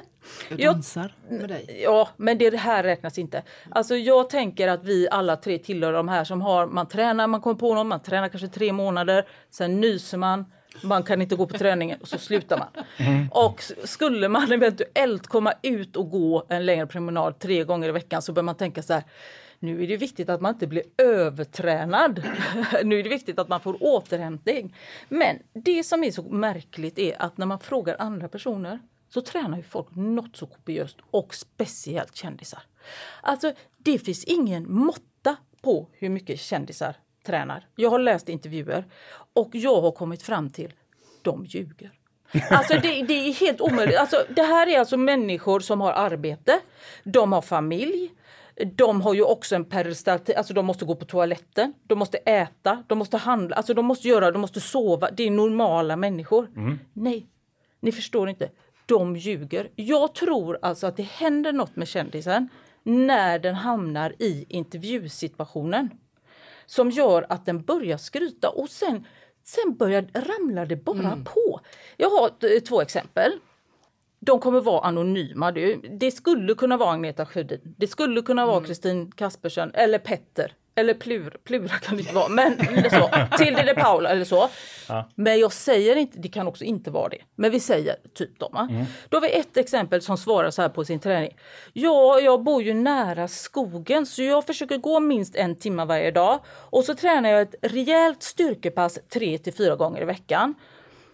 Jag 0.57 0.73
dansar 0.75 1.13
med 1.29 1.49
dig. 1.49 1.79
Ja, 1.83 2.09
men 2.17 2.37
det 2.37 2.57
här 2.57 2.83
räknas 2.83 3.17
inte. 3.17 3.43
Alltså 3.71 3.95
jag 3.95 4.29
tänker 4.29 4.67
att 4.67 4.83
vi 4.83 5.07
alla 5.11 5.35
tre 5.35 5.57
tillhör 5.57 5.93
de 5.93 6.07
här 6.07 6.23
som 6.23 6.41
har, 6.41 6.67
man 6.67 6.87
tränar, 6.87 7.27
man 7.27 7.41
kommer 7.41 7.55
på 7.55 7.73
någon, 7.75 7.87
man 7.87 7.99
tränar 8.01 8.29
kanske 8.29 8.47
tre 8.47 8.71
månader, 8.71 9.27
sen 9.51 9.81
nyser 9.81 10.17
man, 10.17 10.45
man 10.83 11.03
kan 11.03 11.21
inte 11.21 11.35
gå 11.35 11.45
på 11.47 11.57
träningen 11.57 12.01
och 12.01 12.07
så 12.07 12.17
slutar 12.17 12.57
man. 12.57 12.67
Och 13.31 13.59
s- 13.59 13.91
skulle 13.91 14.29
man 14.29 14.51
eventuellt 14.51 15.27
komma 15.27 15.53
ut 15.61 15.95
och 15.95 16.09
gå 16.09 16.45
en 16.49 16.65
längre 16.65 16.87
promenad 16.87 17.39
tre 17.39 17.63
gånger 17.63 17.89
i 17.89 17.91
veckan 17.91 18.21
så 18.21 18.33
bör 18.33 18.41
man 18.41 18.55
tänka 18.55 18.83
så 18.83 18.93
här, 18.93 19.03
nu 19.59 19.83
är 19.83 19.87
det 19.87 19.97
viktigt 19.97 20.29
att 20.29 20.41
man 20.41 20.53
inte 20.53 20.67
blir 20.67 20.83
övertränad. 20.97 22.23
nu 22.83 22.99
är 22.99 23.03
det 23.03 23.09
viktigt 23.09 23.39
att 23.39 23.49
man 23.49 23.59
får 23.61 23.77
återhämtning. 23.83 24.75
Men 25.09 25.39
det 25.53 25.83
som 25.83 26.03
är 26.03 26.11
så 26.11 26.23
märkligt 26.23 26.99
är 26.99 27.21
att 27.21 27.37
när 27.37 27.45
man 27.45 27.59
frågar 27.59 27.95
andra 27.99 28.27
personer 28.27 28.79
så 29.09 29.21
tränar 29.21 29.57
ju 29.57 29.63
folk 29.63 29.87
något 29.95 30.35
så 30.37 30.45
kopiöst 30.45 30.97
och 31.11 31.35
speciellt 31.35 32.15
kändisar. 32.15 32.63
Alltså 33.21 33.53
det 33.77 33.99
finns 33.99 34.23
ingen 34.23 34.71
måtta 34.73 35.35
på 35.61 35.87
hur 35.93 36.09
mycket 36.09 36.39
kändisar 36.39 36.95
tränar. 37.25 37.67
Jag 37.75 37.89
har 37.89 37.99
läst 37.99 38.29
intervjuer 38.29 38.85
och 39.35 39.49
jag 39.51 39.81
har 39.81 39.91
kommit 39.91 40.23
fram 40.23 40.49
till 40.49 40.73
de 41.21 41.45
ljuger. 41.45 41.91
Alltså 42.49 42.73
det, 42.73 43.03
det 43.03 43.13
är 43.13 43.33
helt 43.33 43.61
omöjligt. 43.61 43.97
Alltså, 43.97 44.25
det 44.35 44.41
här 44.43 44.67
är 44.67 44.79
alltså 44.79 44.97
människor 44.97 45.59
som 45.59 45.81
har 45.81 45.91
arbete, 45.91 46.59
de 47.03 47.31
har 47.33 47.41
familj, 47.41 48.11
de 48.75 49.01
har 49.01 49.13
ju 49.13 49.23
också 49.23 49.55
en 49.55 49.65
peristaltik, 49.65 50.35
alltså 50.35 50.53
de 50.53 50.65
måste 50.65 50.85
gå 50.85 50.95
på 50.95 51.05
toaletten, 51.05 51.73
de 51.83 51.99
måste 51.99 52.17
äta, 52.17 52.83
de 52.87 52.97
måste 52.97 53.17
handla, 53.17 53.55
alltså 53.55 53.73
de 53.73 53.85
måste 53.85 54.07
göra, 54.07 54.31
de 54.31 54.41
måste 54.41 54.61
sova. 54.61 55.11
Det 55.11 55.23
är 55.23 55.31
normala 55.31 55.95
människor. 55.95 56.49
Nej, 56.93 57.27
ni 57.79 57.91
förstår 57.91 58.29
inte. 58.29 58.49
De 58.85 59.15
ljuger. 59.15 59.69
Jag 59.75 60.15
tror 60.15 60.59
alltså 60.61 60.87
att 60.87 60.97
det 60.97 61.03
händer 61.03 61.53
något 61.53 61.75
med 61.75 61.87
kändisen 61.87 62.49
när 62.83 63.39
den 63.39 63.55
hamnar 63.55 64.13
i 64.19 64.45
intervjusituationen. 64.49 65.89
som 66.65 66.91
gör 66.91 67.25
att 67.29 67.45
den 67.45 67.63
börjar 67.63 67.97
skryta 67.97 68.49
och 68.49 68.69
sen, 68.69 69.05
sen 69.45 69.77
börjar 69.77 70.01
ramla 70.13 70.65
det 70.65 70.75
bara 70.75 70.97
Mm. 71.11 71.23
på. 71.23 71.59
Jag 71.97 72.09
har 72.09 72.25
eh, 72.27 72.59
två 72.59 72.81
exempel. 72.81 73.31
De 74.19 74.39
kommer 74.39 74.61
vara 74.61 74.81
anonyma. 74.85 75.51
Det, 75.51 76.11
skulle 76.11 76.53
kunna 76.55 76.77
vara 76.77 76.91
Agneta 76.91 77.25
Sjödin. 77.25 77.75
Det 77.77 77.87
skulle 77.87 78.21
kunna 78.21 78.45
vara 78.45 78.63
Kristin 78.63 79.11
Kaspersen 79.11 79.71
eller 79.73 79.99
Petter. 79.99 80.53
Eller 80.77 80.93
Plura, 80.93 81.37
Plura 81.43 81.67
kan 81.67 81.95
det 81.95 82.01
inte 82.01 82.15
vara, 82.15 82.27
men 82.27 82.59
eller 82.59 82.89
så. 82.89 83.09
Tilde 83.37 83.63
de 83.63 83.73
Paula 83.73 84.09
eller 84.09 84.25
så. 84.25 84.49
Ja. 84.89 85.09
Men 85.15 85.39
jag 85.39 85.53
säger 85.53 85.95
inte, 85.95 86.19
det 86.19 86.27
kan 86.27 86.47
också 86.47 86.63
inte 86.63 86.91
vara 86.91 87.09
det. 87.09 87.17
Men 87.35 87.51
vi 87.51 87.59
säger 87.59 87.95
typ 88.13 88.39
dem. 88.39 88.67
Mm. 88.69 88.85
Då 89.09 89.17
har 89.17 89.21
vi 89.21 89.31
ett 89.31 89.57
exempel 89.57 90.01
som 90.01 90.17
svarar 90.17 90.51
så 90.51 90.61
här 90.61 90.69
på 90.69 90.85
sin 90.85 90.99
träning. 90.99 91.37
Ja, 91.73 92.19
jag 92.19 92.43
bor 92.43 92.63
ju 92.63 92.73
nära 92.73 93.27
skogen 93.27 94.05
så 94.05 94.23
jag 94.23 94.45
försöker 94.45 94.77
gå 94.77 94.99
minst 94.99 95.35
en 95.35 95.55
timme 95.55 95.85
varje 95.85 96.11
dag. 96.11 96.39
Och 96.47 96.83
så 96.83 96.95
tränar 96.95 97.29
jag 97.29 97.41
ett 97.41 97.55
rejält 97.61 98.23
styrkepass 98.23 98.99
tre 99.13 99.37
till 99.37 99.53
fyra 99.53 99.75
gånger 99.75 100.01
i 100.01 100.05
veckan. 100.05 100.55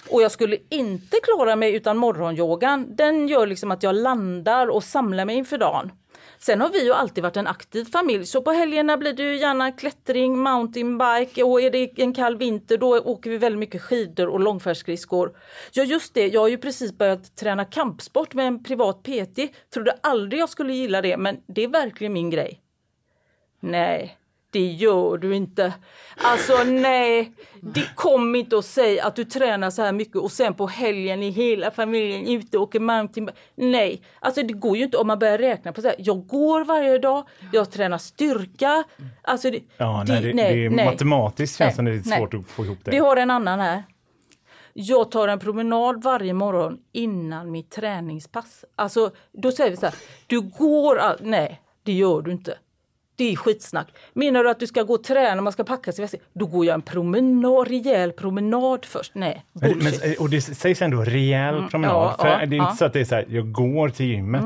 Och 0.10 0.22
jag 0.22 0.32
skulle 0.32 0.58
inte 0.70 1.18
klara 1.24 1.56
mig 1.56 1.76
utan 1.76 1.98
morgonyogan. 1.98 2.96
Den 2.96 3.28
gör 3.28 3.48
liksom 3.48 3.72
att 3.72 3.84
jag 3.84 3.96
landar 3.96 4.68
och 4.68 4.84
samlar 4.84 5.26
mig 5.26 5.36
inför 5.36 5.58
dagen. 5.58 5.92
Sen 6.40 6.62
har 6.62 6.70
vi 6.70 6.86
ju 6.86 6.94
alltid 6.94 7.24
varit 7.24 7.38
en 7.38 7.48
aktiv 7.48 7.86
familj 7.86 8.26
så 8.26 8.42
på 8.42 8.52
helgerna 8.52 8.98
blir 8.98 9.14
det 9.14 9.24
ju 9.24 9.38
gärna 9.38 9.72
klättring, 9.72 10.38
mountainbike 10.38 11.44
och 11.44 11.62
är 11.62 11.72
det 11.72 12.00
en 12.00 12.14
kall 12.14 12.38
vinter 12.38 12.78
då 12.78 13.00
åker 13.00 13.30
vi 13.30 13.38
väldigt 13.38 13.60
mycket 13.60 13.82
skidor 13.82 14.28
och 14.28 14.40
långfärdsskridskor. 14.40 15.38
Ja 15.72 15.84
just 15.84 16.14
det, 16.14 16.28
jag 16.28 16.42
har 16.42 16.48
ju 16.48 16.58
precis 16.58 16.98
börjat 16.98 17.36
träna 17.36 17.66
kampsport 17.66 18.34
med 18.34 18.48
en 18.48 18.64
privat 18.64 19.04
PT. 19.04 19.40
Trodde 19.74 19.98
aldrig 20.04 20.42
jag 20.42 20.50
skulle 20.50 20.74
gilla 20.74 21.02
det 21.02 21.18
men 21.18 21.38
det 21.48 21.64
är 21.64 21.68
verkligen 21.68 22.14
min 22.14 22.30
grej. 22.30 22.62
Nej, 23.60 24.18
det 24.52 24.66
gör 24.66 25.18
du 25.18 25.36
inte. 25.36 25.74
Alltså 26.18 26.64
nej, 26.64 27.32
det 27.62 27.96
kom 27.96 28.36
inte 28.36 28.58
att 28.58 28.66
säga 28.66 29.06
att 29.06 29.16
du 29.16 29.26
tränar 29.26 29.70
så 29.70 29.82
här 29.82 29.92
mycket 29.92 30.16
och 30.16 30.32
sen 30.32 30.54
på 30.54 30.68
helgen 30.68 31.24
är 31.24 31.32
hela 31.32 31.72
familjen 31.72 32.28
ute 32.28 32.58
och 32.58 32.64
åker 32.64 32.80
mountainbike. 32.80 33.38
Nej, 33.56 34.02
alltså 34.20 34.44
det 34.44 34.54
går 34.54 34.78
ju 34.78 34.84
inte 34.84 34.98
om 34.98 35.08
man 35.08 35.20
börjar 35.20 35.38
räkna 35.38 35.74
på 35.74 35.82
så 35.82 35.88
här. 35.88 35.96
Jag 36.00 36.28
går 36.28 36.66
varje 36.66 36.98
dag, 36.98 37.28
jag 37.52 37.72
tränar 37.72 37.98
styrka. 37.98 38.84
Alltså 39.22 39.52
det, 39.52 39.60
Ja, 39.78 40.04
nej, 40.08 40.22
det, 40.22 40.32
det 40.34 40.66
är 40.66 40.70
matematiskt 40.70 41.58
känns 41.58 41.76
som 41.76 41.86
det 41.86 41.92
är 41.92 41.96
lite 41.96 42.10
nej. 42.10 42.20
svårt 42.20 42.34
att 42.34 42.48
få 42.48 42.66
ihop 42.66 42.78
det. 42.84 42.92
Vi 42.92 42.98
har 42.98 43.18
en 43.18 43.32
annan 43.32 43.60
här. 43.60 43.84
Jag 44.74 45.12
tar 45.12 45.28
en 45.28 45.40
promenad 45.40 46.04
varje 46.04 46.34
morgon 46.34 46.78
innan 46.92 47.52
mitt 47.52 47.72
träningspass. 47.72 48.66
Alltså, 48.76 49.12
då 49.32 49.52
säger 49.52 49.72
vi 49.72 49.78
så 49.78 49.86
här, 49.86 49.96
du 50.28 50.42
går... 50.42 50.98
All... 50.98 51.18
Nej, 51.22 51.62
det 51.84 51.92
gör 51.94 52.22
du 52.22 52.32
inte. 52.32 52.58
Det 53.22 53.32
är 53.32 53.36
skitsnack. 53.36 53.88
Menar 54.14 54.44
du 54.44 54.50
att 54.50 54.60
du 54.60 54.68
ska 54.68 54.84
gå 54.84 54.94
och 54.94 55.04
träna, 55.04 55.42
man 55.42 55.54
ska 55.54 55.64
packa 55.64 55.92
sig, 55.92 56.10
då 56.34 56.46
går 56.46 56.66
jag 56.66 56.74
en 56.74 56.82
promenad, 56.82 57.68
rejäl 57.68 58.12
promenad 58.12 58.86
först. 58.86 59.12
Nej, 59.16 59.46
bullshit. 59.54 60.02
men, 60.04 60.16
och 60.20 60.30
det 60.30 60.42
sägs 60.42 60.82
ändå 60.82 61.04
rejäl 61.04 61.56
Mm, 61.56 61.70
promenad. 61.70 61.96
ja, 61.96 62.16
för 62.20 62.28
ja, 62.28 62.36
det 62.38 62.42
är 62.42 62.44
inte 62.44 62.56
ja. 62.58 62.76
så 62.78 62.86
att 62.86 62.94
det 62.94 63.00
är 63.00 63.06
så 63.06 63.16
här, 63.16 63.26
jag 63.30 63.52
går 63.52 63.90
till 63.90 64.06
gymmet. 64.06 64.44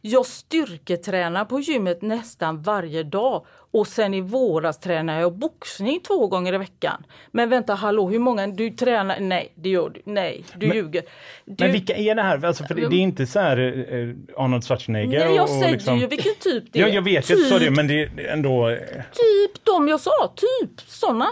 Jag 0.00 0.26
styrketränar 0.26 1.44
på 1.44 1.60
gymmet 1.60 2.02
nästan 2.02 2.62
varje 2.62 3.02
dag 3.02 3.44
och 3.72 3.86
sen 3.86 4.14
i 4.14 4.20
våras 4.20 4.78
tränar 4.80 5.20
jag 5.20 5.32
boxning 5.38 6.00
två 6.00 6.26
gånger 6.26 6.54
i 6.54 6.58
veckan. 6.58 7.04
Men 7.30 7.48
vänta, 7.48 7.74
hallå, 7.74 8.08
hur 8.10 8.18
många 8.18 8.46
du 8.46 8.70
tränar? 8.70 9.20
Nej, 9.20 9.52
det 9.54 9.68
gör 9.68 9.88
du. 9.90 10.02
Nej, 10.04 10.44
du 10.56 10.66
Men- 10.66 10.76
ljuger. 10.76 11.02
Du, 11.44 11.64
Men 11.64 11.72
vilka 11.72 11.94
är 11.96 12.14
det 12.14 12.22
här? 12.22 12.44
Alltså, 12.44 12.64
för 12.64 12.74
det, 12.74 12.88
det 12.88 12.96
är 12.96 13.00
inte 13.00 13.26
så 13.26 13.40
här 13.40 13.58
eh, 13.58 14.42
Arnold 14.44 14.64
Schwarzenegger. 14.64 15.18
Nej, 15.26 15.34
jag 15.36 15.44
och, 15.44 15.50
och 15.50 15.60
säger 15.60 15.72
liksom... 15.72 15.98
ju 15.98 16.06
vilken 16.06 16.34
typ 16.40 16.64
det 16.72 16.78
är. 16.78 16.82
Ja, 16.86 16.94
jag 16.94 17.02
vet 17.02 17.18
att 17.30 17.36
du 17.36 17.44
sa 17.44 17.58
det, 17.58 17.66
Typ. 17.66 17.76
men 17.76 17.86
det 17.88 18.02
är 18.02 18.18
ändå... 18.32 18.68
eh, 18.68 18.76
Typ 19.12 19.64
de 19.64 19.88
jag 19.88 20.00
sa, 20.00 20.32
typ 20.36 20.80
såna. 20.86 21.26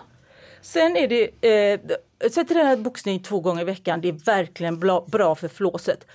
Sen 0.62 0.96
är 0.96 1.08
det, 1.08 1.72
eh, 1.72 1.80
sen 2.30 2.46
tränar 2.46 2.70
jag 2.70 2.78
boxning 2.78 3.20
två 3.22 3.40
gånger 3.40 3.62
i 3.62 3.64
veckan. 3.64 4.00
Det 4.00 4.08
är 4.08 4.24
verkligen 4.24 4.80
bra, 4.80 5.06
bra 5.12 5.34
för 5.34 5.48
flåset. 5.48 6.06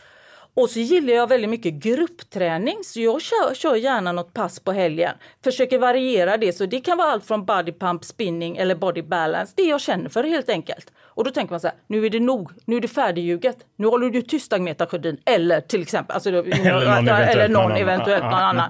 Och 0.55 0.69
så 0.69 0.79
gillar 0.79 1.13
jag 1.13 1.27
väldigt 1.29 1.49
mycket 1.49 1.73
gruppträning 1.73 2.77
så 2.83 2.99
jag 3.01 3.21
kör, 3.21 3.53
kör 3.53 3.75
gärna 3.75 4.11
något 4.11 4.33
pass 4.33 4.59
på 4.59 4.71
helgen. 4.71 5.15
Försöker 5.43 5.79
variera 5.79 6.37
det 6.37 6.53
så 6.53 6.65
det 6.65 6.79
kan 6.79 6.97
vara 6.97 7.11
allt 7.11 7.25
från 7.25 7.45
body 7.45 7.71
pump, 7.71 8.05
spinning 8.05 8.57
eller 8.57 8.75
body 8.75 9.01
balance. 9.01 9.53
Det 9.55 9.63
jag 9.63 9.81
känner 9.81 10.09
för 10.09 10.23
helt 10.23 10.49
enkelt. 10.49 10.91
Och 10.97 11.23
då 11.23 11.31
tänker 11.31 11.53
man 11.53 11.59
så 11.59 11.67
här, 11.67 11.75
nu 11.87 12.05
är 12.05 12.09
det 12.09 12.19
nog, 12.19 12.51
nu 12.65 12.75
är 12.77 12.81
det 12.81 12.87
färdigljuget. 12.87 13.57
Nu 13.75 13.87
håller 13.87 14.09
du 14.09 14.21
tyst 14.21 14.53
Agneta 14.53 14.87
Sjödin. 14.87 15.17
Eller 15.25 15.61
till 15.61 15.81
exempel, 15.81 16.13
alltså, 16.13 16.29
Eller 16.29 16.43
någon 16.49 16.51
eller 16.51 17.01
eventuellt 17.11 17.51
någon 17.51 17.63
någon 17.63 17.71
annan. 17.71 17.77
eventuellt 17.77 18.23
Ja, 18.23 18.29
någon 18.29 18.39
ja. 18.39 18.45
annan. 18.45 18.69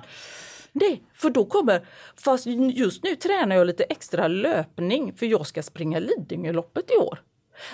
Nej, 0.72 1.04
för 1.14 1.30
då 1.30 1.46
kommer... 1.46 1.82
Fast 2.24 2.46
just 2.74 3.04
nu 3.04 3.16
tränar 3.16 3.56
jag 3.56 3.68
lite 3.68 3.84
extra 3.84 4.28
löpning 4.28 5.14
för 5.14 5.26
jag 5.26 5.48
ska 5.48 5.64
springa 5.64 6.00
Lidingöloppet 6.00 6.92
i 6.92 6.98
år. 6.98 7.20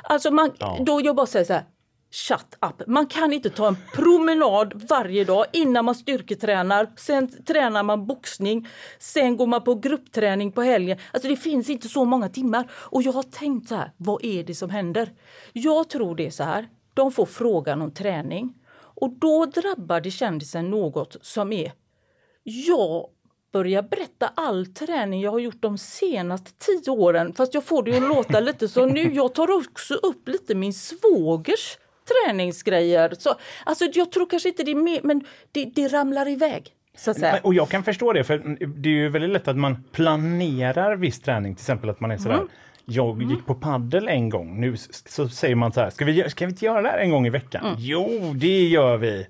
Alltså 0.04 0.32
man, 0.32 0.52
då 0.80 1.02
jag 1.04 1.16
bara 1.16 1.26
säger 1.26 1.46
så 1.46 1.54
här, 1.54 1.64
shut 2.12 2.58
up. 2.62 2.88
Man 2.88 3.06
kan 3.08 3.34
inte 3.34 3.50
ta 3.50 3.68
en 3.68 3.78
promenad 3.94 4.82
varje 4.90 5.24
dag 5.24 5.46
innan 5.54 5.86
man 5.86 5.96
styrketränar. 5.96 6.90
Sen 6.96 7.44
tränar 7.46 7.84
man 7.84 8.08
boxning. 8.08 8.68
Sen 9.00 9.38
går 9.38 9.48
man 9.48 9.64
på 9.64 9.76
gruppträning 9.76 10.52
på 10.52 10.62
helgen. 10.62 10.98
Alltså 11.14 11.30
det 11.30 11.36
finns 11.36 11.70
inte 11.70 11.90
så 11.90 12.06
många 12.06 12.30
timmar. 12.30 12.72
Och 12.74 13.02
jag 13.02 13.12
har 13.12 13.24
tänkt 13.24 13.70
så 13.70 13.76
här, 13.76 13.92
vad 13.98 14.26
är 14.26 14.44
det 14.44 14.56
som 14.56 14.70
händer? 14.70 15.14
Jag 15.54 15.90
tror 15.90 16.16
det 16.16 16.26
är 16.26 16.32
så 16.32 16.44
här, 16.44 16.70
de 16.94 17.12
får 17.12 17.26
frågan 17.26 17.82
om 17.82 17.92
träning. 17.92 18.54
Och 18.74 19.10
då 19.10 19.46
drabbar 19.46 20.02
det 20.02 20.12
kändisen 20.12 20.70
något 20.70 21.16
som 21.22 21.52
är 21.52 21.72
jag 22.44 23.10
börjar 23.52 23.82
berätta 23.82 24.28
all 24.36 24.66
träning 24.66 25.22
jag 25.22 25.32
har 25.32 25.40
gjort 25.40 25.62
de 25.62 25.78
senaste 25.78 26.52
tio 26.58 26.92
åren 26.92 27.34
fast 27.34 27.54
jag 27.54 27.64
får 27.64 27.84
det 27.84 27.98
att 27.98 28.04
låta 28.04 28.40
lite 28.40 28.68
så 28.68 28.86
nu. 28.86 29.14
Jag 29.14 29.36
tar 29.36 29.52
också 29.52 29.94
upp 29.94 30.28
lite 30.28 30.56
min 30.56 30.74
svågers 30.74 31.78
träningsgrejer. 32.26 33.14
Så, 33.20 33.36
alltså 33.66 33.86
jag 33.94 34.12
tror 34.12 34.26
kanske 34.30 34.50
inte 34.50 34.64
det 34.64 34.72
är 34.72 34.76
mer, 34.76 35.00
men 35.04 35.24
det, 35.52 35.66
det 35.76 35.88
ramlar 35.88 36.28
iväg. 36.28 36.68
Så 36.98 37.12
att 37.12 37.20
säga. 37.20 37.32
Men- 37.32 37.42
Och 37.44 37.54
jag 37.54 37.70
kan 37.70 37.84
förstå 37.84 38.14
det, 38.14 38.24
för 38.24 38.38
det 38.68 38.90
är 38.90 38.94
ju 38.94 39.10
väldigt 39.10 39.30
lätt 39.30 39.48
att 39.48 39.58
man 39.58 39.84
planerar 39.92 40.96
viss 40.96 41.22
träning. 41.22 41.56
Till 41.56 41.64
exempel 41.64 41.90
att 41.90 42.00
man 42.00 42.12
är 42.12 42.18
sådär, 42.18 42.36
Mm. 42.36 42.48
jag 42.86 43.24
gick 43.24 43.46
på 43.46 43.56
paddel 43.56 44.08
en 44.08 44.30
gång. 44.30 44.60
Nu 44.62 44.76
så 45.06 45.30
säger 45.30 45.56
man 45.56 45.72
så 45.74 45.80
här, 45.82 45.90
ska 45.90 46.06
vi, 46.06 46.30
ska 46.30 46.46
vi 46.46 46.52
inte 46.52 46.66
göra 46.66 46.82
det 46.82 46.90
här 46.90 46.98
en 46.98 47.10
gång 47.10 47.28
i 47.28 47.30
veckan? 47.30 47.66
Mm. 47.66 47.76
Jo, 47.80 48.32
det 48.36 48.64
gör 48.68 48.98
vi. 48.98 49.28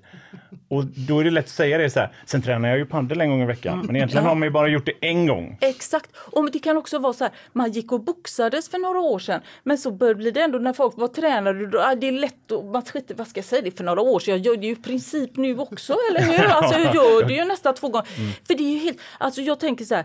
Och 0.68 0.84
då 0.84 1.18
är 1.20 1.24
det 1.24 1.30
lätt 1.30 1.44
att 1.44 1.50
säga 1.50 1.78
det 1.78 1.90
så 1.90 2.00
här, 2.00 2.12
sen 2.26 2.42
tränar 2.42 2.68
jag 2.68 2.78
ju 2.78 2.86
paddel 2.86 3.20
en 3.20 3.30
gång 3.30 3.42
i 3.42 3.46
veckan. 3.46 3.82
Men 3.86 3.96
egentligen 3.96 4.18
Mm. 4.22 4.24
Ja. 4.24 4.30
har 4.30 4.34
man 4.34 4.46
ju 4.48 4.52
bara 4.52 4.68
gjort 4.68 4.86
det 4.86 4.92
en 5.00 5.26
gång. 5.26 5.58
Exakt. 5.60 6.10
Och 6.16 6.50
det 6.50 6.58
kan 6.58 6.76
också 6.76 6.98
vara 6.98 7.12
så 7.12 7.24
här, 7.24 7.32
man 7.52 7.72
gick 7.72 7.92
och 7.92 8.00
boxades 8.04 8.68
för 8.68 8.78
några 8.78 9.00
år 9.00 9.18
sedan 9.18 9.40
men 9.62 9.78
så 9.78 9.90
började 9.90 10.30
det 10.30 10.40
ändå 10.42 10.58
när 10.58 10.72
folk 10.72 10.96
var 10.96 11.08
tränare, 11.08 11.66
då, 11.66 11.80
ah, 11.80 11.94
det 11.94 12.08
är 12.08 12.12
lätt 12.12 12.52
att, 12.52 12.64
man 12.64 12.82
skiter, 12.82 13.14
vad 13.14 13.28
ska 13.28 13.38
jag 13.38 13.44
säga, 13.44 13.62
det 13.62 13.70
för 13.76 13.84
några 13.84 14.00
år 14.00 14.20
sedan, 14.20 14.34
jag 14.42 14.46
gör 14.46 14.56
det 14.60 14.66
ju 14.66 14.72
i 14.72 14.76
princip 14.76 15.36
nu 15.36 15.58
också, 15.58 15.96
eller 16.10 16.20
hur? 16.20 16.44
Alltså 16.52 16.78
jag 16.80 16.94
gör 16.94 17.24
det 17.28 17.34
ju 17.34 17.44
nästan 17.44 17.74
två 17.74 17.88
gånger. 17.88 18.06
För 18.46 18.54
det 18.54 18.62
är 18.62 18.72
ju 18.72 18.78
helt, 18.78 18.98
alltså 19.18 19.40
jag 19.40 19.60
tänker 19.60 19.84
så 19.84 19.94
här, 19.94 20.04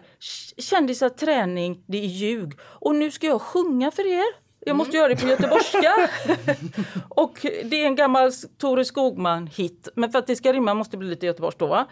kändisar 0.57 1.09
träning, 1.09 1.83
det 1.87 1.97
är 1.97 2.05
ljug. 2.07 2.53
Och 2.61 2.95
nu 2.95 3.11
ska 3.11 3.27
jag 3.27 3.41
sjunga 3.41 3.91
för 3.91 4.07
er. 4.13 4.46
Jag 4.67 4.75
måste 4.75 4.97
göra 4.97 5.07
det 5.07 5.15
på 5.15 5.27
göteborgska. 5.27 6.09
och 7.09 7.45
det 7.63 7.81
är 7.83 7.85
en 7.85 7.95
gammal 7.95 8.31
Tore 8.57 8.85
Skogman-hit. 8.85 9.89
Men 9.95 10.11
för 10.11 10.19
att 10.19 10.27
det 10.27 10.35
ska 10.35 10.53
rimma 10.53 10.73
måste 10.73 10.93
det 10.93 10.99
bli 10.99 11.09
lite 11.09 11.25
göteborgskt 11.25 11.59
då. 11.59 11.67
Va? 11.67 11.87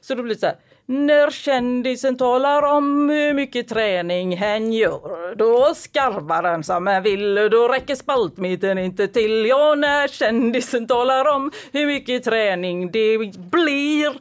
Så 0.00 0.14
då 0.14 0.22
blir 0.22 0.34
det 0.34 0.40
så 0.40 0.46
här. 0.46 0.56
När 0.86 1.30
kändisen 1.30 2.16
talar 2.16 2.62
om 2.62 3.10
hur 3.10 3.34
mycket 3.34 3.68
träning 3.68 4.36
hen 4.36 4.72
gör 4.72 5.34
då 5.34 5.74
skarvar 5.74 6.42
han 6.42 6.64
som 6.64 6.86
han 6.86 7.02
vill 7.02 7.34
då 7.34 7.68
räcker 7.68 7.94
spaltmitten 7.94 8.78
inte 8.78 9.08
till. 9.08 9.46
Ja, 9.46 9.74
när 9.74 10.08
kändisen 10.08 10.86
talar 10.86 11.34
om 11.34 11.50
hur 11.72 11.86
mycket 11.86 12.24
träning 12.24 12.90
det 12.90 13.18
blir 13.36 14.12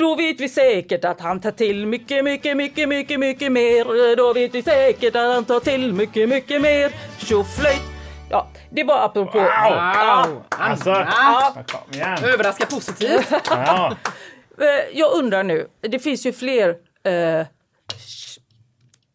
då 0.00 0.14
vet 0.14 0.40
vi 0.40 0.48
säkert 0.48 1.04
att 1.04 1.20
han 1.20 1.40
tar 1.40 1.50
till 1.50 1.86
mycket, 1.86 2.24
mycket, 2.24 2.56
mycket, 2.56 2.88
mycket, 2.88 3.20
mycket 3.20 3.52
mer. 3.52 4.16
Då 4.16 4.32
vet 4.32 4.54
vi 4.54 4.62
säkert 4.62 5.16
att 5.16 5.34
han 5.34 5.44
tar 5.44 5.60
till 5.60 5.92
mycket, 5.92 6.28
mycket 6.28 6.60
mer. 6.62 6.92
Tjoflöjt! 7.18 7.82
Ja, 8.30 8.48
det 8.70 8.84
var 8.84 9.04
apropå... 9.04 9.38
Ja. 9.38 10.26
Alltså, 10.48 10.90
Ja. 10.90 11.54
kom 11.66 11.94
igen. 11.94 12.18
Överraska 12.24 12.66
positivt. 12.66 13.26
Ja. 13.50 13.96
Eh, 14.60 14.98
Jag 14.98 15.12
undrar 15.14 15.42
nu, 15.42 15.68
det 15.80 15.98
finns 15.98 16.26
ju 16.26 16.32
fler 16.32 16.68
eh, 17.04 17.46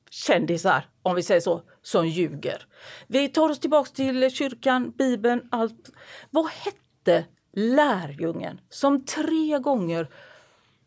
kändisar, 0.09 0.85
om 1.03 1.15
vi 1.15 1.23
säger 1.23 1.41
så, 1.41 1.61
som 1.81 2.07
ljuger. 2.07 2.61
Vi 3.07 3.27
tar 3.27 3.49
oss 3.49 3.59
tillbaks 3.59 3.91
till 3.91 4.31
kyrkan, 4.35 4.91
Bibeln, 4.97 5.41
allt. 5.51 5.89
Vad 6.29 6.45
hette 6.47 7.25
lärjungen 7.53 8.59
som 8.69 9.05
tre 9.05 9.59
gånger 9.59 10.07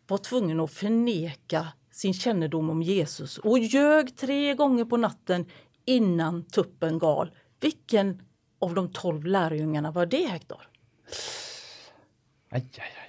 var 0.08 0.18
tvungen 0.18 0.60
att 0.60 0.72
förneka 0.72 1.66
sin 1.92 2.14
kännedom 2.14 2.70
om 2.70 2.82
Jesus 2.82 3.38
och 3.38 3.58
ljög 3.58 4.16
tre 4.16 4.54
gånger 4.54 4.84
på 4.84 4.96
natten 4.96 5.46
innan 5.84 6.44
tuppen 6.44 6.98
gal? 6.98 7.30
Vilken 7.60 8.22
av 8.60 8.74
de 8.74 8.92
tolv 8.92 9.26
lärjungarna 9.26 9.90
var 9.90 10.06
det, 10.06 10.26
Hector? 10.26 10.68
Aj, 12.50 12.70
aj, 12.78 12.80
aj. 12.80 13.08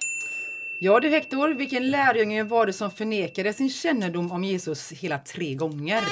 Ja 0.82 1.00
du 1.00 1.08
Hector, 1.08 1.48
vilken 1.48 1.90
lärjunge 1.90 2.42
var 2.42 2.66
det 2.66 2.72
som 2.72 2.90
förnekade 2.90 3.52
sin 3.52 3.70
kännedom 3.70 4.32
om 4.32 4.44
Jesus 4.44 4.92
hela 4.92 5.18
tre 5.18 5.54
gånger? 5.54 6.02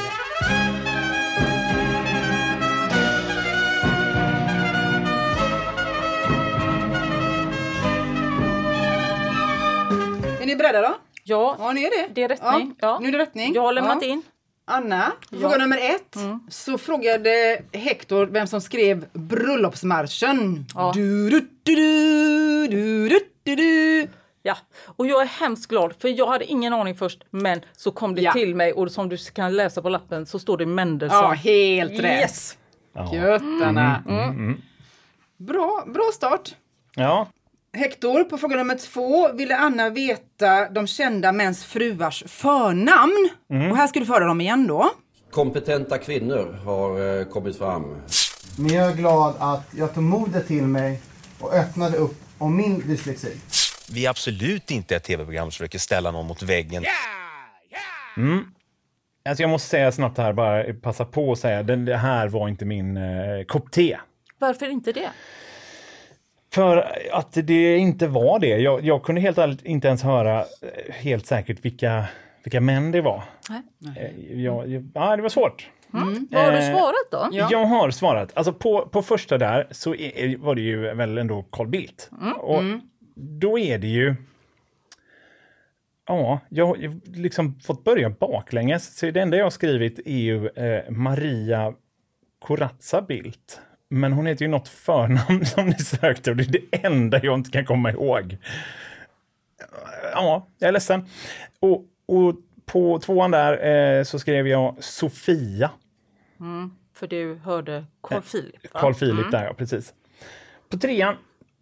Beredda 10.58 10.82
då? 10.82 10.94
Ja, 11.24 11.56
Ja, 11.58 11.72
ni 11.72 11.84
är 11.84 11.90
det. 11.90 12.14
det 12.14 12.22
är 12.22 12.28
rättning. 12.28 12.74
Ja. 12.80 12.98
Nu 13.02 13.08
är 13.08 13.12
det 13.12 13.18
rättning. 13.18 13.54
Jag 13.54 13.62
har 13.62 13.72
lämnat 13.72 13.98
ja. 14.02 14.08
in. 14.08 14.22
Anna, 14.70 15.12
fråga 15.30 15.56
nummer 15.56 15.78
ett. 15.78 16.16
Så 16.48 16.78
frågade 16.78 17.62
Hector 17.72 18.26
vem 18.26 18.46
som 18.46 18.60
skrev 18.60 19.06
bröllopsmarschen. 19.12 20.66
Ja. 20.74 20.92
Du, 20.94 21.30
du, 21.30 21.40
du, 21.62 21.74
du, 21.74 22.66
du, 22.68 23.08
du, 23.08 23.18
du, 23.44 23.56
du. 23.56 24.08
Ja, 24.42 24.56
och 24.96 25.06
jag 25.06 25.22
är 25.22 25.26
hemskt 25.26 25.66
glad 25.66 25.94
för 25.98 26.08
jag 26.08 26.26
hade 26.26 26.44
ingen 26.44 26.72
aning 26.72 26.94
först 26.96 27.24
men 27.30 27.60
så 27.76 27.90
kom 27.90 28.14
det 28.14 28.22
Ja. 28.22 28.32
till 28.32 28.54
mig 28.54 28.72
och 28.72 28.90
som 28.90 29.08
du 29.08 29.16
kan 29.16 29.56
läsa 29.56 29.82
på 29.82 29.88
lappen 29.88 30.26
så 30.26 30.38
står 30.38 30.56
det 30.56 30.66
Mendelssohn. 30.66 31.22
Ja, 31.22 31.30
helt 31.30 31.92
rätt. 31.92 32.20
Yes! 32.20 32.58
Göttarna. 33.12 34.02
Mm. 34.08 34.60
Bra, 35.36 35.84
bra 35.86 36.10
start. 36.14 36.54
Ja, 36.94 37.28
Hector, 37.72 38.24
på 38.24 38.38
fråga 38.38 38.56
nummer 38.56 38.74
två 38.74 39.32
ville 39.32 39.56
Anna 39.56 39.90
veta 39.90 40.68
de 40.70 40.86
kända 40.86 41.32
mäns 41.32 41.64
fruars 41.64 42.24
förnamn. 42.26 43.30
Och 43.70 43.76
här 43.76 43.86
ska 43.86 44.00
du 44.00 44.06
föra 44.06 44.24
dem 44.24 44.40
igen 44.40 44.66
då. 44.66 44.90
Kompetenta 45.30 45.98
kvinnor 45.98 46.60
har 46.64 47.18
eh, 47.20 47.24
kommit 47.24 47.58
fram. 47.58 47.96
Men 48.58 48.72
jag 48.74 48.90
är 48.92 48.96
glad 48.96 49.34
att 49.38 49.66
jag 49.76 49.94
tog 49.94 50.02
modet 50.02 50.46
till 50.46 50.62
mig 50.62 51.00
och 51.40 51.54
öppnade 51.54 51.96
upp 51.96 52.16
om 52.38 52.56
min 52.56 52.88
dyslexi. 52.88 53.36
Vi 53.90 54.06
är 54.06 54.10
absolut 54.10 54.70
inte 54.70 54.96
ett 54.96 55.04
tv-program 55.04 55.44
som 55.44 55.50
försöker 55.50 55.78
ställa 55.78 56.10
någon 56.10 56.26
mot 56.26 56.42
väggen. 56.42 56.84
alltså 59.28 59.42
jag 59.42 59.50
måste 59.50 59.68
säga 59.68 59.92
snabbt 59.92 60.18
här, 60.18 60.32
bara 60.32 60.74
passa 60.74 61.04
på 61.04 61.32
att 61.32 61.38
säga, 61.38 61.62
den, 61.62 61.84
det 61.84 61.96
här 61.96 62.28
var 62.28 62.48
inte 62.48 62.64
min 62.64 62.96
eh, 62.96 63.44
kopp 63.46 63.70
te. 63.70 63.98
Varför 64.38 64.68
inte 64.68 64.92
det? 64.92 65.10
För 66.52 66.92
att 67.12 67.32
det 67.32 67.76
inte 67.76 68.06
var 68.08 68.38
det. 68.38 68.46
Jag, 68.58 68.84
jag 68.84 69.02
kunde 69.02 69.20
helt 69.20 69.38
ärligt 69.38 69.62
inte 69.64 69.88
ens 69.88 70.02
höra 70.02 70.40
eh, 70.40 70.94
helt 70.94 71.26
säkert 71.26 71.64
vilka, 71.64 72.04
vilka 72.44 72.60
män 72.60 72.90
det 72.90 73.00
var. 73.00 73.22
Nej. 73.50 73.62
Eh, 73.96 74.40
Jag, 74.42 74.68
jag, 74.68 74.90
ja, 74.94 75.16
det 75.16 75.22
var 75.22 75.28
svårt. 75.28 75.70
Vad 75.90 76.02
har 76.02 76.52
du 76.52 76.58
Eh, 76.58 76.72
svarat 76.72 77.10
då? 77.10 77.28
Jag 77.50 77.64
har 77.64 77.90
svarat. 77.90 78.30
Alltså 78.34 78.52
på, 78.52 78.86
på 78.86 79.02
första 79.02 79.38
där 79.38 79.66
så 79.70 79.94
är, 79.94 80.36
var 80.36 80.54
det 80.54 80.60
ju 80.60 80.94
väl 80.94 81.18
ändå 81.18 81.42
Carl 81.52 81.66
Bildt. 81.66 82.10
Och 82.38 82.62
då 83.14 83.58
är 83.58 83.78
det 83.78 83.86
ju... 83.86 84.14
Ja, 86.06 86.40
jag 86.48 86.66
har 86.66 86.76
ju 86.76 87.00
liksom 87.04 87.60
fått 87.60 87.84
börja 87.84 88.10
baklänges. 88.10 88.96
Så 88.98 89.10
det 89.10 89.20
enda 89.20 89.36
jag 89.36 89.44
har 89.44 89.50
skrivit 89.50 89.98
är 90.06 90.18
ju 90.18 90.48
eh, 90.48 90.90
Maria 90.90 91.74
Corazza 92.38 93.02
Bildt. 93.02 93.60
Men 93.90 94.12
hon 94.12 94.26
heter 94.26 94.44
ju 94.44 94.50
något 94.50 94.68
förnamn 94.68 95.46
som 95.46 95.66
ni 95.66 95.78
sökte 95.78 96.30
och 96.30 96.36
det 96.36 96.42
är 96.42 96.52
det 96.52 96.86
enda 96.86 97.20
jag 97.22 97.34
inte 97.34 97.50
kan 97.50 97.64
komma 97.64 97.90
ihåg. 97.90 98.36
Ja, 100.14 100.46
jag 100.58 100.68
är 100.68 100.72
ledsen. 100.72 101.06
Och, 101.60 101.84
och 102.06 102.34
på 102.66 102.98
tvåan 102.98 103.30
där 103.30 103.98
eh, 103.98 104.04
så 104.04 104.18
skrev 104.18 104.48
jag 104.48 104.76
Sofia. 104.84 105.70
För 106.94 107.06
du 107.06 107.34
hörde 107.34 107.84
Carl 108.02 108.22
Philip 108.22 108.74
va? 108.74 108.80
Carl 108.80 108.94
Philip 108.94 109.30
där, 109.30 109.44
ja 109.44 109.54
precis. 109.54 109.94
På 110.68 110.78
trean 110.78 111.16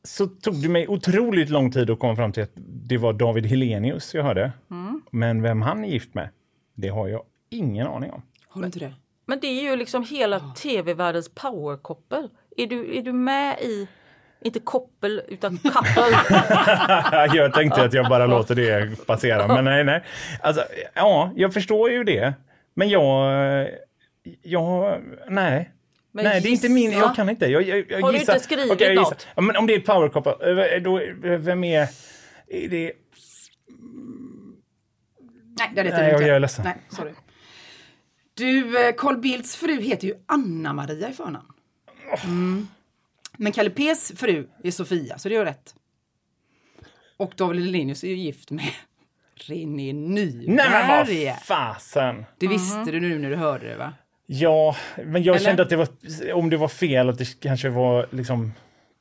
så 0.05 0.27
tog 0.27 0.63
det 0.63 0.69
mig 0.69 0.89
otroligt 0.89 1.51
lång 1.51 1.73
tid 1.73 1.91
att 1.91 1.99
komma 1.99 2.17
fram 2.17 2.33
till 2.33 2.43
att 2.43 2.53
det 2.57 2.99
var 2.99 3.13
David 3.13 3.47
Helenius 3.47 4.15
jag 4.15 4.23
hörde. 4.23 4.53
Men 5.11 5.43
vem 5.43 5.63
han 5.63 5.85
är 5.85 5.89
gift 5.89 6.15
med, 6.15 6.29
det 6.75 6.89
har 6.89 7.09
jag 7.09 7.23
ingen 7.51 7.87
aning 7.87 8.11
om. 8.11 8.23
Har 8.49 8.61
du 8.61 8.67
inte 8.67 8.79
det? 8.79 8.95
Men 9.27 9.41
det 9.41 9.47
är 9.47 9.63
ju 9.63 9.77
liksom 9.77 10.05
hela 10.05 10.41
tv-världens 10.41 11.29
powerkoppel. 11.35 12.29
Är 12.57 12.67
du, 12.67 12.99
är 12.99 13.03
du 13.03 13.13
med 13.13 13.61
i, 13.61 13.89
inte 14.45 14.61
koppel 14.61 15.23
utan 15.29 15.59
couple? 15.63 16.19
jag 17.37 17.55
tänkte 17.55 17.83
att 17.83 17.93
jag 17.93 18.09
bara 18.09 18.27
låter 18.27 18.55
det 18.55 19.07
passera, 19.07 19.49
men 19.49 19.65
nej, 19.65 19.85
nej. 19.85 20.05
Alltså, 20.41 20.65
ja, 20.95 21.33
jag 21.37 21.55
förstår 21.55 21.91
ju 21.91 22.05
det. 22.05 22.35
Men 22.75 22.89
jag... 22.89 23.69
Jag... 24.43 25.01
Nej. 25.29 25.71
Men 26.13 26.25
nej, 26.25 26.41
det 26.41 26.49
är 26.49 26.51
inte 26.51 26.69
min... 26.69 26.91
gissa. 26.91 26.99
Jag 26.99 27.17
kan 27.17 27.29
inte. 27.29 27.47
Jag, 27.47 27.63
jag, 27.63 27.85
jag 27.91 28.01
Har 28.01 28.13
du 28.13 28.19
gissar, 28.19 28.33
inte 28.33 28.45
skrivit 28.45 28.81
jag 28.81 28.91
gissar. 28.91 29.03
något? 29.03 29.27
Ja, 29.35 29.43
men 29.43 29.57
om 29.57 29.67
det 29.67 29.75
är 29.75 29.79
ett 29.79 29.87
powerkoppa, 29.87 30.31
eh, 30.31 30.83
då, 30.83 31.01
vem 31.23 31.65
är... 31.65 31.89
är 32.49 32.69
det... 32.69 32.93
Nej, 35.59 35.71
det 35.75 35.83
Nej, 35.83 35.93
det 35.93 36.13
inte. 36.13 36.27
jag 36.27 36.37
är 36.37 36.41
ledsen. 36.41 36.65
Nej, 36.65 36.75
sorry. 36.89 37.13
Du, 38.37 38.87
eh, 38.87 38.95
Carl 38.95 39.17
Bildts 39.17 39.57
fru 39.57 39.81
heter 39.81 40.09
ju 40.09 40.15
Anna-Maria 40.27 41.11
i 41.11 41.13
förnamn. 41.13 41.53
Mm. 42.25 42.69
Men 43.37 43.53
Kalle 43.53 43.71
P's 43.71 44.17
fru 44.17 44.49
är 44.65 44.71
Sofia, 44.71 45.19
så 45.19 45.29
det 45.29 45.37
är 45.37 45.45
rätt. 45.45 45.75
Och 47.17 47.33
David 47.37 47.65
Hellenius 47.65 48.05
är 48.05 48.09
ju 48.09 48.17
gift 48.17 48.51
med 48.51 48.65
René 49.35 49.93
Nyberg. 49.93 50.49
Nej, 50.49 50.71
men 50.71 50.89
vad 50.89 51.39
fasen! 51.43 52.25
Det 52.39 52.47
visste 52.47 52.85
du 52.85 53.01
nu 53.01 53.19
när 53.19 53.31
du 53.31 53.37
hörde 53.37 53.69
det 53.69 53.77
va? 53.77 53.93
Ja, 54.27 54.77
men 55.05 55.23
jag 55.23 55.37
Eller? 55.37 55.47
kände 55.47 55.63
att 55.63 55.69
det 55.69 55.77
var, 55.77 55.89
om 56.35 56.51
det 56.51 56.57
var 56.57 56.69
fel, 56.69 57.09
att 57.09 57.19
det 57.19 57.41
kanske 57.41 57.69
var 57.69 58.07
liksom 58.11 58.53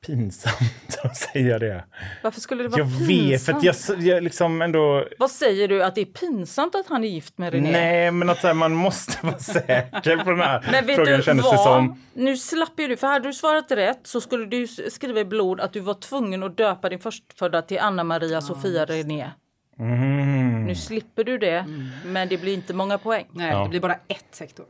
pinsamt 0.06 0.98
att 1.04 1.18
säga 1.18 1.60
det. 1.60 1.84
Varför 2.24 2.42
skulle 2.42 2.64
det 2.64 2.70
vara 2.70 2.82
Jag 2.82 2.88
pinsamt? 3.08 3.10
vet, 3.10 3.42
för 3.46 3.54
att 3.54 3.64
jag, 3.64 3.76
jag 4.02 4.24
liksom 4.24 4.62
ändå... 4.62 5.06
Vad 5.20 5.32
säger 5.32 5.68
du? 5.68 5.84
Att 5.84 5.96
det 5.96 6.02
är 6.02 6.06
pinsamt 6.06 6.76
att 6.76 6.88
han 6.88 7.04
är 7.04 7.08
gift 7.08 7.38
med 7.38 7.54
René? 7.54 7.72
Nej, 7.72 8.12
men 8.12 8.30
att 8.30 8.38
här, 8.38 8.54
man 8.54 8.74
måste 8.74 9.26
vara 9.26 9.38
säker 9.40 10.18
på 10.24 10.30
den 10.30 10.40
här 10.40 10.68
Men 10.72 10.86
vet 10.86 10.96
frågan 10.96 11.18
du 11.18 11.24
kändes 11.24 11.46
det 11.52 11.56
vad? 11.56 11.64
som. 11.64 12.02
Nu 12.14 12.38
slapp 12.38 12.74
ju 12.80 12.88
du, 12.88 12.98
för 12.98 13.08
hade 13.08 13.28
du 13.30 13.34
svarat 13.34 13.72
rätt 13.72 14.00
så 14.04 14.22
skulle 14.22 14.46
du 14.46 14.68
skriva 14.68 15.20
i 15.20 15.26
blod 15.26 15.60
att 15.60 15.74
du 15.74 15.80
var 15.80 15.94
tvungen 15.94 16.44
att 16.44 16.58
döpa 16.58 16.90
din 16.90 17.00
förstfödda 17.00 17.62
till 17.62 17.80
Anna 17.80 18.04
Maria 18.04 18.42
Sofia 18.42 18.86
René. 18.86 19.30
Mm. 19.80 20.66
Nu 20.66 20.76
slipper 20.76 21.24
du 21.24 21.38
det, 21.38 21.66
men 22.06 22.28
det 22.30 22.38
blir 22.38 22.54
inte 22.54 22.74
många 22.74 22.98
poäng. 22.98 23.26
Nej, 23.32 23.52
Ja. 23.52 23.64
det 23.64 23.70
blir 23.70 23.80
bara 23.80 23.96
ett 24.08 24.26
sektor. 24.32 24.66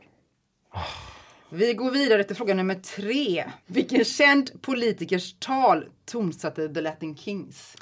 Vi 1.48 1.74
går 1.74 1.90
vidare 1.90 2.24
till 2.24 2.36
fråga 2.36 2.54
nummer 2.54 2.74
tre. 2.74 3.44
Vilken 3.66 4.04
känd 4.04 4.62
politikers 4.62 5.34
tal 5.38 5.84
tonsatte 6.04 6.68
The 6.68 6.80
Latin 6.80 7.16
Kings? 7.16 7.76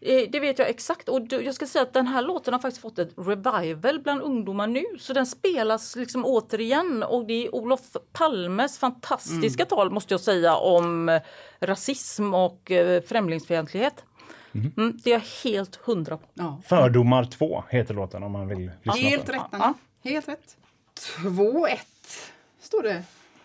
Eh, 0.00 0.22
Det 0.30 0.40
vet 0.40 0.58
jag 0.58 0.68
exakt 0.68 1.08
och 1.08 1.26
jag 1.30 1.54
ska 1.54 1.66
säga 1.66 1.82
att 1.82 1.92
den 1.92 2.06
här 2.06 2.22
låten 2.22 2.52
har 2.54 2.60
faktiskt 2.60 2.82
fått 2.82 2.98
ett 2.98 3.12
revival 3.16 4.00
bland 4.00 4.22
ungdomar 4.22 4.66
nu. 4.66 4.84
Så 4.98 5.12
den 5.12 5.26
spelas 5.26 5.96
liksom 5.96 6.24
återigen 6.24 7.02
och 7.02 7.26
det 7.26 7.46
är 7.46 7.54
Olof 7.54 7.80
Palmes 8.12 8.78
fantastiska 8.78 9.64
tal 9.64 9.90
måste 9.90 10.14
jag 10.14 10.20
säga 10.20 10.56
om 10.56 11.08
eh, 11.08 11.22
rasism 11.60 12.34
och 12.34 12.70
eh, 12.70 13.02
främlingsfientlighet. 13.02 14.04
Mm, 14.54 14.98
det 15.04 15.10
är 15.10 15.14
jag 15.14 15.50
helt 15.50 15.76
hundra 15.76 16.16
på. 16.16 16.26
Ja. 16.34 16.60
Fördomar 16.66 17.24
2 17.24 17.64
heter 17.68 17.94
låten 17.94 18.22
om 18.22 18.32
man 18.32 18.48
vill 18.48 18.70
lyssna 18.82 18.92
Helt 18.92 19.26
på 19.26 19.32
rätt. 19.32 19.40
Anna. 19.50 19.74
Helt 20.04 20.28
rätt. 20.28 20.56
2-1 21.22 21.76
står 22.60 22.82
det. 22.82 23.02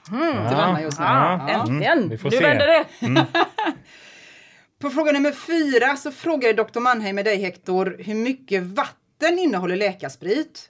Till 0.09 0.57
Anna 0.57 0.81
just 0.81 0.99
nu. 0.99 1.05
Ah, 1.05 1.49
Ja. 1.49 1.61
äntligen! 1.61 2.09
vi 2.09 2.17
får 2.17 2.31
nu 2.31 2.37
vänder 2.39 2.67
det! 2.67 2.85
På 4.79 4.89
fråga 4.89 5.11
nummer 5.11 5.31
fyra 5.31 5.95
så 5.95 6.11
frågar 6.11 6.53
Dr. 6.53 6.79
Mannheim 6.79 7.15
med 7.15 7.25
dig 7.25 7.37
Hector 7.41 7.95
hur 7.99 8.15
mycket 8.15 8.63
vatten 8.63 9.39
innehåller 9.39 9.75
läkarsprit? 9.75 10.69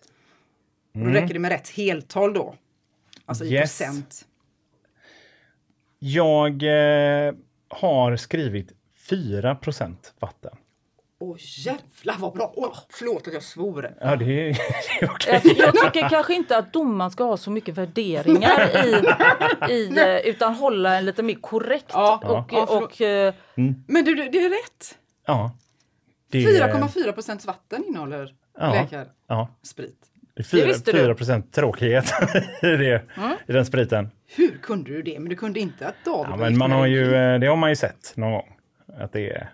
Och 0.93 0.99
då 0.99 1.05
räcker 1.09 1.33
det 1.33 1.39
med 1.39 1.51
rätt 1.51 1.69
heltal 1.69 2.33
då. 2.33 2.55
Alltså 3.25 3.43
i 3.43 3.47
Mm. 3.47 3.59
Yes. 3.61 3.77
procent. 3.79 4.25
Jag 5.99 6.63
eh, 7.27 7.33
har 7.69 8.15
skrivit 8.15 8.71
4% 9.09 9.95
vatten. 10.19 10.57
Åh 11.26 11.38
jävlar 11.39 12.15
vad 12.19 12.34
bra! 12.34 12.53
Åh, 12.55 12.78
förlåt 12.89 13.28
att 13.28 13.34
jag 13.34 13.43
svor. 13.43 13.93
Ja, 14.01 14.15
det 14.15 14.49
är 14.49 14.57
okej. 15.09 15.41
Jag, 15.43 15.57
jag 15.76 15.93
tycker 15.93 16.09
kanske 16.09 16.34
inte 16.34 16.57
att 16.57 16.74
domaren 16.74 17.11
ska 17.11 17.24
ha 17.24 17.38
så 17.38 17.51
mycket 17.51 17.78
värderingar 17.78 18.86
i, 18.86 19.03
i 19.74 19.97
eh, 19.99 20.17
utan 20.17 20.53
hålla 20.55 20.95
en 20.97 21.05
lite 21.05 21.24
mer 21.24 21.36
korrekt 21.36 21.86
Ja. 21.93 22.19
och, 22.24 22.53
Ja, 22.53 22.65
förlåt. 22.69 22.84
och 22.84 23.01
eh, 23.01 23.34
Men 23.88 24.05
du, 24.05 24.15
det 24.15 24.38
är 24.38 24.49
rätt! 24.49 24.97
Ja. 25.26 25.51
Det 26.32 26.43
är- 26.43 26.67
4,4 26.74 27.11
procent 27.11 27.45
vatten 27.45 27.84
innehåller 27.88 28.34
Ja. 28.59 28.71
läkarsprit. 28.74 29.09
Ja. 29.28 29.49
Det 30.36 30.39
är 30.39 30.43
Det 30.43 30.43
4, 30.43 30.65
visste 30.65 30.91
du. 30.91 30.97
4 30.97 31.15
procent 31.15 31.53
tråkighet 31.53 32.05
i, 32.61 32.65
det, 32.65 33.03
i 33.47 33.51
den 33.53 33.65
spriten. 33.65 34.11
Hur 34.36 34.57
kunde 34.57 34.89
du 34.91 35.01
det? 35.01 35.19
Men 35.19 35.30
du 35.30 35.36
kunde 35.36 35.59
inte 35.59 35.88
att 35.88 35.95
David 36.05 36.32
Ja, 36.32 36.36
men 36.38 36.49
gift 36.49 36.59
man 36.59 36.71
har 36.71 36.86
ju, 36.86 37.15
eh, 37.15 37.39
det 37.39 37.47
har 37.47 37.55
man 37.55 37.69
ju 37.69 37.76
sett 37.76 38.13
någon 38.15 38.32
gång. 38.32 38.57
Att 38.99 39.11
det 39.13 39.30
är, 39.30 39.49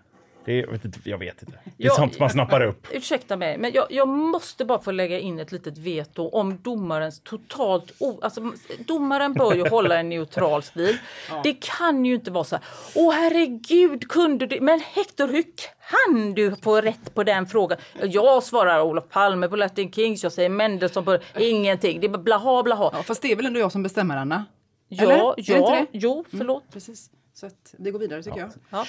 det 0.50 0.60
är, 0.60 0.68
vet 0.68 0.86
inte, 0.86 1.00
jag 1.04 1.18
vet 1.18 1.42
inte. 1.42 1.58
Det 1.78 1.84
är 1.84 1.88
Ja, 1.88 1.94
sånt 1.94 2.20
man 2.20 2.30
snappar 2.30 2.62
upp. 2.62 2.88
Ursäkta 2.92 3.38
mig, 3.38 3.58
men 3.58 3.72
jag, 3.74 3.86
jag 3.90 4.08
måste 4.08 4.66
bara 4.66 4.82
få 4.82 4.92
lägga 4.92 5.20
in 5.20 5.40
ett 5.40 5.52
litet 5.52 5.78
veto 5.78 6.30
om 6.30 6.62
domarens 6.62 7.22
totalt... 7.24 7.94
O, 8.00 8.20
alltså, 8.22 8.52
domaren 8.88 9.34
bör 9.34 9.54
ju 9.54 9.70
hålla 9.70 10.00
en 10.00 10.10
neutral 10.10 10.64
stil. 10.64 10.98
Det 11.44 11.54
kan 11.54 12.06
ju 12.06 12.14
inte 12.16 12.32
vara 12.32 12.44
så 12.44 12.56
här, 12.56 12.66
åh 12.96 13.14
herregud, 13.14 14.08
kunde 14.10 14.46
du... 14.46 14.62
Men 14.62 14.80
Hector, 14.80 15.28
hur 15.28 15.44
kan 15.90 16.34
du 16.34 16.56
få 16.56 16.82
rätt 16.82 17.14
på 17.14 17.24
den 17.24 17.48
frågan? 17.48 17.78
Jag 18.04 18.44
svarar 18.44 18.82
Olof 18.82 19.10
Palme 19.10 19.48
på 19.48 19.56
Latin 19.56 19.92
Kings, 19.92 20.24
jag 20.24 20.32
säger 20.32 20.50
Mendelssohn 20.50 21.06
på... 21.06 21.18
Ingenting, 21.40 22.00
det 22.00 22.08
är 22.08 22.18
blaha 22.18 22.64
blaha. 22.64 22.90
Ja, 22.94 23.04
fast 23.04 23.22
det 23.22 23.32
är 23.32 23.36
väl 23.36 23.46
ändå 23.46 23.60
jag 23.60 23.72
som 23.72 23.84
bestämmer, 23.84 24.18
Anna? 24.18 24.46
Ja, 24.88 25.04
Eller? 25.04 25.34
Ja, 25.38 25.86
jo, 25.92 26.26
förlåt. 26.38 26.64
Precis. 26.74 27.10
Så 27.40 27.46
att 27.46 27.76
vi 27.78 27.92
går 27.92 28.00
vidare 28.00 28.24
tycker 28.24 28.40
jag. 28.40 28.50
Ja. 28.70 28.86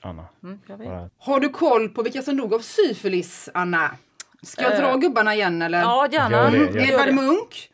Anna. 0.00 0.26
Mm, 0.42 0.60
jag 0.66 1.08
Har 1.18 1.40
du 1.40 1.48
koll 1.48 1.88
på 1.88 2.02
vilka 2.02 2.22
som 2.22 2.36
dog 2.36 2.54
av 2.54 2.60
syfilis, 2.60 3.48
Anna? 3.54 3.96
Ska 4.42 4.62
jag 4.62 4.80
dra 4.80 4.96
gubbarna 4.96 5.34
igen 5.34 5.62
eller? 5.62 5.78
Eh, 5.78 5.84
Ja, 5.84 6.08
gärna. 6.12 6.36
Gör 6.36 6.50
det, 6.50 6.56
Mm, 6.58 6.72
det. 6.72 6.80
Edvard 6.82 7.06
det. 7.06 7.12
Munch, 7.12 7.70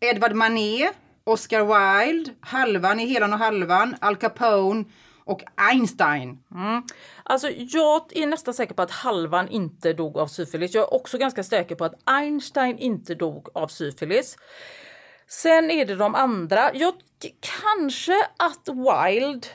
Edvard 0.00 0.32
Manet, 0.34 0.92
Oscar 1.24 1.64
Wilde, 2.06 2.30
Halvan 2.40 3.00
i 3.00 3.06
Helan 3.06 3.32
och 3.32 3.38
Halvan, 3.38 3.96
Al 4.00 4.16
Capone 4.16 4.84
och 5.24 5.42
Einstein. 5.54 6.38
Alltså 7.22 7.50
jag 7.56 8.16
är 8.16 8.26
nästan 8.26 8.54
säker 8.54 8.74
på 8.74 8.82
att 8.82 8.90
halvan 8.90 9.48
inte 9.48 9.92
dog 9.92 10.18
av 10.18 10.26
syfilis. 10.26 10.74
Jag 10.74 10.82
är 10.82 10.94
också 10.94 11.18
ganska 11.18 11.42
säker 11.42 11.74
på 11.74 11.84
att 11.84 11.94
Einstein 12.04 12.78
inte 12.78 13.14
dog 13.14 13.48
av 13.54 13.68
syfilis. 13.68 14.36
Sen 15.28 15.70
är 15.70 15.84
det 15.86 15.94
de 15.96 16.14
andra. 16.14 16.74
Jag 16.74 16.94
kanske 17.40 18.26
att 18.36 18.68
Wilde 18.68 19.48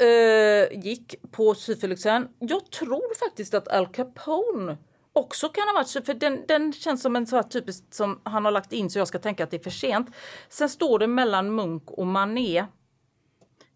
eh, 0.00 0.84
gick 0.84 1.14
på 1.30 1.54
syfilisen. 1.54 2.28
Jag 2.38 2.70
tror 2.70 3.14
faktiskt 3.14 3.54
att 3.54 3.68
Al 3.68 3.86
Capone 3.86 4.76
också 5.12 5.48
kan 5.48 5.68
ha 5.68 5.74
varit 5.74 5.88
sy- 5.88 6.02
för 6.02 6.14
den, 6.14 6.44
den 6.48 6.72
känns 6.72 7.02
som 7.02 7.16
en 7.16 7.26
så 7.26 7.36
här 7.36 7.42
typisk 7.42 7.84
som 7.94 8.20
han 8.24 8.44
har 8.44 8.52
lagt 8.52 8.72
in 8.72 8.90
så 8.90 8.98
jag 8.98 9.08
ska 9.08 9.18
tänka 9.18 9.44
att 9.44 9.50
det 9.50 9.56
är 9.56 9.62
för 9.62 9.70
sent. 9.70 10.10
Sen 10.48 10.68
står 10.68 10.98
det 10.98 11.06
mellan 11.06 11.54
Munk 11.54 11.90
och 11.90 12.06
Manet. 12.06 12.64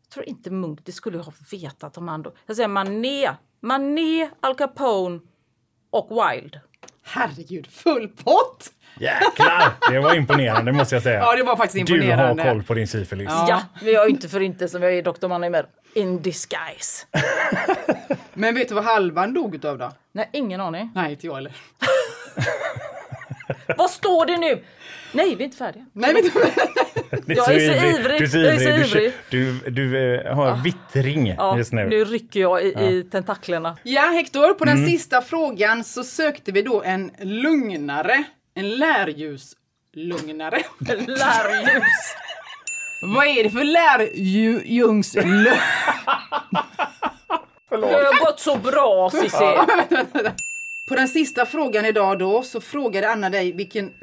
Jag 0.02 0.11
tror 0.11 0.24
inte 0.28 0.50
Munk, 0.50 0.80
det 0.84 0.92
skulle 0.92 1.16
jag 1.16 1.24
ha 1.24 1.32
vetat 1.50 1.98
om 1.98 2.09
han 2.09 2.22
då. 2.22 2.32
Jag 2.46 2.57
säger 2.57 2.68
Manet, 2.68 3.30
Manet, 3.61 4.30
Al 4.40 4.54
Capone 4.54 5.20
och 5.90 6.11
Wilde. 6.11 6.61
Herregud, 7.02 7.66
full 7.66 8.09
pott! 8.09 8.72
Jäklar! 9.01 9.72
Det 9.92 9.99
var 10.01 10.14
imponerande 10.14 10.72
måste 10.72 10.94
jag 10.94 11.03
säga. 11.03 11.18
Ja, 11.18 11.36
det 11.36 11.42
var 11.42 11.57
faktiskt 11.57 11.86
Du 11.86 11.94
imponerande. 11.94 12.42
har 12.42 12.51
koll 12.51 12.62
på 12.62 12.74
din 12.74 12.88
syfilis. 12.88 13.28
Ja, 13.30 13.62
men 13.82 13.92
jag 13.92 14.05
är 14.05 14.09
inte 14.11 14.28
för 14.28 14.40
inte 14.40 14.68
som 14.68 14.82
jag 14.82 14.94
är 14.94 15.03
Dr. 15.03 15.28
Mannheimer. 15.28 15.66
In 15.94 16.22
disguise. 16.22 17.07
Men 18.34 18.55
vet 18.55 18.68
du 18.68 18.74
vad 18.74 18.84
Halvan 18.84 19.34
dog 19.34 19.55
utav 19.55 19.78
då? 19.78 19.92
Nej, 20.12 20.28
ingen 20.32 20.61
aning. 20.61 20.90
Nej, 20.94 21.11
inte 21.11 21.26
jag 21.26 21.34
heller. 21.34 21.53
Vad 23.76 23.90
står 23.90 24.26
det 24.26 24.36
nu? 24.36 24.62
Nej, 25.12 25.34
vi 25.34 25.42
är 25.42 25.44
inte 25.44 25.57
färdiga. 25.57 25.86
Nej, 25.92 26.14
du, 26.22 26.30
Det 27.26 27.34
Jag 27.34 27.55
är 27.55 27.80
så 27.80 27.86
ivrig. 27.86 28.18
Du 28.20 28.24
är 28.24 28.28
så 28.28 28.38
Jag 28.38 28.55
är 28.55 28.59
så 28.59 28.62
ivrig. 28.68 28.86
ivrig. 28.86 29.12
Du, 29.30 29.53
du, 29.53 29.70
du 29.70 30.14
eh, 30.20 30.34
har 30.34 30.57
vittring 30.64 31.34
Ja, 31.38 31.59
just 31.59 31.72
nu. 31.72 31.88
nu 31.88 32.05
rycker 32.05 32.40
jag 32.40 32.62
i, 32.62 32.66
i 32.68 33.09
tentaklerna. 33.12 33.76
Ja, 33.82 34.03
Hector, 34.03 34.55
på 34.55 34.64
den 34.64 34.76
Mm. 34.76 34.90
sista 34.90 35.22
frågan 35.22 35.84
så 35.84 36.05
sökte 36.05 36.53
vi 36.53 36.62
då 36.62 36.82
en 36.82 37.11
lugnare, 37.20 38.24
en 38.57 38.76
lärljuslugnare. 38.76 40.62
Lärljus. 41.07 42.14
Vad 43.02 43.26
är 43.26 43.44
det 43.44 43.50
för 43.50 43.64
lärljungslögn? 43.64 45.44
Det 47.70 47.76
har 47.76 48.24
gått 48.24 48.40
så 48.40 48.57
bra 48.57 49.11
Cissi. 49.11 49.57
På 50.88 50.94
den 50.94 51.09
sista 51.09 51.46
frågan 51.46 51.84
idag 51.84 52.18
då 52.18 52.42
så 52.42 52.61
frågade 52.61 53.11
Anna 53.11 53.30
dig 53.30 53.52
vilken... 53.52 53.92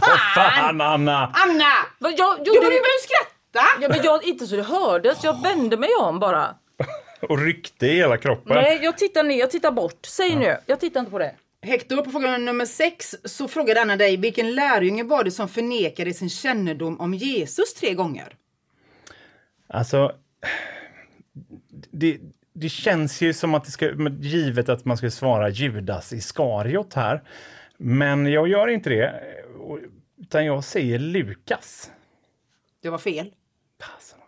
Vad 0.00 0.18
fan 0.34 0.80
Anna! 0.80 1.32
Anna! 1.34 1.72
Jag 1.98 2.12
Jo, 2.18 2.36
gjorde 2.38 2.50
du 2.50 2.60
behöver 2.60 3.02
skratta! 3.02 3.66
Ja, 3.80 3.88
men 3.88 4.02
jag, 4.02 4.24
inte 4.24 4.46
så 4.46 4.56
det 4.56 4.62
hördes. 4.62 5.24
Jag 5.24 5.42
vände 5.42 5.76
mig 5.76 5.90
om 6.00 6.18
bara. 6.20 6.54
Och 7.28 7.38
ryckte 7.38 7.86
i 7.86 7.96
hela 7.96 8.16
kroppen. 8.16 8.56
Nej, 8.56 8.80
jag 8.82 8.98
tittar 8.98 9.22
ner, 9.22 9.38
jag 9.38 9.50
tittar 9.50 9.70
bort. 9.70 10.06
Säg 10.06 10.36
nu, 10.36 10.56
jag 10.66 10.80
tittar 10.80 11.00
inte 11.00 11.12
på 11.12 11.18
det. 11.18 11.34
Hector, 11.64 12.02
på 12.02 12.10
fråga 12.10 12.38
nummer 12.38 12.66
sex 12.66 13.14
så 13.24 13.48
frågade 13.48 13.82
Anna 13.82 13.96
dig 13.96 14.16
vilken 14.16 14.54
lärjunge 14.54 15.04
var 15.04 15.24
det 15.24 15.30
som 15.30 15.48
förnekade 15.48 16.14
sin 16.14 16.30
kännedom 16.30 17.00
om 17.00 17.14
Jesus 17.14 17.74
tre 17.74 17.94
gånger? 17.94 18.36
Alltså, 19.66 20.12
det, 21.90 22.20
det 22.52 22.68
känns 22.68 23.20
ju 23.20 23.32
som 23.32 23.54
att 23.54 23.64
det 23.64 23.70
ska, 23.70 24.10
givet 24.20 24.68
att 24.68 24.84
man 24.84 24.96
ska 24.96 25.10
svara 25.10 25.48
Judas 25.48 26.12
Iskariot 26.12 26.94
här. 26.94 27.22
Men 27.76 28.26
jag 28.26 28.48
gör 28.48 28.68
inte 28.68 28.90
det, 28.90 29.22
utan 30.20 30.44
jag 30.44 30.64
säger 30.64 30.98
Lukas. 30.98 31.90
Det 32.82 32.90
var 32.90 32.98
fel. 32.98 33.30
Fasen. 33.80 34.18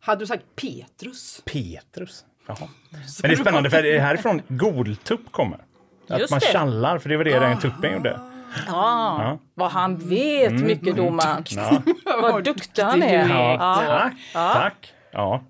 Hade 0.00 0.22
du 0.22 0.26
sagt 0.26 0.44
Petrus? 0.56 1.42
Petrus. 1.44 2.24
Jaha. 2.46 2.68
Men 2.90 3.30
det 3.30 3.34
är 3.34 3.36
spännande 3.36 3.70
för 3.70 3.82
det 3.82 3.96
är 3.96 4.00
härifrån 4.00 4.42
goltupp 4.48 5.32
kommer. 5.32 5.64
Att 6.12 6.30
man 6.30 6.40
det. 6.40 6.46
tjallar, 6.46 6.98
för 6.98 7.08
det 7.08 7.16
var 7.16 7.24
det 7.24 7.38
den 7.38 7.58
tuppen 7.58 7.92
gjorde. 7.92 8.20
Ja, 8.66 9.38
vad 9.54 9.70
han 9.70 9.96
vet 10.08 10.52
mycket 10.52 10.96
domaren. 10.96 11.44
Ja, 11.50 11.82
Vad 12.22 12.44
duktig 12.44 12.82
han 12.82 13.02
är. 13.02 13.28
ja, 13.28 13.56
Ja. 13.60 14.10
tack. 14.32 14.52
tack. 14.54 14.92
Ja. 15.10 15.42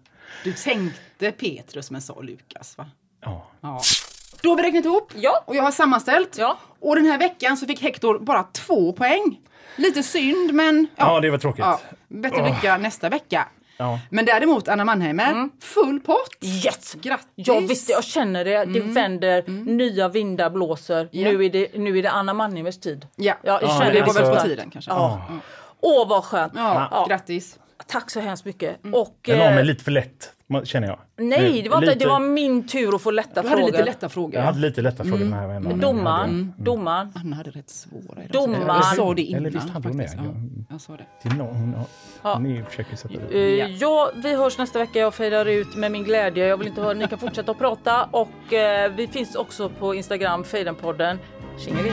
Du 0.45 0.53
tänkte 0.53 1.31
Petrus 1.33 1.91
men 1.91 2.01
sa 2.03 2.21
Lukas 2.21 2.79
va? 2.79 2.87
Ja. 3.25 3.47
Ja. 3.61 3.81
Då 4.43 4.49
har 4.49 4.57
vi 4.57 4.63
räknat 4.63 4.85
ihop 4.85 5.13
Ja. 5.17 5.43
och 5.47 5.57
jag 5.57 5.63
har 5.63 5.71
sammanställt. 5.71 6.37
Ja. 6.39 6.59
Och 6.81 6.97
den 6.97 7.05
här 7.05 7.19
veckan 7.19 7.57
så 7.57 7.67
fick 7.67 7.83
Hector 7.83 8.19
bara 8.19 8.43
två 8.43 8.93
poäng. 8.93 9.41
Lite 9.77 10.03
synd 10.03 10.53
men 10.55 10.87
ja, 10.97 11.21
det 11.21 11.31
var 11.31 11.39
tråkigt. 11.39 11.65
ja, 11.65 11.81
bättre 12.09 12.49
lycka 12.55 12.77
nästa 12.79 13.09
vecka. 13.09 13.49
Ja. 13.83 14.01
Men 14.11 14.25
däremot 14.25 14.69
Anna 14.69 14.85
Mannheimer, 14.85 15.49
full 15.61 16.01
pott. 16.01 16.37
Yes! 16.41 16.95
Grattis! 17.03 17.27
Ja 17.35 17.61
visst, 17.61 17.89
jag 17.91 18.05
känner 18.05 18.45
det. 18.45 18.65
Det 18.65 18.81
vänder, 18.81 19.45
nya 19.67 20.09
vindar 20.09 20.51
blåser. 20.51 21.09
Ja. 21.13 21.31
Nu, 21.33 21.45
är 21.45 21.51
det, 21.51 21.69
nu 21.79 21.99
är 21.99 22.03
det 22.03 22.11
Anna 22.11 22.35
Manneimers 22.35 22.79
tid. 22.81 23.07
Ja, 23.17 23.35
jag 23.43 23.63
Ja, 23.63 23.69
känner 23.69 23.93
det 23.93 24.01
det 24.01 24.07
var 24.07 24.15
väl 24.15 24.37
på 24.37 24.43
tiden 24.43 24.71
kanske. 24.71 24.91
Ja. 24.91 25.27
Åh 25.81 26.09
vad 26.09 26.25
skönt! 26.25 26.53
Ja, 26.57 26.89
Ja. 26.91 27.07
grattis. 27.09 27.59
Tack 27.87 28.11
så 28.11 28.21
hemskt 28.21 28.45
mycket. 28.45 28.77
Och, 28.93 29.19
Den 29.23 29.39
var 29.39 29.47
eh, 29.47 29.55
mig 29.55 29.65
lite 29.65 29.85
för 29.85 29.91
lätt, 29.91 30.33
känner 30.65 30.89
jag. 30.89 30.99
nej, 31.17 31.63
det 31.63 31.69
var, 31.69 31.77
inte, 31.77 31.87
Lite- 31.87 31.99
det 31.99 32.09
var 32.09 32.21
min 32.21 32.67
tur 32.67 32.95
att 32.95 33.03
få 33.03 33.11
lätta 33.11 33.43
Du 33.43 33.49
frågor. 33.49 33.61
hade 33.63 33.73
lite 33.73 33.85
lätta 33.85 34.09
frågor. 34.09 34.35
Jag 34.35 34.43
hade 34.43 34.59
lite 34.59 34.83
lätta 34.83 35.05
frågor 35.05 35.19
den 35.19 35.33
här 35.33 35.49
vändan. 35.49 35.81
Domaren, 35.81 36.53
domaren. 36.59 37.13
Anna 37.15 37.37
hade 37.37 37.51
rätt 37.51 37.71
svåra 37.71 38.03
idag. 38.25 38.29
Domaren. 38.45 38.67
Jag 38.67 38.85
sa 38.97 39.15
det 39.15 39.23
innan. 39.23 39.41
Eller 39.41 39.51
visst 39.51 39.69
hade 39.71 39.89
hon 39.89 39.97
det? 39.97 40.09
Ja, 40.17 40.23
jag 40.71 40.81
sa 40.81 40.97
det. 40.97 41.05
Det 41.23 41.29
är 41.29 41.35
någon, 41.35 41.57
hon, 41.57 41.75
har, 41.75 41.87
Ja. 42.23 42.39
Ni 42.39 42.63
försöker 42.69 42.97
sätta 42.97 43.15
Eh, 43.15 43.21
det. 43.31 43.57
ja, 43.81 44.11
vi 44.23 44.35
hörs 44.37 44.59
nästa 44.59 44.79
vecka. 44.79 44.99
Jag 44.99 45.15
fejdar 45.15 45.47
ut 45.47 45.77
med 45.77 45.93
min 45.93 46.05
glädje. 46.05 46.47
Jag 46.47 46.57
vill 46.57 46.69
inte 46.69 46.81
höra, 46.81 46.95
ni 46.95 47.09
kan 47.09 47.19
fortsätta 47.19 47.53
att 47.53 47.59
prata. 47.59 48.05
Och 48.11 48.53
eh, 48.53 48.93
vi 48.97 49.07
finns 49.07 49.35
också 49.35 49.69
på 49.69 49.95
Instagram, 49.95 50.45
Fejdenpodden. 50.45 51.19
Tjingeling! 51.59 51.93